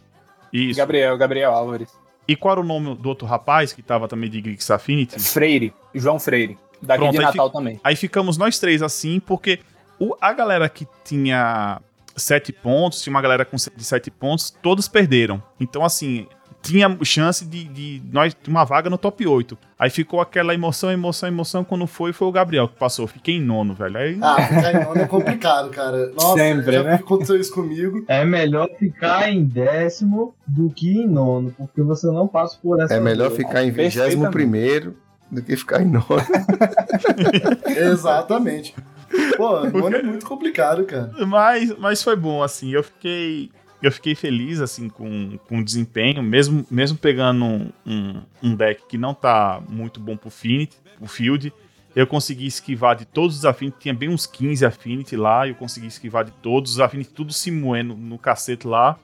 [0.52, 0.78] Isso.
[0.78, 1.90] Gabriel, Gabriel Álvares.
[2.26, 5.18] E qual era o nome do outro rapaz que tava também de Geeks Affinity?
[5.20, 6.58] Freire, João Freire.
[6.82, 7.80] Daqui Pronto, de aí Natal também.
[7.82, 9.60] Aí ficamos nós três assim, porque
[9.98, 11.80] o- a galera que tinha
[12.14, 15.42] sete pontos, tinha uma galera com de sete pontos, todos perderam.
[15.58, 16.26] Então, assim,
[16.62, 19.56] tinha chance de, de nós de uma vaga no top 8.
[19.78, 21.64] Aí ficou aquela emoção, emoção, emoção.
[21.64, 23.06] Quando foi, foi o Gabriel que passou.
[23.06, 23.96] Fiquei em nono, velho.
[23.96, 26.10] Aí, Ah, ficar em nono é complicado, cara.
[26.10, 26.94] Nossa, Sempre, já né?
[26.94, 28.04] aconteceu isso comigo.
[28.08, 32.94] É melhor ficar em décimo do que em nono, porque você não passa por essa.
[32.94, 33.36] É melhor dor.
[33.36, 34.96] ficar em vigésimo primeiro
[35.30, 36.06] do que ficar em nono.
[37.66, 38.74] Exatamente.
[39.36, 41.10] Pô, nono é muito complicado, cara.
[41.26, 42.70] Mas, mas foi bom, assim.
[42.72, 43.50] Eu fiquei.
[43.80, 48.82] Eu fiquei feliz, assim, com, com o desempenho, mesmo, mesmo pegando um, um, um deck
[48.88, 51.52] que não tá muito bom pro Finity, pro Field.
[51.94, 55.86] Eu consegui esquivar de todos os Affinity, tinha bem uns 15 Affinity lá, eu consegui
[55.86, 58.98] esquivar de todos os Affinity, tudo se moendo no cacete lá,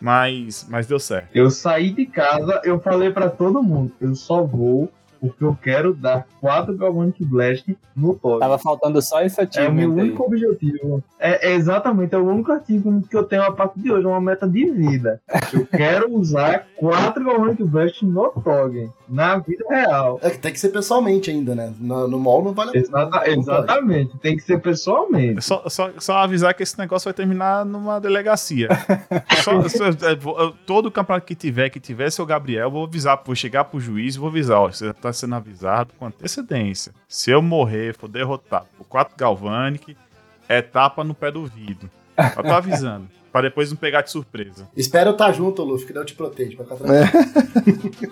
[0.00, 1.34] mas, mas deu certo.
[1.34, 5.94] Eu saí de casa, eu falei pra todo mundo, eu só vou porque eu quero
[5.94, 8.40] dar quatro Galvanic Blast no top.
[8.40, 9.98] Tava faltando só esse É o meu aí.
[10.00, 11.02] único objetivo.
[11.18, 14.08] É, é exatamente, é o único ativo que eu tenho a partir de hoje, é
[14.08, 15.20] uma meta de vida.
[15.52, 20.18] Eu quero usar quatro Galvanic Blast no Togen, na vida real.
[20.22, 21.72] É que tem que ser pessoalmente ainda, né?
[21.78, 23.30] No, no mall não vale a Exata- não pode.
[23.40, 25.42] exatamente, tem que ser pessoalmente.
[25.44, 28.68] Só, só, só avisar que esse negócio vai terminar numa delegacia.
[29.42, 33.34] Só- só- é, todo campeonato que tiver, que tiver seu Gabriel, eu vou avisar, vou
[33.34, 36.92] chegar pro juiz e vou avisar, ó, você tá sendo avisado com antecedência.
[37.08, 39.96] Se eu morrer, for derrotado por quatro Galvanic,
[40.48, 41.90] é tapa no pé do vidro.
[42.36, 43.08] Eu tô avisando.
[43.30, 44.68] pra depois não pegar de surpresa.
[44.76, 46.56] Espera eu estar junto, Luffy, que Deus te protege.
[46.56, 48.08] Pra ficar tranquilo.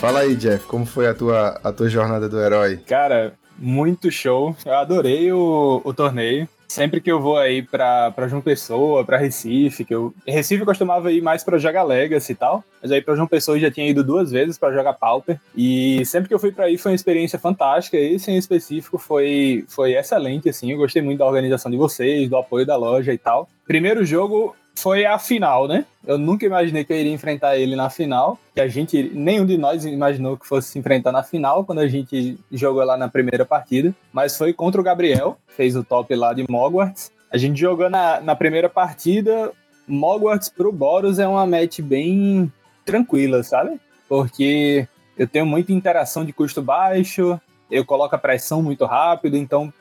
[0.00, 2.78] Fala aí, Jeff, como foi a tua, a tua jornada do herói?
[2.78, 4.56] Cara, muito show.
[4.64, 6.48] Eu adorei o, o torneio.
[6.66, 10.14] Sempre que eu vou aí pra, pra João Pessoa, pra Recife, que eu.
[10.24, 12.62] Recife eu costumava ir mais pra jogar Legacy e tal.
[12.80, 15.40] Mas aí pra João Pessoa eu já tinha ido duas vezes pra jogar Pauper.
[15.54, 17.96] E sempre que eu fui pra aí foi uma experiência fantástica.
[17.96, 20.70] Esse em específico foi, foi excelente, assim.
[20.70, 23.48] Eu gostei muito da organização de vocês, do apoio da loja e tal.
[23.66, 25.84] Primeiro jogo foi a final, né?
[26.06, 28.38] Eu nunca imaginei que eu iria enfrentar ele na final.
[28.54, 31.88] Que a gente, nenhum de nós imaginou que fosse se enfrentar na final quando a
[31.88, 33.94] gente jogou lá na primeira partida.
[34.12, 37.10] Mas foi contra o Gabriel, fez o top lá de Mogwarts.
[37.30, 39.52] A gente jogou na, na primeira partida.
[39.86, 42.52] Mogwarts pro Boros é uma match bem
[42.84, 43.80] tranquila, sabe?
[44.08, 47.40] Porque eu tenho muita interação de custo baixo,
[47.70, 49.72] eu coloco a pressão muito rápido, então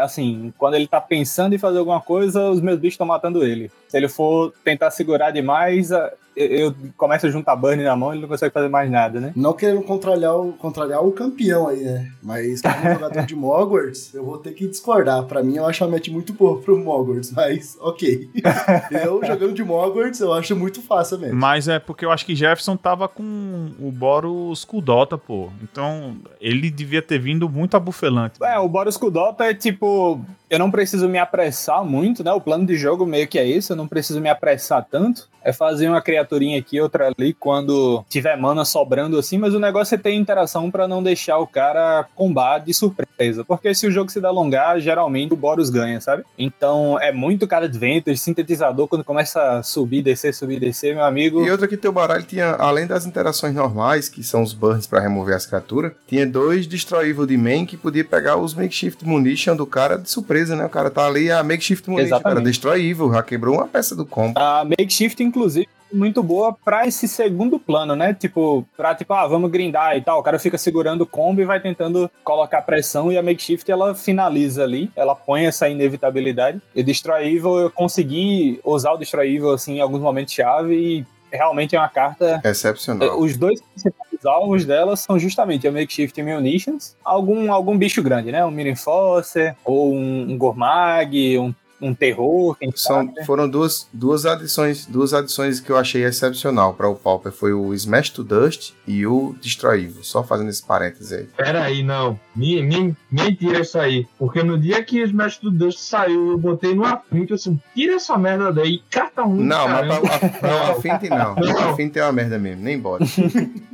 [0.00, 3.70] assim, quando ele tá pensando em fazer alguma coisa, os meus bichos estão matando ele.
[3.88, 8.14] Se ele for tentar segurar demais, a- eu, começo a juntar burn na mão e
[8.14, 9.32] ele não consegue fazer mais nada, né?
[9.36, 12.10] Não querendo contrariar o, contrariar o campeão aí, né?
[12.22, 15.24] Mas como jogador de Mogwarts, eu vou ter que discordar.
[15.24, 18.30] Pra mim, eu acho a match muito boa pro Mogwarts, mas ok.
[19.04, 21.36] eu jogando de Mogwarts, eu acho muito fácil mesmo.
[21.36, 25.50] Mas é porque eu acho que Jefferson tava com o Boros Kudota, pô.
[25.62, 28.42] Então ele devia ter vindo muito abufelante.
[28.42, 30.20] É, o Boris Kudota é tipo.
[30.50, 32.32] Eu não preciso me apressar muito, né?
[32.32, 35.30] O plano de jogo meio que é isso, eu não preciso me apressar tanto.
[35.42, 39.94] É fazer uma criaturinha aqui, outra ali, quando tiver mana sobrando assim, mas o negócio
[39.94, 43.42] é ter interação pra não deixar o cara combar de surpresa.
[43.42, 46.24] Porque se o jogo se alongar, geralmente o Boros ganha, sabe?
[46.38, 51.42] Então é muito cara advantage, sintetizador, quando começa a subir, descer, subir, descer, meu amigo.
[51.46, 55.00] E outra que teu baralho tinha, além das interações normais, que são os burns pra
[55.00, 59.56] remover as criaturas, tinha dois Destroy Evil de main que podia pegar os Makeshift Munition
[59.56, 60.64] do cara de surpresa, né?
[60.64, 62.40] O cara tá ali, a Makeshift Munition, cara.
[62.40, 64.38] Destroy Evil, já quebrou uma peça do combo.
[64.38, 68.14] A makeshift, inclusive, é muito boa pra esse segundo plano, né?
[68.14, 70.20] Tipo, pra tipo, ah, vamos grindar e tal.
[70.20, 73.94] O cara fica segurando o combo e vai tentando colocar pressão e a makeshift ela
[73.94, 76.60] finaliza ali, ela põe essa inevitabilidade.
[76.74, 81.06] E Destroy Evil, eu consegui usar o Destroy Evil assim em alguns momentos chave e
[81.32, 83.18] realmente é uma carta Excepcional.
[83.20, 88.44] os dois principais alvos dela são justamente a Makeshift Munitions, algum, algum bicho grande, né?
[88.44, 93.24] Um Mirin Fosser, ou um, um Gormag, um, um Terror, quem São, sabe.
[93.24, 97.32] foram duas, duas adições, duas adições que eu achei excepcional para o Pauper.
[97.32, 100.02] Foi o Smash to Dust e o Destroy Evil.
[100.02, 101.28] Só fazendo esse parênteses aí.
[101.36, 102.18] Pera aí, não.
[102.34, 104.06] Me, me, mentira isso aí.
[104.18, 107.60] Porque no dia que o Smash do Dust saiu, eu botei no Affinity, eu assim,
[107.74, 109.44] tira essa merda daí, carta ruim.
[109.44, 111.34] Não, mas pra, a, não, a Affinity não.
[111.40, 111.58] Não.
[111.58, 113.04] A Affinity é uma merda mesmo, nem bora.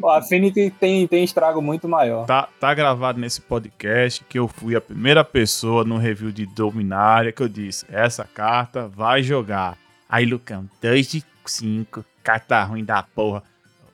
[0.00, 2.26] O Affinity tem, tem estrago muito maior.
[2.26, 7.32] Tá, tá gravado nesse podcast que eu fui a primeira pessoa no review de Dominária
[7.32, 9.78] que eu disse: essa carta vai jogar.
[10.08, 13.42] Aí, Lucão, 2 de 5, carta ruim da porra.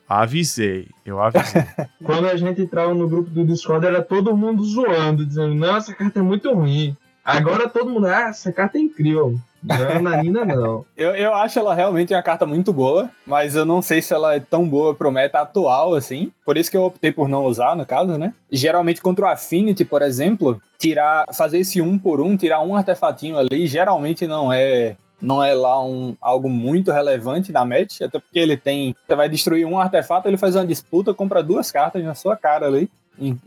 [0.09, 1.62] Avisei, eu avisei.
[2.05, 5.95] Quando a gente entrava no grupo do Discord, era todo mundo zoando, dizendo, não, essa
[5.95, 6.97] carta é muito ruim.
[7.24, 9.39] Agora todo mundo, ah, essa carta é incrível.
[9.62, 10.84] Não, Nanina não.
[10.97, 14.34] Eu, eu acho ela realmente uma carta muito boa, mas eu não sei se ela
[14.34, 16.32] é tão boa pro meta atual, assim.
[16.44, 18.34] Por isso que eu optei por não usar, no caso, né?
[18.51, 23.39] Geralmente contra o Affinity, por exemplo, tirar, fazer esse um por um, tirar um artefatinho
[23.39, 28.40] ali, geralmente não é não é lá um, algo muito relevante na match, até porque
[28.40, 28.94] ele tem.
[29.06, 32.66] Você vai destruir um artefato, ele faz uma disputa, compra duas cartas na sua cara
[32.66, 32.90] ali,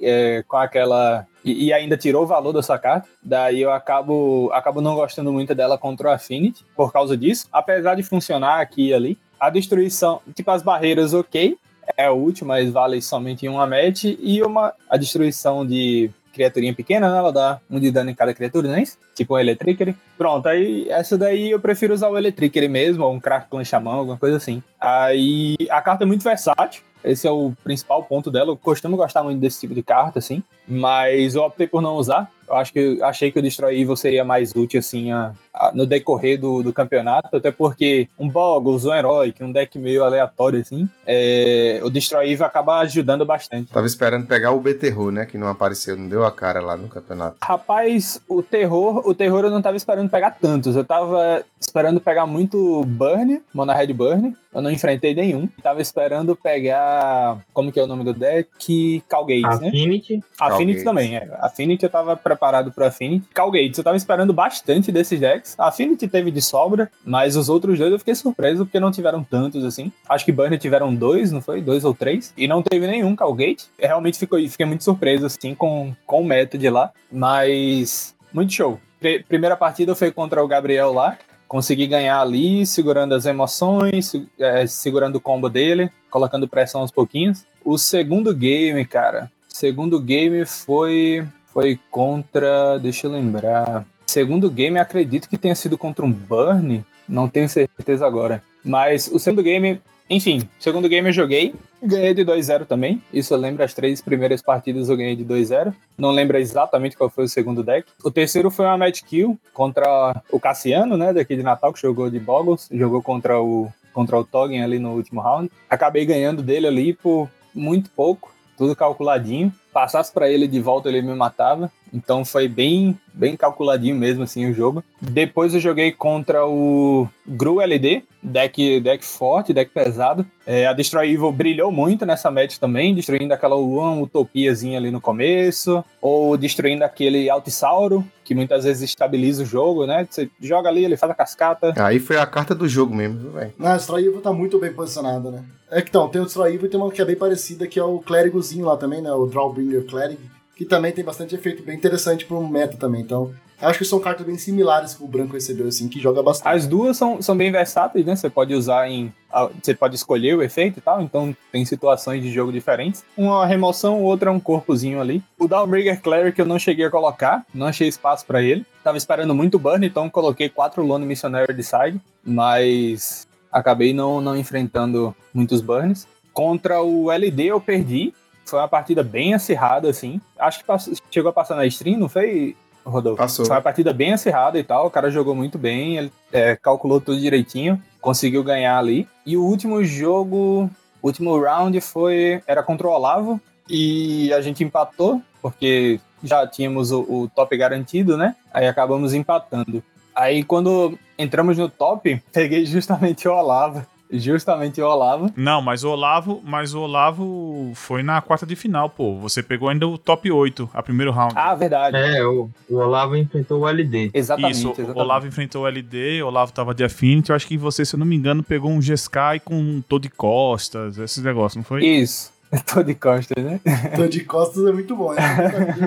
[0.01, 1.25] é, com aquela.
[1.43, 3.07] E, e ainda tirou o valor da sua carta.
[3.21, 7.47] Daí eu acabo, acabo não gostando muito dela contra o Affinity por causa disso.
[7.51, 9.17] Apesar de funcionar aqui e ali.
[9.39, 11.57] A destruição, tipo as barreiras, ok.
[11.97, 14.05] É útil, mas vale somente em uma match.
[14.05, 17.17] E uma, a destruição de criaturinha pequena, né?
[17.17, 18.97] Ela dá um de dano em cada criatura, não é isso?
[19.15, 19.95] Tipo um Electricity.
[20.17, 24.17] Pronto, aí essa daí eu prefiro usar o Electricity mesmo, ou um Crackling Xamã, alguma
[24.17, 24.61] coisa assim.
[24.79, 26.83] Aí a carta é muito versátil.
[27.03, 28.49] Esse é o principal ponto dela.
[28.51, 30.43] Eu costumo gostar muito desse tipo de carta, assim.
[30.67, 32.31] Mas eu optei por não usar.
[32.47, 35.85] Eu acho que achei que o Destroy Evil seria mais útil, assim, a- a- no
[35.85, 37.35] decorrer do, do campeonato.
[37.37, 42.45] Até porque um Boggles, um Heroic, um deck meio aleatório, assim, é, o Destroy Evil
[42.45, 43.71] acaba ajudando bastante.
[43.71, 45.25] Tava esperando pegar o B-Terror, né?
[45.27, 47.37] Que não apareceu, não deu a cara lá no campeonato.
[47.43, 50.75] Rapaz, o terror, o terror eu não tava esperando pegar tantos.
[50.75, 53.41] Eu tava esperando pegar muito Burn,
[53.75, 54.35] Red Burn.
[54.53, 55.47] Eu não enfrentei nenhum.
[55.61, 57.39] Tava esperando pegar.
[57.53, 59.03] Como que é o nome do deck?
[59.07, 59.67] Calgates, né?
[59.67, 60.23] Affinity.
[60.39, 61.29] Affinity também, é.
[61.41, 63.27] Affinity eu tava preparado pro Affinity.
[63.33, 65.55] Calgates, eu tava esperando bastante desses decks.
[65.57, 69.65] Affinity teve de sobra, mas os outros dois eu fiquei surpreso porque não tiveram tantos
[69.65, 69.91] assim.
[70.07, 71.61] Acho que Burn tiveram dois, não foi?
[71.61, 72.33] Dois ou três.
[72.37, 73.65] E não teve nenhum Calgate.
[73.77, 76.91] Eu realmente fiquei muito surpreso assim com, com o meta de lá.
[77.11, 78.79] Mas muito show.
[79.05, 81.15] Pri- Primeira partida foi contra o Gabriel lá.
[81.47, 87.45] Consegui ganhar ali, segurando as emoções, é, segurando o combo dele, colocando pressão aos pouquinhos.
[87.63, 89.31] O segundo game, cara.
[89.47, 91.23] Segundo game foi
[91.53, 93.85] foi contra, deixa eu lembrar.
[94.07, 98.41] Segundo game, acredito que tenha sido contra um Burn, não tenho certeza agora.
[98.63, 99.79] Mas o segundo game,
[100.09, 103.01] enfim, segundo game eu joguei, ganhei de 2-0 também.
[103.11, 105.73] Isso eu lembro, as três primeiras partidas eu ganhei de 2-0.
[105.97, 107.87] Não lembro exatamente qual foi o segundo deck.
[108.03, 112.09] O terceiro foi uma match kill contra o Cassiano, né, daqui de Natal, que jogou
[112.09, 115.49] de Boggles, jogou contra o contra o Togen ali no último round.
[115.69, 119.53] Acabei ganhando dele ali por muito pouco, tudo calculadinho.
[119.71, 121.71] Passasse pra ele de volta, ele me matava.
[121.95, 124.83] Então foi bem, bem calculadinho mesmo assim o jogo.
[125.01, 130.25] Depois eu joguei contra o Gru LD, deck, deck forte, deck pesado.
[130.45, 134.99] É, a Destroy Evil brilhou muito nessa match também, destruindo aquela One Utopiazinha ali no
[134.99, 140.05] começo, ou destruindo aquele Altisauro, que muitas vezes estabiliza o jogo, né?
[140.09, 141.73] Você joga ali, ele faz a cascata.
[141.77, 143.53] Aí foi a carta do jogo mesmo, viu, velho.
[143.57, 145.45] Não, a Destroy Evil tá muito bem posicionada, né?
[145.71, 147.79] É que então, tem o Destroy Evil e tem uma que é bem parecida, que
[147.79, 149.11] é o Clérigozinho lá também, né?
[149.13, 150.19] O Drawbringer Cleric,
[150.55, 153.01] que também tem bastante efeito bem interessante pro meta também.
[153.01, 156.55] Então, acho que são cartas bem similares que o branco recebeu, assim, que joga bastante.
[156.55, 158.15] As duas são, são bem versáteis, né?
[158.15, 159.13] Você pode usar em.
[159.61, 163.03] Você pode escolher o efeito e tal, então tem situações de jogo diferentes.
[163.17, 165.21] Uma remoção, outra é um corpozinho ali.
[165.37, 168.65] O Downbreaker Cleric eu não cheguei a colocar, não achei espaço pra ele.
[168.81, 174.37] Tava esperando muito burn, então coloquei quatro Lone Missionary de side, mas acabei não, não
[174.37, 176.07] enfrentando muitos burns.
[176.31, 178.13] Contra o LD eu perdi.
[178.45, 180.21] Foi uma partida bem acirrada, assim.
[180.37, 182.55] Acho que passou- chegou a passar na stream, não foi,
[182.85, 183.17] Rodolfo?
[183.17, 183.45] Passou.
[183.45, 184.85] Foi uma partida bem acirrada e tal.
[184.87, 189.07] O cara jogou muito bem, ele é, calculou tudo direitinho, conseguiu ganhar ali.
[189.25, 190.69] E o último jogo,
[191.01, 196.91] o último round foi era contra o Olavo e a gente empatou porque já tínhamos
[196.91, 198.35] o, o top garantido, né?
[198.53, 199.83] Aí acabamos empatando.
[200.15, 205.31] Aí quando entramos no top, peguei justamente o Olavo, justamente o Olavo.
[205.35, 209.17] Não, mas o Olavo, mas o Olavo foi na quarta de final, pô.
[209.19, 211.33] Você pegou ainda o top 8, a primeiro round.
[211.35, 211.97] Ah, verdade.
[211.97, 214.11] É, o, o Olavo enfrentou o LD.
[214.13, 214.97] Exatamente, Isso, exatamente.
[214.97, 217.29] o Olavo enfrentou o LD, o Olavo tava de Affinity.
[217.29, 219.99] Eu acho que você, se eu não me engano, pegou um G-Sky com um Tô
[219.99, 221.85] de Costas, esses negócios, não foi?
[221.85, 222.33] Isso.
[222.73, 223.59] Tô de costas, né?
[223.91, 225.21] Então, de costas é muito bom, né?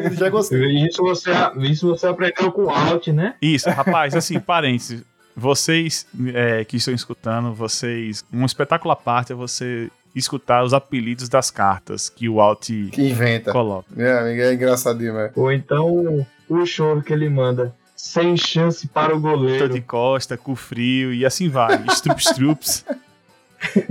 [0.04, 0.84] Eu já gostei.
[0.86, 1.30] Isso você,
[1.60, 3.34] isso você aprendeu com o Alt, né?
[3.40, 5.02] Isso, rapaz, assim, parênteses.
[5.38, 6.04] Vocês
[6.34, 8.24] é, que estão escutando, vocês.
[8.32, 13.08] Um espetáculo à parte é você escutar os apelidos das cartas que o Alt Que
[13.08, 13.52] inventa.
[13.52, 13.86] coloca.
[13.96, 15.30] É, amigo, é engraçadinho, velho.
[15.36, 17.72] Ou então o choro que ele manda.
[17.94, 19.68] Sem chance para o Tô goleiro.
[19.68, 21.84] de costa, cu frio e assim vai.
[21.90, 22.84] Strups, strups,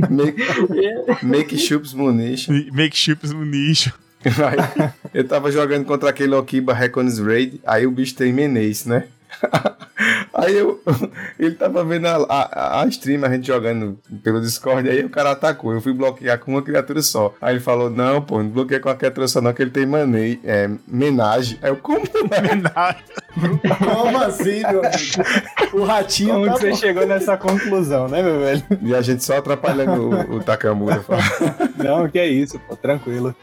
[0.10, 2.54] Make, make Chups Munition.
[2.74, 2.98] make
[3.46, 3.94] nicho.
[4.26, 9.08] Aí, eu tava jogando contra aquele Okiba Reconis Raid, aí o bicho tem Menez, né?
[10.34, 10.80] Aí eu,
[11.40, 15.32] ele tava vendo a, a, a stream, a gente jogando pelo Discord, aí o cara
[15.32, 15.74] atacou.
[15.74, 17.34] Eu fui bloquear com uma criatura só.
[17.42, 19.86] Aí ele falou: Não, pô, não bloqueia com a criatura só, não, que ele tem
[19.86, 21.58] manei, é, menagem.
[21.62, 22.06] Aí eu, como?
[23.38, 25.74] Como assim, meu amigo?
[25.74, 26.76] O ratinho Como tá que você bom.
[26.76, 28.64] chegou nessa conclusão, né, meu velho?
[28.82, 31.04] E a gente só atrapalhando o, o Takamura.
[31.76, 33.36] Não, que é isso, pô, tranquilo.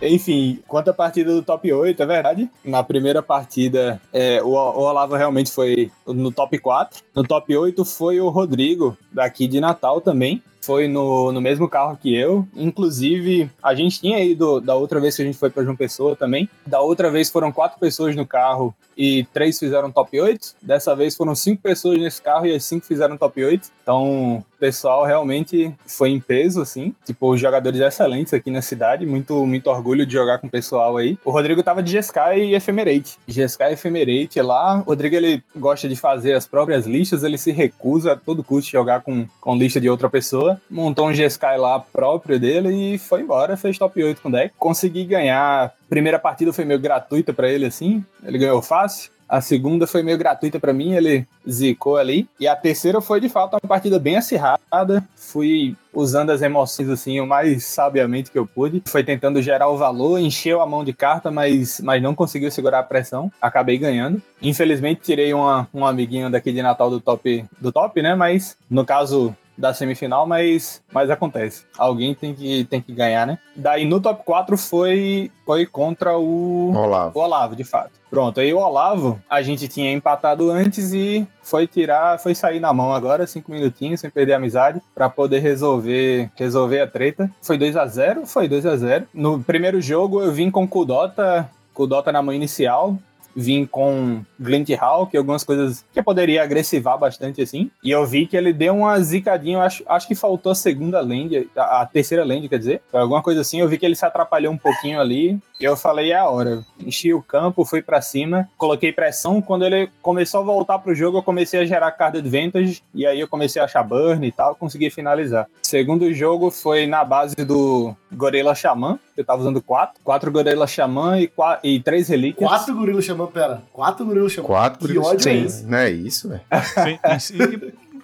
[0.00, 2.50] Enfim, quanto à partida do top 8, é verdade.
[2.64, 7.02] Na primeira partida, é, o, o Olavo realmente foi no top 4.
[7.14, 10.42] No top 8 foi o Rodrigo, daqui de Natal também.
[10.64, 12.46] Foi no, no mesmo carro que eu.
[12.56, 16.16] Inclusive, a gente tinha ido da outra vez que a gente foi para João Pessoa
[16.16, 16.48] também.
[16.66, 20.54] Da outra vez foram quatro pessoas no carro e três fizeram top 8.
[20.62, 23.68] Dessa vez foram cinco pessoas nesse carro e as cinco fizeram top 8.
[23.82, 26.94] Então, o pessoal realmente foi em peso, assim.
[27.04, 29.04] Tipo, os jogadores excelentes aqui na cidade.
[29.04, 31.18] Muito, muito orgulho de jogar com o pessoal aí.
[31.24, 33.18] O Rodrigo tava de GSK e Ephemerate.
[33.28, 34.78] GSK e Ephemerate lá.
[34.78, 37.22] O Rodrigo, ele gosta de fazer as próprias listas.
[37.22, 40.53] Ele se recusa a todo custo jogar com, com lista de outra pessoa.
[40.70, 43.56] Montou um GSK lá próprio dele e foi embora.
[43.56, 44.54] Fez top 8 com o deck.
[44.58, 45.72] Consegui ganhar.
[45.88, 48.04] Primeira partida foi meio gratuita pra ele, assim.
[48.24, 49.14] Ele ganhou fácil.
[49.28, 52.28] A segunda foi meio gratuita pra mim, ele zicou ali.
[52.38, 55.04] E a terceira foi de fato uma partida bem acirrada.
[55.16, 58.82] Fui usando as emoções assim o mais sabiamente que eu pude.
[58.86, 62.80] Foi tentando gerar o valor, encheu a mão de carta, mas, mas não conseguiu segurar
[62.80, 63.32] a pressão.
[63.40, 64.22] Acabei ganhando.
[64.42, 68.14] Infelizmente tirei uma, um amiguinho daqui de Natal do top, do top, né?
[68.14, 71.64] Mas no caso da semifinal, mas, mas acontece.
[71.78, 73.38] Alguém tem que, tem que ganhar, né?
[73.54, 76.72] Daí no top 4 foi, foi contra o.
[76.74, 77.18] Olavo.
[77.18, 77.92] O Olavo, de fato.
[78.10, 82.72] Pronto, aí o Olavo, a gente tinha empatado antes e foi tirar, foi sair na
[82.72, 87.28] mão agora, cinco minutinhos, sem perder a amizade, pra poder resolver, resolver a treta.
[87.42, 91.50] Foi 2 a 0 Foi 2 a 0 No primeiro jogo eu vim com Kudota,
[91.72, 92.96] Kudota na mão inicial,
[93.34, 97.70] vim com Glint Hawk, algumas coisas que poderia agressivar bastante assim.
[97.82, 101.48] E eu vi que ele deu uma zicadinha, acho, acho que faltou a segunda land,
[101.56, 103.60] a, a terceira land, quer dizer, alguma coisa assim.
[103.60, 105.38] Eu vi que ele se atrapalhou um pouquinho ali.
[105.60, 106.64] E eu falei, é a hora.
[106.80, 109.40] Enchi o campo, fui pra cima, coloquei pressão.
[109.40, 112.82] Quando ele começou a voltar pro jogo, eu comecei a gerar card advantage.
[112.94, 115.46] E aí eu comecei a achar burn e tal, consegui finalizar.
[115.62, 118.98] Segundo jogo foi na base do Gorilla Xamã.
[119.16, 120.00] Eu tava usando quatro.
[120.02, 122.48] Quatro Gorilla Xamã e, qua- e três relíquias.
[122.48, 123.62] Quatro gorilas chamando, pera.
[123.72, 124.46] Quatro gorilas chamando.
[124.48, 125.64] Quatro Que ódio é esse?
[125.66, 126.40] Não é isso, velho.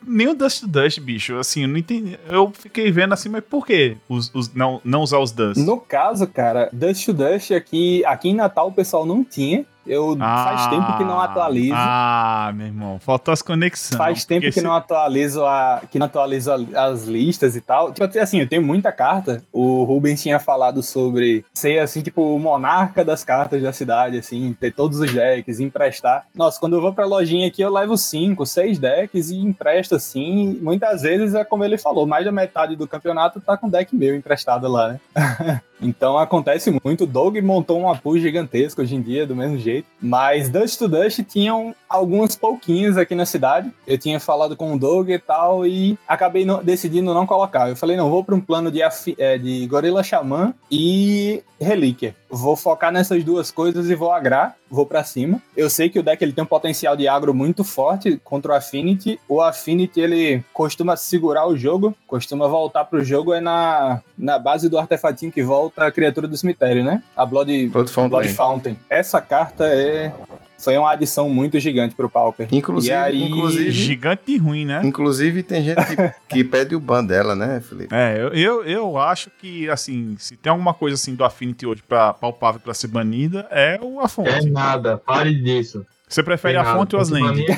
[0.06, 1.36] Nem o Dust to Dust, bicho.
[1.38, 2.18] Assim, eu não entendi.
[2.28, 5.58] Eu fiquei vendo assim, mas por que os, os- não, não usar os Dust?
[5.60, 9.64] No caso, cara, Dust to Dust aqui, aqui em Natal o pessoal não tinha.
[9.86, 11.74] Eu faz tempo que não atualizo.
[11.77, 13.97] Ah, meu irmão, faltou as conexões.
[13.97, 17.93] Faz tempo que se- não atualizo a, que não atualizo a- as listas e tal.
[17.93, 19.43] Tipo assim, eu tenho muita carta.
[19.52, 24.55] O Rubens tinha falado sobre ser assim, tipo, o monarca das cartas da cidade, assim,
[24.61, 26.27] ter todos os decks, emprestar.
[26.35, 30.59] Nossa, quando eu vou pra lojinha aqui, eu levo cinco, seis decks e empresto assim.
[30.61, 34.15] Muitas vezes é como ele falou, mais da metade do campeonato tá com deck meu
[34.15, 35.01] emprestado lá, né?
[35.81, 37.07] Então acontece muito.
[37.07, 39.86] Doug montou uma pool gigantesca hoje em dia, do mesmo jeito.
[40.01, 43.70] Mas Dust to Dust tinham algumas pouquinhas aqui na cidade.
[43.86, 47.69] Eu tinha falado com o Doug e tal, e acabei não- decidindo não colocar.
[47.69, 48.81] Eu falei, não, vou para um plano de,
[49.19, 52.15] é, de Gorila Xamã e Relíquia.
[52.31, 55.43] Vou focar nessas duas coisas e vou agrar, vou pra cima.
[55.57, 58.55] Eu sei que o deck ele tem um potencial de agro muito forte contra o
[58.55, 59.20] Affinity.
[59.28, 64.69] O Affinity ele costuma segurar o jogo, costuma voltar pro jogo é na, na base
[64.69, 67.02] do artefatinho que volta a criatura do cemitério, né?
[67.16, 68.11] A Blood, Blood Fountain.
[68.11, 68.77] Blood Fountain.
[68.89, 70.12] Essa carta é
[70.62, 72.48] foi uma adição muito gigante pro Pauper.
[72.52, 74.80] Inclusive, E aí- inclusive, Gigante e ruim, né?
[74.84, 75.96] inclusive tem gente que,
[76.36, 77.94] que pede o ban dela, né, Felipe?
[77.94, 81.82] É, eu, eu, eu acho que, assim, se tem alguma coisa assim do Affinity hoje
[81.86, 85.84] pra, palpável pra ser banida, é o a É nada, pare disso.
[86.08, 86.76] Você prefere Tem a nada.
[86.78, 87.54] fonte ou as lentes?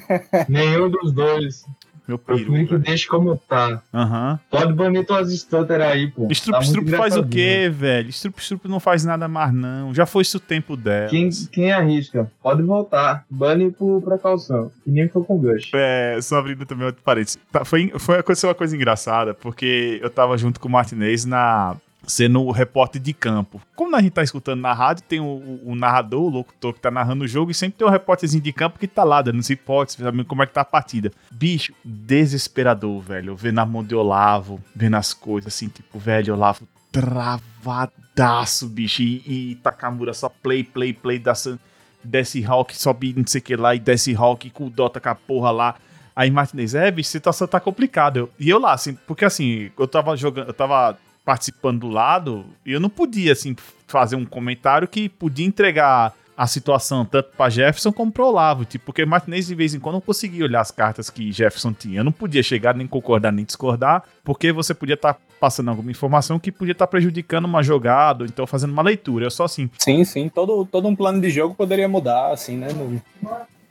[0.48, 1.64] Nenhum dos dois.
[2.06, 2.66] Meu peru.
[2.66, 3.82] que deixe como tá.
[3.92, 4.38] Aham.
[4.50, 6.28] Pode banir tuas stutter aí, pô.
[6.30, 8.08] Strup Tá Strup faz o quê, velho?
[8.10, 9.92] Strup Strup não faz nada mais, não.
[9.92, 11.08] Já foi isso o tempo dela.
[11.08, 12.30] Quem, quem arrisca?
[12.42, 13.24] Pode voltar.
[13.28, 14.70] Bane por precaução.
[14.84, 15.70] Que nem foi com Gush.
[15.74, 17.38] É, só abrindo também outro parênteses.
[17.50, 21.76] Tá, foi, foi aconteceu uma coisa engraçada, porque eu tava junto com o Martinez na.
[22.06, 23.60] Sendo o repórter de campo.
[23.74, 26.80] Como a gente tá escutando na rádio, tem o, o- o narrador, o locutor que
[26.80, 29.40] tá narrando o jogo, e sempre tem um repórterzinho de campo que tá lá, dando
[29.40, 31.10] as hipóteses, sabendo como é que tá a partida.
[31.32, 33.34] Bicho, desesperador, velho.
[33.34, 39.02] Vendo a mão de Olavo, vendo as coisas, assim, tipo, velho, Olavo travadaço, bicho.
[39.02, 39.22] E,
[39.52, 41.58] e Takamura só play, play, play, desce,
[42.02, 45.08] desce Hawk, sobe não sei o que lá, e desce Hawk com o Dota com
[45.08, 45.74] a porra lá.
[46.14, 48.26] Aí Martinez, é, bicho, situação tá complicada.
[48.38, 50.96] E eu lá, assim, porque assim, eu tava jogando, eu tava
[51.26, 53.56] participando do lado, eu não podia, assim,
[53.88, 58.84] fazer um comentário que podia entregar a situação tanto pra Jefferson como pro Olavo, tipo,
[58.86, 62.00] porque Martinez de vez em quando não conseguia olhar as cartas que Jefferson tinha.
[62.00, 66.38] Eu não podia chegar nem concordar nem discordar, porque você podia estar passando alguma informação
[66.38, 69.24] que podia estar prejudicando uma jogada, ou então fazendo uma leitura.
[69.26, 70.28] Eu só assim, Sim, sim.
[70.28, 72.68] Todo, todo um plano de jogo poderia mudar, assim, né?
[72.72, 73.02] no-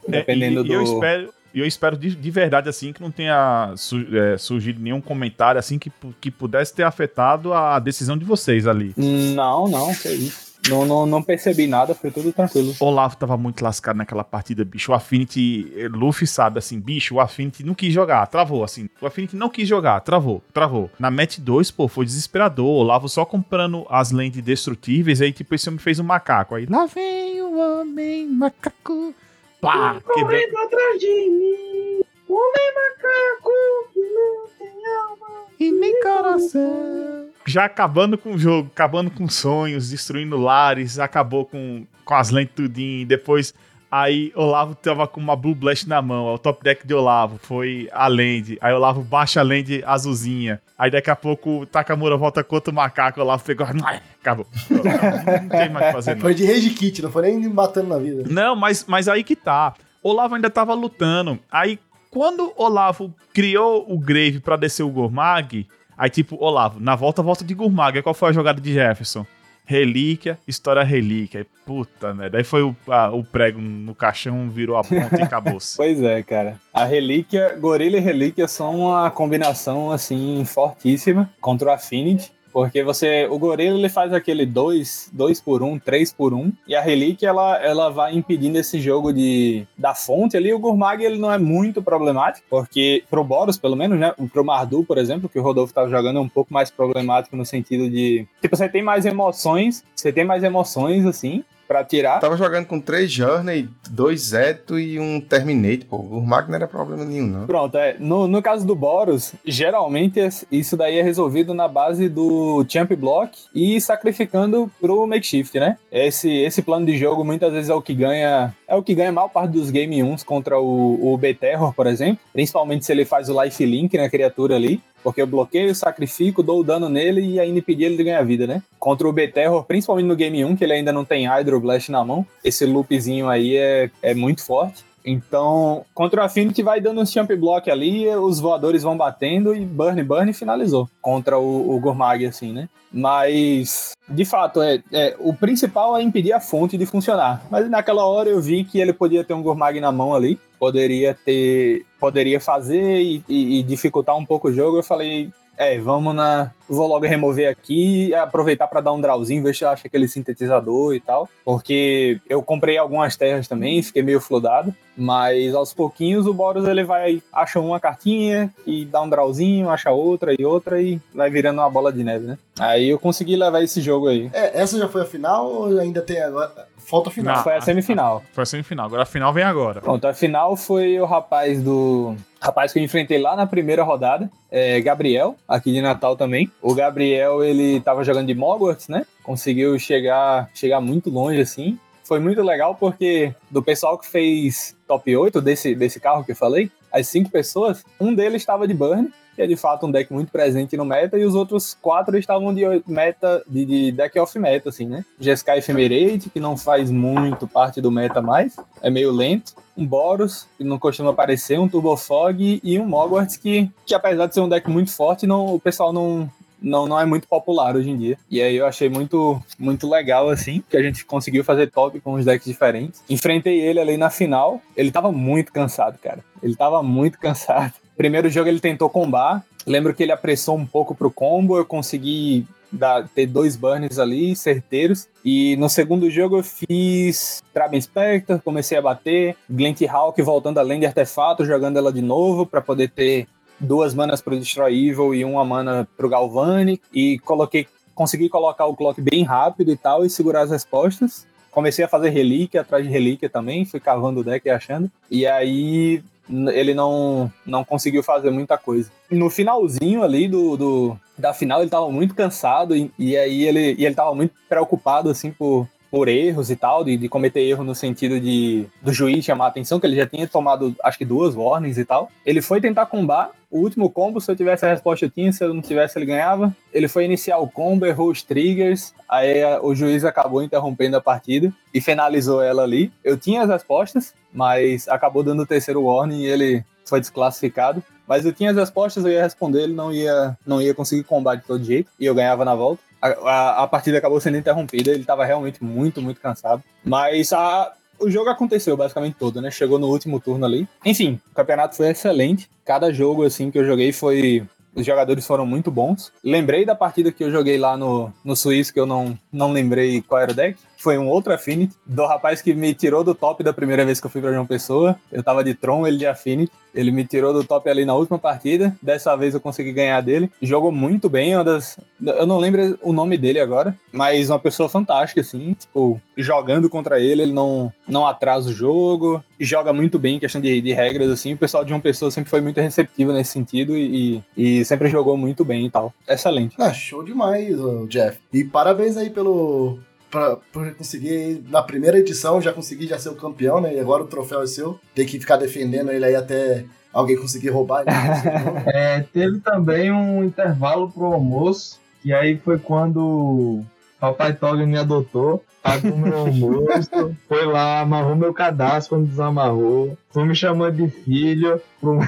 [0.07, 0.69] É, dependendo e, do.
[0.69, 4.37] e eu espero, e eu espero de, de verdade assim que não tenha su- é,
[4.37, 5.91] surgido nenhum comentário assim que,
[6.21, 8.93] que pudesse ter afetado a decisão de vocês ali.
[8.97, 10.45] Não, não, que isso.
[10.67, 12.73] Não, não, não percebi nada, foi tudo tranquilo.
[12.79, 14.91] Olavo tava muito lascado naquela partida, bicho.
[14.91, 18.89] O Affinity, Luffy sabe, assim, bicho, o Affinity não quis jogar, travou, assim.
[18.99, 20.89] O Affinity não quis jogar, travou, travou.
[20.97, 22.65] Na match 2, pô, foi desesperador.
[22.65, 26.55] O Olavo só comprando as lentes destrutíveis, aí, tipo, esse homem fez um macaco.
[26.55, 29.13] Aí, lá vem o homem macaco.
[29.61, 29.99] Pá.
[30.01, 32.01] Correndo atrás de mim.
[32.27, 33.51] Homem macaco
[33.93, 35.45] que não tem alma.
[35.59, 37.29] E nem coração.
[37.45, 42.55] Já acabando com o jogo, acabando com sonhos, destruindo lares, acabou com, com as lentes
[42.55, 43.01] tudinho.
[43.01, 43.53] e Depois,
[44.01, 46.33] aí Olavo tava com uma Blue Blast na mão.
[46.33, 48.57] O top deck de Olavo foi a Land.
[48.59, 50.61] Aí Olavo baixa a Land azulzinha.
[50.77, 53.21] Aí daqui a pouco o Takamura volta com outro macaco.
[53.21, 53.65] Olavo pegou.
[54.19, 54.45] Acabou.
[54.69, 56.21] Não tem mais o que fazer, não.
[56.21, 58.23] Foi de rage kit, não foi nem matando na vida.
[58.27, 59.73] Não, mas, mas aí que tá.
[60.03, 61.39] Olavo ainda tava lutando.
[61.49, 61.79] Aí,
[62.11, 65.67] quando Olavo criou o Grave pra descer o Gourmag,
[65.97, 67.97] aí tipo, Olavo, na volta, volta de Gourmag.
[67.97, 69.25] Aí qual foi a jogada de Jefferson?
[69.65, 71.41] Relíquia, história relíquia.
[71.41, 72.37] Aí, puta merda.
[72.37, 75.75] Aí foi o, a- o prego no caixão, virou a ponta e acabou-se.
[75.77, 76.59] Pois é, cara.
[76.73, 82.31] A relíquia, gorila e relíquia são uma combinação assim fortíssima contra o Affinity.
[82.55, 86.39] Porque você, o gorila ele faz aquele 2 dois por 1, um, 3 por 1,
[86.39, 90.53] um, e a relíquia ela, ela vai impedindo esse jogo de da fonte ali.
[90.53, 94.13] O Gurmag ele não é muito problemático, porque pro Boros, pelo menos, né?
[94.31, 97.45] Pro Mardu, por exemplo, que o Rodolfo tava jogando é um pouco mais problemático no
[97.45, 102.19] sentido de, tipo, você tem mais emoções, você tem mais emoções assim pra tirar.
[102.19, 105.97] Tava jogando com três Journey, dois Zeto e um Terminate, pô.
[105.97, 107.47] O Mag não era problema nenhum, não.
[107.47, 107.95] Pronto, é.
[107.99, 110.19] No, no caso do Boros, geralmente
[110.51, 115.77] isso daí é resolvido na base do Champ Block e sacrificando pro Makeshift, né?
[115.91, 118.53] Esse, esse plano de jogo muitas vezes é o que ganha.
[118.67, 122.19] É o que ganha maior parte dos Game 1 contra o, o B-Terror, por exemplo.
[122.33, 124.81] Principalmente se ele faz o Life Link na criatura ali.
[125.03, 128.47] Porque eu bloqueio, sacrifico, dou o dano nele e ainda impedir ele de ganhar vida,
[128.47, 128.63] né?
[128.79, 132.03] Contra o B-Terror, principalmente no Game 1, que ele ainda não tem Hydro Blast na
[132.03, 134.83] mão, esse loopzinho aí é, é muito forte.
[135.05, 139.63] Então, contra o Affinity vai dando uns champ block ali, os voadores vão batendo e
[139.63, 140.89] burn, burn finalizou.
[140.99, 142.67] Contra o, o Gourmag, assim, né?
[142.91, 147.45] Mas, de fato, é, é, o principal é impedir a fonte de funcionar.
[147.51, 151.13] Mas naquela hora eu vi que ele podia ter um Gourmag na mão ali, poderia
[151.13, 151.85] ter.
[151.99, 154.77] poderia fazer e, e, e dificultar um pouco o jogo.
[154.77, 156.51] Eu falei, é, vamos na.
[156.67, 160.07] Vou logo remover aqui e aproveitar para dar um drawzinho, ver se eu acho aquele
[160.07, 161.29] sintetizador e tal.
[161.43, 164.73] Porque eu comprei algumas terras também, fiquei meio flodado.
[164.97, 169.91] Mas aos pouquinhos o Boros ele vai, acha uma cartinha e dá um drawzinho, acha
[169.91, 172.37] outra e outra e vai virando uma bola de neve, né?
[172.59, 174.29] Aí eu consegui levar esse jogo aí.
[174.33, 176.67] É, essa já foi a final ou ainda tem agora?
[176.85, 177.35] Falta a final.
[177.35, 177.43] Não.
[177.43, 178.23] Foi a semifinal.
[178.31, 178.85] Foi a semifinal.
[178.85, 179.81] Agora a final vem agora.
[179.81, 182.15] Pronto, a final foi o rapaz do.
[182.41, 186.51] Rapaz que eu enfrentei lá na primeira rodada, é Gabriel, aqui de Natal também.
[186.61, 189.05] O Gabriel, ele tava jogando de Mogwarts, né?
[189.23, 191.79] Conseguiu chegar, chegar muito longe, assim.
[192.03, 196.35] Foi muito legal porque do pessoal que fez top 8 desse, desse carro que eu
[196.35, 200.11] falei, as cinco pessoas, um deles estava de Burn, que é de fato um deck
[200.11, 204.37] muito presente no meta, e os outros quatro estavam de meta, de, de deck off
[204.39, 205.03] meta, assim, né?
[205.19, 209.53] GSK Ephemerate, que não faz muito parte do meta mais, é meio lento.
[209.77, 214.27] Um Boros, que não costuma aparecer, um Turbo Fog e um Mogwarts, que, que apesar
[214.27, 216.29] de ser um deck muito forte, não, o pessoal não,
[216.61, 218.17] não, não é muito popular hoje em dia.
[218.29, 222.13] E aí eu achei muito, muito legal, assim, que a gente conseguiu fazer top com
[222.13, 223.03] os decks diferentes.
[223.09, 226.19] Enfrentei ele ali na final, ele tava muito cansado, cara.
[226.41, 227.73] Ele tava muito cansado.
[227.97, 232.45] Primeiro jogo ele tentou combar, lembro que ele apressou um pouco pro combo, eu consegui
[232.71, 235.07] dar, ter dois burns ali, certeiros.
[235.23, 240.79] E no segundo jogo eu fiz Traben Spectre, comecei a bater, Glint Hawk voltando além
[240.79, 243.27] de artefato, jogando ela de novo para poder ter
[243.59, 246.81] duas manas pro Destroy Evil e uma mana pro Galvanic.
[246.93, 251.25] E coloquei, consegui colocar o clock bem rápido e tal, e segurar as respostas.
[251.51, 254.91] Comecei a fazer relíquia atrás de relíquia também, fui cavando o deck e achando.
[255.09, 258.89] E aí ele não, não conseguiu fazer muita coisa.
[259.09, 263.75] No finalzinho ali do, do- da final, ele tava muito cansado e, e aí ele,
[263.77, 267.63] e ele tava muito preocupado, assim, por, por erros e tal, de, de cometer erro
[267.63, 271.05] no sentido de do juiz chamar a atenção, que ele já tinha tomado, acho que
[271.05, 272.11] duas warnings e tal.
[272.25, 275.41] Ele foi tentar combar, o último combo, se eu tivesse a resposta eu tinha, se
[275.41, 276.53] eu não tivesse ele ganhava.
[276.73, 281.01] Ele foi iniciar o combo, errou os triggers, aí a- o juiz acabou interrompendo a
[281.01, 282.91] partida e finalizou ela ali.
[283.01, 287.81] Eu tinha as respostas, mas acabou dando o terceiro warning e ele foi desclassificado.
[288.07, 291.35] Mas eu tinha as respostas, eu ia responder, ele não ia, não ia conseguir combar
[291.35, 292.83] de todo jeito, e eu ganhava na volta.
[293.05, 296.63] A, a, a partida acabou sendo interrompida, ele tava realmente muito, muito cansado.
[296.83, 299.51] Mas a, o jogo aconteceu basicamente todo, né?
[299.51, 300.67] Chegou no último turno ali.
[300.83, 302.49] Enfim, o campeonato foi excelente.
[302.63, 304.45] Cada jogo, assim, que eu joguei foi.
[304.73, 306.11] Os jogadores foram muito bons.
[306.21, 310.01] Lembrei da partida que eu joguei lá no, no Suíço, que eu não, não lembrei
[310.01, 310.59] qual era o deck.
[310.85, 314.05] Foi um outro Affinity, do rapaz que me tirou do top da primeira vez que
[314.05, 314.95] eu fui pra João Pessoa.
[315.11, 316.51] Eu tava de Tron, ele de Affinity.
[316.75, 318.75] Ele me tirou do top ali na última partida.
[318.81, 320.29] Dessa vez eu consegui ganhar dele.
[320.41, 321.79] Jogou muito bem, uma das.
[322.05, 325.53] Eu não lembro o nome dele agora, mas uma pessoa fantástica, assim.
[325.53, 329.23] Tipo, jogando contra ele, ele não, não atrasa o jogo.
[329.39, 331.33] Joga muito bem em questão de, de regras, assim.
[331.33, 335.17] O pessoal de uma pessoa sempre foi muito receptivo nesse sentido e, e sempre jogou
[335.17, 335.93] muito bem e tal.
[336.07, 336.55] Excelente.
[336.59, 337.55] Ah, show demais,
[337.87, 338.19] Jeff.
[338.31, 339.79] E parabéns aí pelo.
[340.09, 343.73] Pra, por conseguir, na primeira edição, já consegui já ser o campeão, né?
[343.75, 344.79] E agora o troféu é seu.
[344.93, 346.65] Tem que ficar defendendo ele aí até
[346.95, 347.85] alguém conseguir roubar.
[347.85, 347.91] Né?
[348.67, 353.65] É, teve também um intervalo pro almoço, e aí foi quando o
[353.99, 360.25] Papai Tog me adotou, pagou meu almoço, foi lá, amarrou meu cadastro quando desamarrou, foi
[360.25, 361.99] me chamando de filho pro,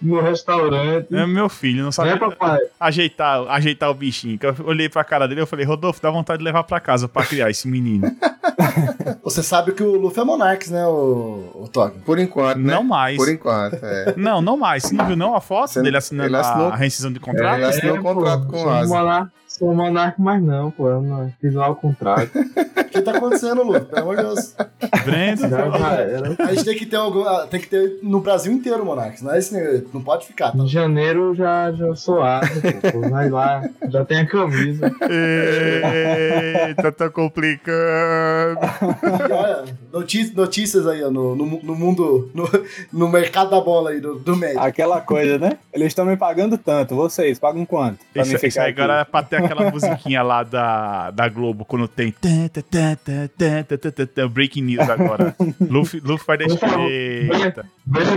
[0.00, 1.14] no restaurante.
[1.14, 2.58] É meu filho, não sabe papai?
[2.78, 4.38] ajeitar, ajeitar o bichinho.
[4.38, 7.08] Que eu olhei pra cara dele e falei, Rodolfo, dá vontade de levar pra casa
[7.08, 8.10] pra criar esse menino.
[9.22, 11.92] Você sabe que o Luffy é Monarques, né, o, o Tog?
[12.04, 12.74] Por enquanto, né?
[12.74, 13.16] Não mais.
[13.16, 14.14] Por enquanto, é.
[14.16, 14.82] Não, não mais.
[14.84, 17.56] Você não viu não a foto Você- dele assinando ele assinou- a rescisão de contrato?
[17.56, 19.32] Ele assinou um contrato com sou o Asa.
[19.58, 22.30] Sou monarca, mas não, pô, eu não fiz lá o contrário.
[22.92, 23.86] O que tá acontecendo, Luffy?
[23.86, 24.54] Pelo amor de Deus.
[25.06, 26.36] Era.
[26.46, 27.22] A gente tem que ter algum.
[27.26, 29.22] ah, Tem que ter no Brasil inteiro, Monarques.
[29.22, 30.58] Não é esse negócio, Não pode ficar, tá?
[30.58, 32.16] Em janeiro já, já sou
[33.10, 34.92] vai lá, já tem a camisa.
[36.68, 38.60] Eita, tá complicando.
[39.28, 42.30] E olha, notícias, notícias aí, ó, no, no, no mundo.
[42.34, 42.48] No,
[42.92, 44.60] no mercado da bola aí, do, do médio.
[44.60, 45.52] Aquela coisa, né?
[45.72, 48.00] Eles estão me pagando tanto, vocês pagam quanto?
[48.12, 48.80] Pra Isso, isso aí aqui.
[48.80, 52.14] agora é pra ter aquela musiquinha lá da, da Globo, quando tem.
[54.32, 55.34] Breaking news agora.
[55.60, 56.78] Luffy, Luffy vai deixar.
[56.80, 57.66] Eita.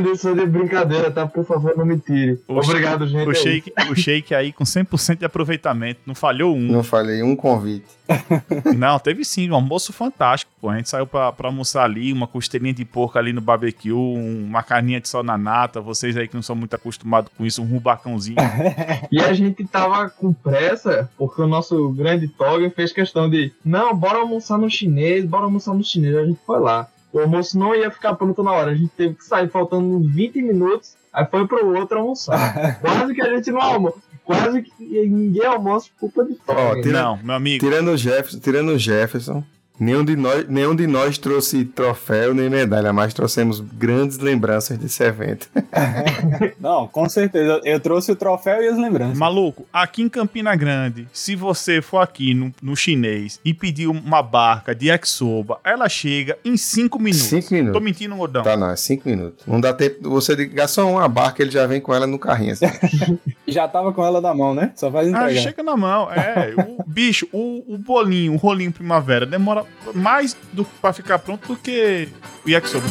[0.03, 1.25] Disso de brincadeira, tá?
[1.25, 2.39] Por favor, não me tire.
[2.47, 3.25] O Obrigado, gente.
[3.27, 3.35] O aí.
[3.35, 6.01] shake, o shake aí com 100% de aproveitamento.
[6.05, 6.61] Não falhou um.
[6.61, 7.85] Não falei um convite.
[8.77, 10.51] Não, teve sim, um almoço fantástico.
[10.61, 10.69] Pô.
[10.69, 14.45] A gente saiu pra, pra almoçar ali, uma costelinha de porco ali no barbecue, um-
[14.47, 15.81] uma carninha de sol na nata.
[15.81, 18.37] Vocês aí que não são muito acostumados com isso, um rubacãozinho.
[19.11, 23.95] E a gente tava com pressa, porque o nosso grande Togger fez questão de, não,
[23.95, 26.15] bora almoçar no chinês, bora almoçar no chinês.
[26.15, 26.87] A gente foi lá.
[27.13, 30.13] O almoço não ia ficar pronto na hora, a gente teve que sair faltando uns
[30.13, 32.79] 20 minutos, aí foi pro outro almoçar.
[32.81, 33.97] Quase que a gente não almoça.
[34.25, 34.73] Quase que
[35.07, 36.83] ninguém almoça por culpa de Togger.
[36.83, 37.63] tira- Não, meu amigo.
[37.63, 39.43] Tirando o Jefferson, tirando o Jefferson,
[39.79, 45.03] nenhum de nós, nenhum de nós trouxe troféu nem medalha, mas trouxemos grandes lembranças desse
[45.03, 45.49] evento.
[46.59, 47.61] Não, com certeza.
[47.63, 49.17] Eu trouxe o troféu e as lembranças.
[49.17, 54.21] Maluco, aqui em Campina Grande, se você for aqui no, no chinês e pedir uma
[54.21, 57.25] barca de yakisoba, ela chega em 5 minutos.
[57.25, 57.81] Cinco Tô minutos.
[57.83, 58.43] mentindo, gordão.
[58.43, 59.45] Tá, não, é cinco minutos.
[59.45, 62.53] Não dá tempo você ligar só uma barca, ele já vem com ela no carrinho.
[62.53, 62.65] Assim.
[63.47, 64.71] Já tava com ela na mão, né?
[64.75, 65.41] Só faz Ah, entregar.
[65.41, 66.11] chega na mão.
[66.11, 69.63] É, o bicho, o, o bolinho, o rolinho primavera demora
[69.93, 72.09] mais do, pra ficar pronto do que
[72.45, 72.85] o yakisoba.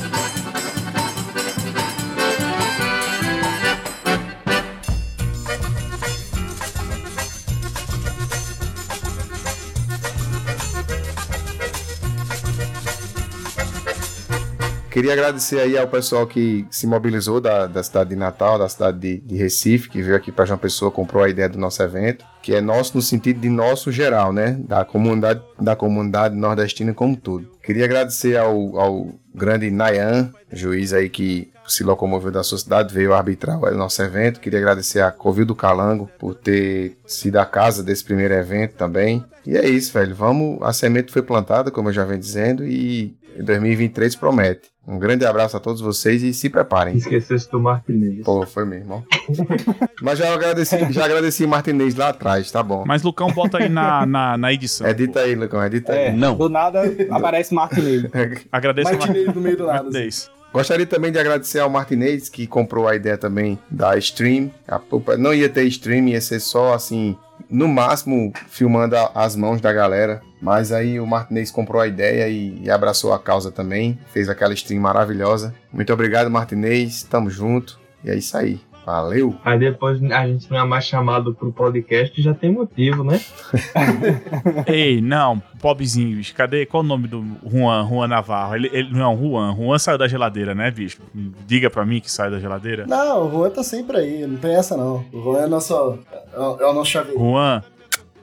[14.95, 18.97] Queria agradecer aí ao pessoal que se mobilizou da, da cidade de Natal, da cidade
[18.97, 22.25] de, de Recife, que veio aqui para João Pessoa, comprou a ideia do nosso evento,
[22.41, 24.57] que é nosso no sentido de nosso geral, né?
[24.69, 27.51] Da comunidade, da comunidade nordestina como todo.
[27.61, 33.12] Queria agradecer ao, ao grande Nayan, juiz aí que se locomoveu da sua cidade, veio
[33.12, 34.39] arbitrar o nosso evento.
[34.39, 39.25] Queria agradecer a Covil do Calango por ter sido a casa desse primeiro evento também.
[39.45, 40.15] E é isso, velho.
[40.15, 44.73] Vamos, a semente foi plantada, como eu já venho dizendo, e 2023 promete.
[44.86, 46.97] Um grande abraço a todos vocês e se preparem.
[46.97, 48.23] Esquecesse do Martinez.
[48.23, 49.02] Pô, foi mesmo, ó.
[50.02, 52.85] Mas já agradeci, já agradeci Martinez lá atrás, tá bom.
[52.86, 54.86] Mas Lucão bota aí na, na, na edição.
[54.86, 56.16] Edita aí, Lucão, edita É, aí.
[56.36, 58.11] Do nada aparece Martinelli.
[58.52, 59.89] Agradeço a Martinez no meio do nada.
[59.89, 60.28] assim.
[60.55, 64.51] Gostaria também de agradecer ao Martinez, que comprou a ideia também da stream.
[64.69, 64.81] A-
[65.19, 67.17] Não ia ter stream, ia ser só assim,
[67.51, 70.23] no máximo filmando a- as mãos da galera.
[70.41, 73.99] Mas aí o Martinez comprou a ideia e, e abraçou a causa também.
[74.13, 75.53] Fez aquela stream maravilhosa.
[75.73, 77.03] Muito obrigado, Martinez.
[77.03, 77.81] Tamo junto.
[78.05, 78.61] E é isso aí.
[78.85, 79.35] Valeu!
[79.44, 83.19] Aí depois a gente não é mais chamado pro podcast, já tem motivo, né?
[84.66, 86.35] Ei, não, pobrezinho, bicho.
[86.35, 86.66] Cadê?
[86.66, 88.56] Qual o nome do Juan, Juan Navarro?
[88.56, 89.55] Ele, ele não, Juan.
[89.56, 90.98] Juan saiu da geladeira, né, bicho?
[91.47, 92.86] Diga pra mim que saiu da geladeira.
[92.86, 95.05] Não, o Juan tá sempre aí, não tem essa não.
[95.12, 95.74] O Juan é, nosso,
[96.35, 97.19] é o- é o nosso chaveiro.
[97.19, 97.62] Juan,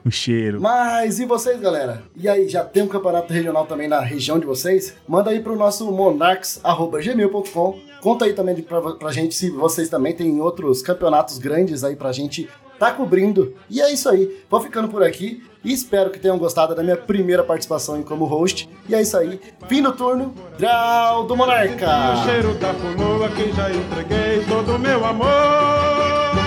[0.04, 0.60] o cheiro.
[0.60, 2.02] Mas e vocês, galera?
[2.16, 4.96] E aí, já tem um campeonato regional também na região de vocês?
[5.08, 7.91] Manda aí pro nosso monarchs.gmail.com.
[8.02, 12.10] Conta aí também pra, pra gente se vocês também têm outros campeonatos grandes aí pra
[12.10, 13.54] gente tá cobrindo.
[13.70, 14.42] E é isso aí.
[14.50, 18.24] Vou ficando por aqui e espero que tenham gostado da minha primeira participação em como
[18.24, 18.68] host.
[18.88, 19.40] E é isso aí.
[19.68, 20.34] Fim do turno.
[20.58, 22.14] Draw do Monarca!
[22.14, 26.41] O cheiro da coroa que já entreguei todo meu amor.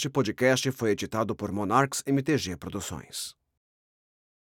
[0.00, 3.39] Este podcast foi editado por Monarchs MTG Produções.